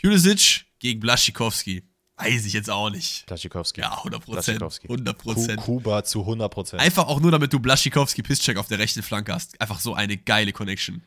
[0.00, 1.84] Pulisic gegen Blaschikowski.
[2.16, 3.26] Weiß ich jetzt auch nicht.
[3.26, 3.80] Plaschikowski.
[3.80, 4.44] Ja, 100 Prozent.
[4.58, 4.88] Plaschikowski.
[4.88, 5.60] 100 Ku- Prozent.
[5.60, 6.82] Kuba zu 100 Prozent.
[6.82, 9.60] Einfach auch nur, damit du Blaschikowski Pisscheck auf der rechten Flanke hast.
[9.60, 11.02] Einfach so eine geile Connection.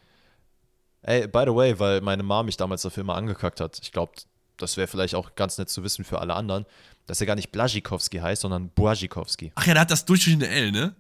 [1.02, 3.80] Ey, by the way, weil meine Mom mich damals dafür immer angekackt hat.
[3.82, 4.14] Ich glaube,
[4.58, 6.66] das wäre vielleicht auch ganz nett zu wissen für alle anderen,
[7.08, 9.52] dass er gar nicht Blaschikowski heißt, sondern Błaszikowski.
[9.56, 10.96] Ach ja, der hat das durchgestrichene L, ne?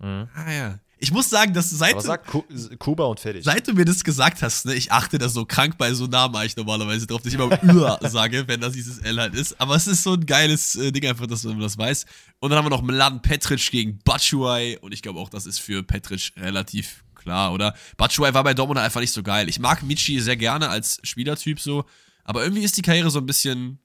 [0.00, 0.78] Ah ja.
[0.98, 1.92] Ich muss sagen, dass seit.
[1.92, 2.42] Aber sag Ku
[2.78, 3.44] Kuba und fertig.
[3.44, 6.34] seit du mir das gesagt hast, ne, ich achte da so krank bei so Namen
[6.36, 9.60] eigentlich normalerweise drauf, dass ich immer Ür sage, wenn das dieses L halt ist.
[9.60, 12.06] Aber es ist so ein geiles äh, Ding einfach, dass man das weiß.
[12.38, 14.78] Und dann haben wir noch Mladen Petric gegen Batshuayi.
[14.78, 17.74] Und ich glaube auch, das ist für Petric relativ klar, oder?
[17.98, 19.50] Batshuayi war bei Dortmund einfach nicht so geil.
[19.50, 21.84] Ich mag Michi sehr gerne als Spielertyp so.
[22.24, 23.78] Aber irgendwie ist die Karriere so ein bisschen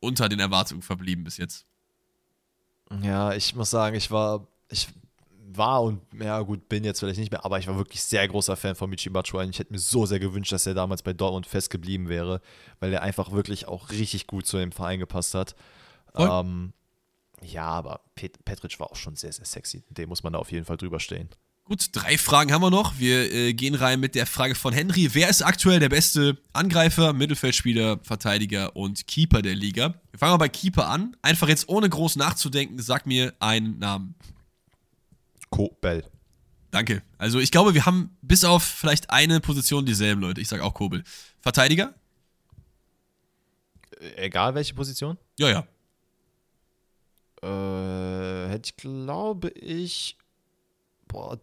[0.00, 1.64] unter den Erwartungen verblieben bis jetzt.
[3.02, 4.88] Ja, ich muss sagen, ich war, ich
[5.56, 8.56] war und, ja gut, bin jetzt vielleicht nicht mehr, aber ich war wirklich sehr großer
[8.56, 9.48] Fan von Michi Batshuayi.
[9.50, 12.40] Ich hätte mir so sehr gewünscht, dass er damals bei Dortmund festgeblieben wäre,
[12.80, 15.54] weil er einfach wirklich auch richtig gut zu dem Verein gepasst hat.
[16.16, 16.72] Ähm,
[17.42, 19.84] ja, aber Pet Petric war auch schon sehr, sehr sexy.
[19.90, 21.28] Dem muss man da auf jeden Fall drüber stehen.
[21.64, 22.98] Gut, drei Fragen haben wir noch.
[22.98, 25.10] Wir äh, gehen rein mit der Frage von Henry.
[25.12, 30.00] Wer ist aktuell der beste Angreifer, Mittelfeldspieler, Verteidiger und Keeper der Liga?
[30.10, 31.14] Wir fangen mal bei Keeper an.
[31.20, 34.14] Einfach jetzt ohne groß nachzudenken, sag mir einen Namen.
[35.50, 36.04] Kobel.
[36.70, 37.02] Danke.
[37.16, 40.40] Also ich glaube, wir haben bis auf vielleicht eine Position dieselben Leute.
[40.40, 41.02] Ich sag auch Kobel.
[41.40, 41.94] Verteidiger?
[44.00, 45.16] Äh, Egal welche Position?
[45.38, 45.66] Ja, ja.
[47.42, 50.16] Äh, hätte ich, glaube ich.
[51.06, 51.38] Boah,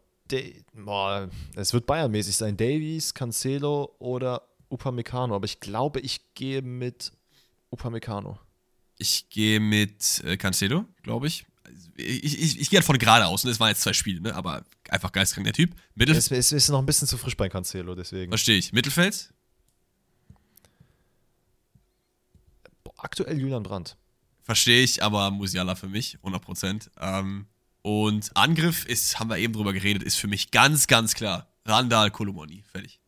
[1.55, 2.57] es wird Bayern-mäßig sein.
[2.57, 5.35] Davies, Cancelo oder Upamecano.
[5.35, 7.11] Aber ich glaube, ich gehe mit
[7.71, 8.39] Upamecano.
[8.97, 11.45] Ich gehe mit äh, Cancelo, glaube ich.
[11.97, 13.43] Ich, ich, ich gehe halt von gerade aus.
[13.43, 13.51] Ne?
[13.51, 14.35] Es waren jetzt zwei Spiele, ne?
[14.35, 15.73] aber einfach geistkrank der Typ.
[15.95, 18.31] Mittel Es, es ist noch ein bisschen zu frisch bei Cancelo, deswegen.
[18.31, 18.73] Verstehe ich.
[18.73, 19.33] Mittelfeld?
[22.83, 23.97] Boah, aktuell Julian Brandt.
[24.43, 26.89] Verstehe ich, aber Musiala für mich, 100%.
[26.99, 27.47] Ähm,
[27.81, 31.47] und Angriff ist, haben wir eben drüber geredet, ist für mich ganz, ganz klar.
[31.65, 32.99] Randall Kolomoni, fertig.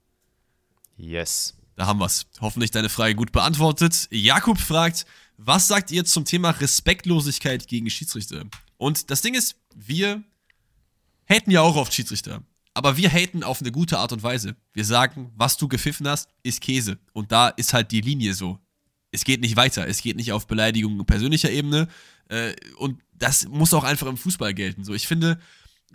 [0.95, 1.55] Yes.
[1.75, 2.25] Da haben wir's.
[2.41, 4.07] Hoffentlich deine Frage gut beantwortet.
[4.11, 5.05] Jakub fragt,
[5.37, 8.45] was sagt ihr zum Thema Respektlosigkeit gegen Schiedsrichter?
[8.77, 10.23] Und das Ding ist, wir
[11.29, 12.43] haten ja auch oft Schiedsrichter.
[12.73, 14.55] Aber wir haten auf eine gute Art und Weise.
[14.73, 16.99] Wir sagen, was du gepfiffen hast, ist Käse.
[17.11, 18.59] Und da ist halt die Linie so.
[19.11, 19.87] Es geht nicht weiter.
[19.87, 21.87] Es geht nicht auf Beleidigung persönlicher Ebene.
[22.29, 24.83] Äh, und das muss auch einfach im Fußball gelten.
[24.83, 25.39] So, ich finde,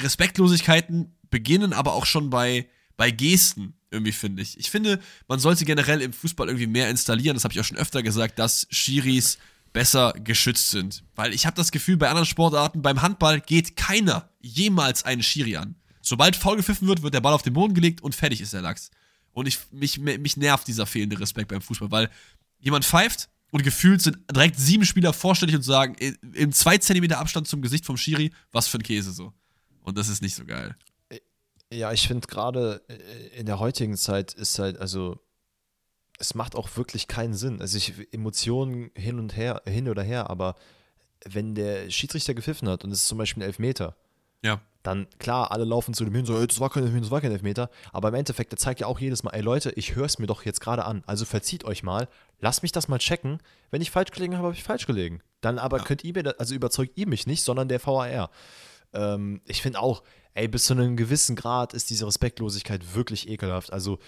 [0.00, 4.59] Respektlosigkeiten beginnen aber auch schon bei, bei Gesten, irgendwie finde ich.
[4.59, 7.76] Ich finde, man sollte generell im Fußball irgendwie mehr installieren, das habe ich auch schon
[7.76, 9.38] öfter gesagt, dass Schiris
[9.73, 11.05] besser geschützt sind.
[11.15, 15.57] Weil ich habe das Gefühl, bei anderen Sportarten, beim Handball geht keiner jemals einen Schiri
[15.57, 15.77] an.
[16.01, 18.62] Sobald faul gepfiffen wird, wird der Ball auf den Boden gelegt und fertig ist der
[18.62, 18.90] Lachs.
[19.32, 22.11] Und ich, mich, mich nervt dieser fehlende Respekt beim Fußball, weil
[22.59, 25.94] jemand pfeift und gefühlt sind direkt sieben Spieler vorstellig und sagen,
[26.35, 29.32] im zwei Zentimeter Abstand zum Gesicht vom Schiri, was für ein Käse so.
[29.82, 30.77] Und das ist nicht so geil.
[31.73, 35.19] Ja, ich finde gerade äh, in der heutigen Zeit ist halt, also
[36.23, 37.61] es macht auch wirklich keinen Sinn.
[37.61, 40.55] Also ich Emotionen hin und her, hin oder her, aber
[41.27, 43.97] wenn der Schiedsrichter gepfiffen hat und es ist zum Beispiel ein Elfmeter,
[44.44, 44.61] Ja.
[44.85, 47.20] dann klar, alle laufen zu dem hin, so, "Ey, das war kein Elfmeter, das war
[47.20, 47.70] kein Elfmeter.
[47.93, 50.27] Aber im Endeffekt, der zeigt ja auch jedes Mal, ey Leute, ich höre es mir
[50.27, 51.03] doch jetzt gerade an.
[51.07, 52.09] Also verzieht euch mal,
[52.39, 53.39] lasst mich das mal checken.
[53.73, 55.23] Wenn ich falsch gelegen habe, habe ich falsch gelegen.
[55.40, 58.31] Dann aber könnt ihr mir, also überzeugt ihr mich nicht, sondern der VAR.
[58.93, 60.03] Ähm, ich finde auch,
[60.35, 63.73] ey, bis zu einem gewissen Grad ist diese Respektlosigkeit wirklich ekelhaft.
[63.73, 63.99] Also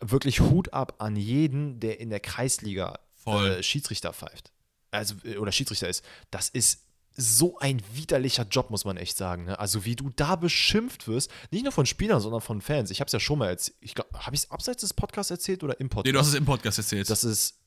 [0.00, 3.50] wirklich Hut ab an jeden, der in der Kreisliga Voll.
[3.50, 4.50] äh, Schiedsrichter pfeift.
[4.90, 6.04] Also, äh, oder Schiedsrichter ist.
[6.30, 6.80] Das ist
[7.14, 9.44] so ein widerlicher Job, muss man echt sagen.
[9.44, 9.58] Ne?
[9.58, 12.90] Also, wie du da beschimpft wirst, nicht nur von Spielern, sondern von Fans.
[12.90, 13.76] Ich habe es ja schon mal erzählt.
[13.80, 16.06] Ich glaub, Habe ich es abseits des Podcasts erzählt oder im Podcast?
[16.06, 17.08] Nee, du hast es im Podcast erzählt.
[17.10, 17.58] Das ist.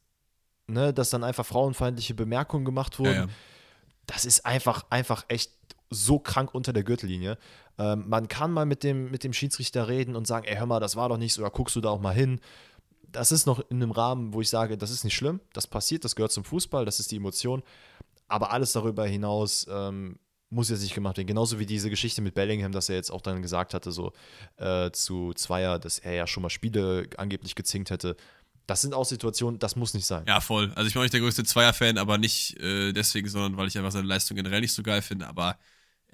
[0.67, 3.13] ne, dass dann einfach frauenfeindliche Bemerkungen gemacht wurden.
[3.13, 3.29] Ja, ja.
[4.07, 5.51] Das ist einfach, einfach echt
[5.89, 7.37] so krank unter der Gürtellinie.
[7.77, 10.79] Ähm, man kann mal mit dem, mit dem Schiedsrichter reden und sagen, ey, hör mal,
[10.79, 12.39] das war doch nicht so, oder guckst du da auch mal hin.
[13.11, 16.03] Das ist noch in einem Rahmen, wo ich sage, das ist nicht schlimm, das passiert,
[16.03, 17.63] das gehört zum Fußball, das ist die Emotion.
[18.27, 20.17] Aber alles darüber hinaus ähm,
[20.49, 21.27] muss jetzt nicht gemacht werden.
[21.27, 24.13] Genauso wie diese Geschichte mit Bellingham, dass er jetzt auch dann gesagt hatte, so
[24.57, 28.15] äh, zu Zweier, dass er ja schon mal Spiele angeblich gezinkt hätte.
[28.67, 30.23] Das sind auch Situationen, das muss nicht sein.
[30.27, 30.71] Ja, voll.
[30.75, 33.77] Also ich bin auch nicht der größte Zweier-Fan, aber nicht äh, deswegen, sondern weil ich
[33.77, 35.27] einfach seine Leistung generell nicht so geil finde.
[35.27, 35.57] Aber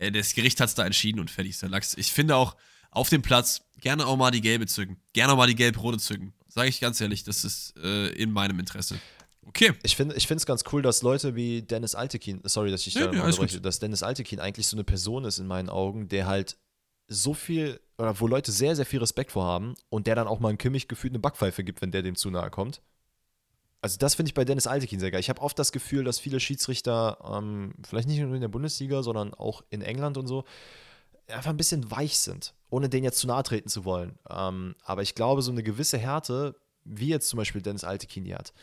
[0.10, 1.96] das Gericht hat es da entschieden und fertig ist der Lachs.
[1.96, 2.56] Ich finde auch
[2.90, 4.98] auf dem Platz gerne auch mal die gelbe zücken.
[5.14, 6.34] Gerne auch mal die gelb-rote zücken.
[6.48, 9.00] Sage ich ganz ehrlich, das ist äh, in meinem Interesse.
[9.46, 9.74] Okay.
[9.84, 13.12] Ich finde es ganz cool, dass Leute wie Dennis Altekin, sorry, dass ich Nee, da
[13.12, 16.58] nee, unterbreche, dass Dennis Altekin eigentlich so eine Person ist in meinen Augen, der halt
[17.08, 20.40] so viel, oder wo Leute sehr, sehr viel Respekt vor haben und der dann auch
[20.40, 22.82] mal einen Kimmich gefühlt eine Backpfeife gibt, wenn der dem zu nahe kommt.
[23.82, 25.20] Also das finde ich bei Dennis Altekin sehr geil.
[25.20, 29.02] Ich habe oft das Gefühl, dass viele Schiedsrichter, ähm, vielleicht nicht nur in der Bundesliga,
[29.02, 30.46] sondern auch in England und so,
[31.28, 34.20] einfach ein bisschen weich sind, ohne denen jetzt zu nahe treten zu wollen.
[34.30, 38.36] Ähm, aber ich glaube, so eine gewisse Härte, wie jetzt zum Beispiel Dennis Altekin die
[38.36, 38.54] hat,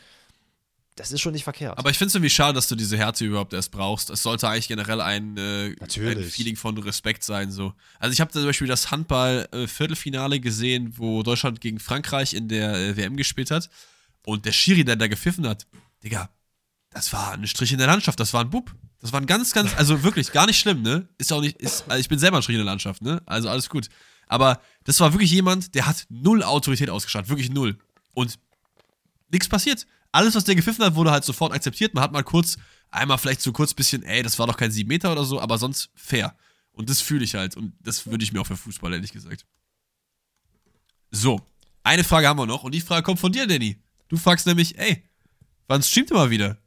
[0.95, 1.77] das ist schon nicht verkehrt.
[1.77, 4.09] Aber ich finde es irgendwie schade, dass du diese Härte überhaupt erst brauchst.
[4.09, 7.51] Es sollte eigentlich generell ein, äh, ein Feeling von Respekt sein.
[7.51, 7.73] So.
[7.99, 12.97] Also ich habe zum Beispiel das Handball-Viertelfinale gesehen, wo Deutschland gegen Frankreich in der äh,
[12.97, 13.69] WM gespielt hat.
[14.25, 15.65] Und der Schiri, der da gepfiffen hat,
[16.03, 16.29] Digga,
[16.89, 18.75] das war ein Strich in der Landschaft, das war ein Bub.
[18.99, 21.07] Das war ein ganz, ganz, also wirklich gar nicht schlimm, ne?
[21.17, 23.21] Ist auch nicht, ist, also ich bin selber ein Strich in der Landschaft, ne?
[23.25, 23.87] Also alles gut.
[24.27, 27.77] Aber das war wirklich jemand, der hat null Autorität ausgestrahlt, wirklich null.
[28.13, 28.37] Und
[29.31, 29.87] nichts passiert.
[30.11, 31.93] Alles, was der gepfiffen hat, wurde halt sofort akzeptiert.
[31.93, 32.57] Man hat mal kurz,
[32.89, 35.57] einmal vielleicht so kurz bisschen, ey, das war doch kein 7 Meter oder so, aber
[35.57, 36.35] sonst fair.
[36.71, 37.55] Und das fühle ich halt.
[37.55, 39.45] Und das würde ich mir auch für Fußball, ehrlich gesagt.
[41.11, 41.41] So,
[41.83, 42.63] eine Frage haben wir noch.
[42.63, 43.81] Und die Frage kommt von dir, Danny.
[44.09, 45.03] Du fragst nämlich, ey,
[45.67, 46.57] wann streamt ihr mal wieder?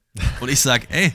[0.40, 1.12] Und ich sag, ey,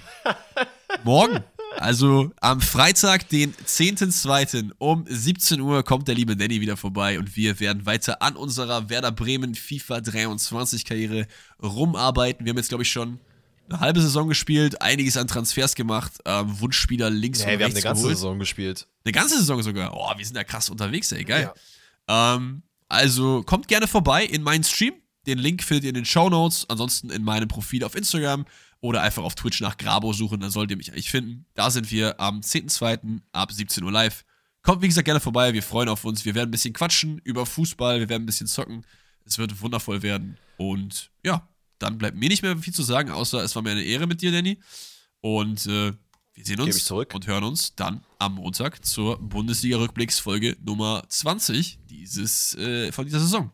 [1.04, 1.41] morgen.
[1.78, 4.72] Also am Freitag, den 10.02.
[4.78, 8.90] um 17 Uhr kommt der liebe Danny wieder vorbei und wir werden weiter an unserer
[8.90, 11.28] Werder Bremen FIFA 23 Karriere
[11.62, 12.45] rumarbeiten.
[12.45, 13.20] Wir haben jetzt, glaube ich, schon
[13.70, 17.74] eine halbe Saison gespielt, einiges an Transfers gemacht, ähm, Wunschspieler links hey, und wir haben
[17.74, 18.18] rechts eine ganze geholt.
[18.18, 18.88] Saison gespielt.
[19.06, 19.95] Eine ganze Saison sogar.
[19.95, 21.54] Oh, wir sind da krass unterwegs, ey, geil.
[22.08, 24.95] Ähm, also kommt gerne vorbei in meinen Stream.
[25.28, 26.66] Den Link findet ihr in den Show Notes.
[26.70, 28.45] Ansonsten in meinem Profil auf Instagram
[28.80, 31.45] oder einfach auf Twitch nach Grabo suchen, dann sollt ihr mich eigentlich finden.
[31.54, 33.20] Da sind wir am 10.2.
[33.32, 34.24] ab 17 Uhr live.
[34.62, 35.54] Kommt, wie gesagt, gerne vorbei.
[35.54, 36.26] Wir freuen auf uns.
[36.26, 37.99] Wir werden ein bisschen quatschen über Fußball.
[37.99, 38.86] Wir werden ein bisschen zocken.
[39.26, 40.38] Es wird wundervoll werden.
[40.58, 41.48] Und ja,
[41.80, 44.22] dann bleibt mir nicht mehr viel zu sagen, außer es war mir eine Ehre mit
[44.22, 44.60] dir, Danny.
[45.22, 45.94] Und äh,
[46.34, 52.91] wir sehen uns und hören uns dann am Montag zur Bundesliga-Rückblicksfolge Nummer 20 dieses, äh,
[52.91, 53.52] von dieser Saison.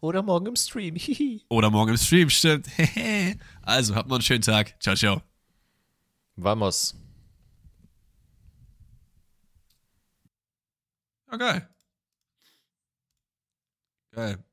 [0.00, 0.94] Oder morgen im Stream.
[0.96, 1.44] Hihi.
[1.48, 2.68] Oder morgen im Stream, stimmt.
[3.62, 4.80] also, habt noch einen schönen Tag.
[4.80, 5.22] Ciao, ciao.
[6.36, 6.94] Vamos.
[11.30, 11.68] Ja, geil.
[14.12, 14.44] Geil.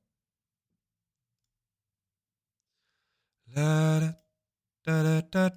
[3.56, 5.52] La, da, da, da, da.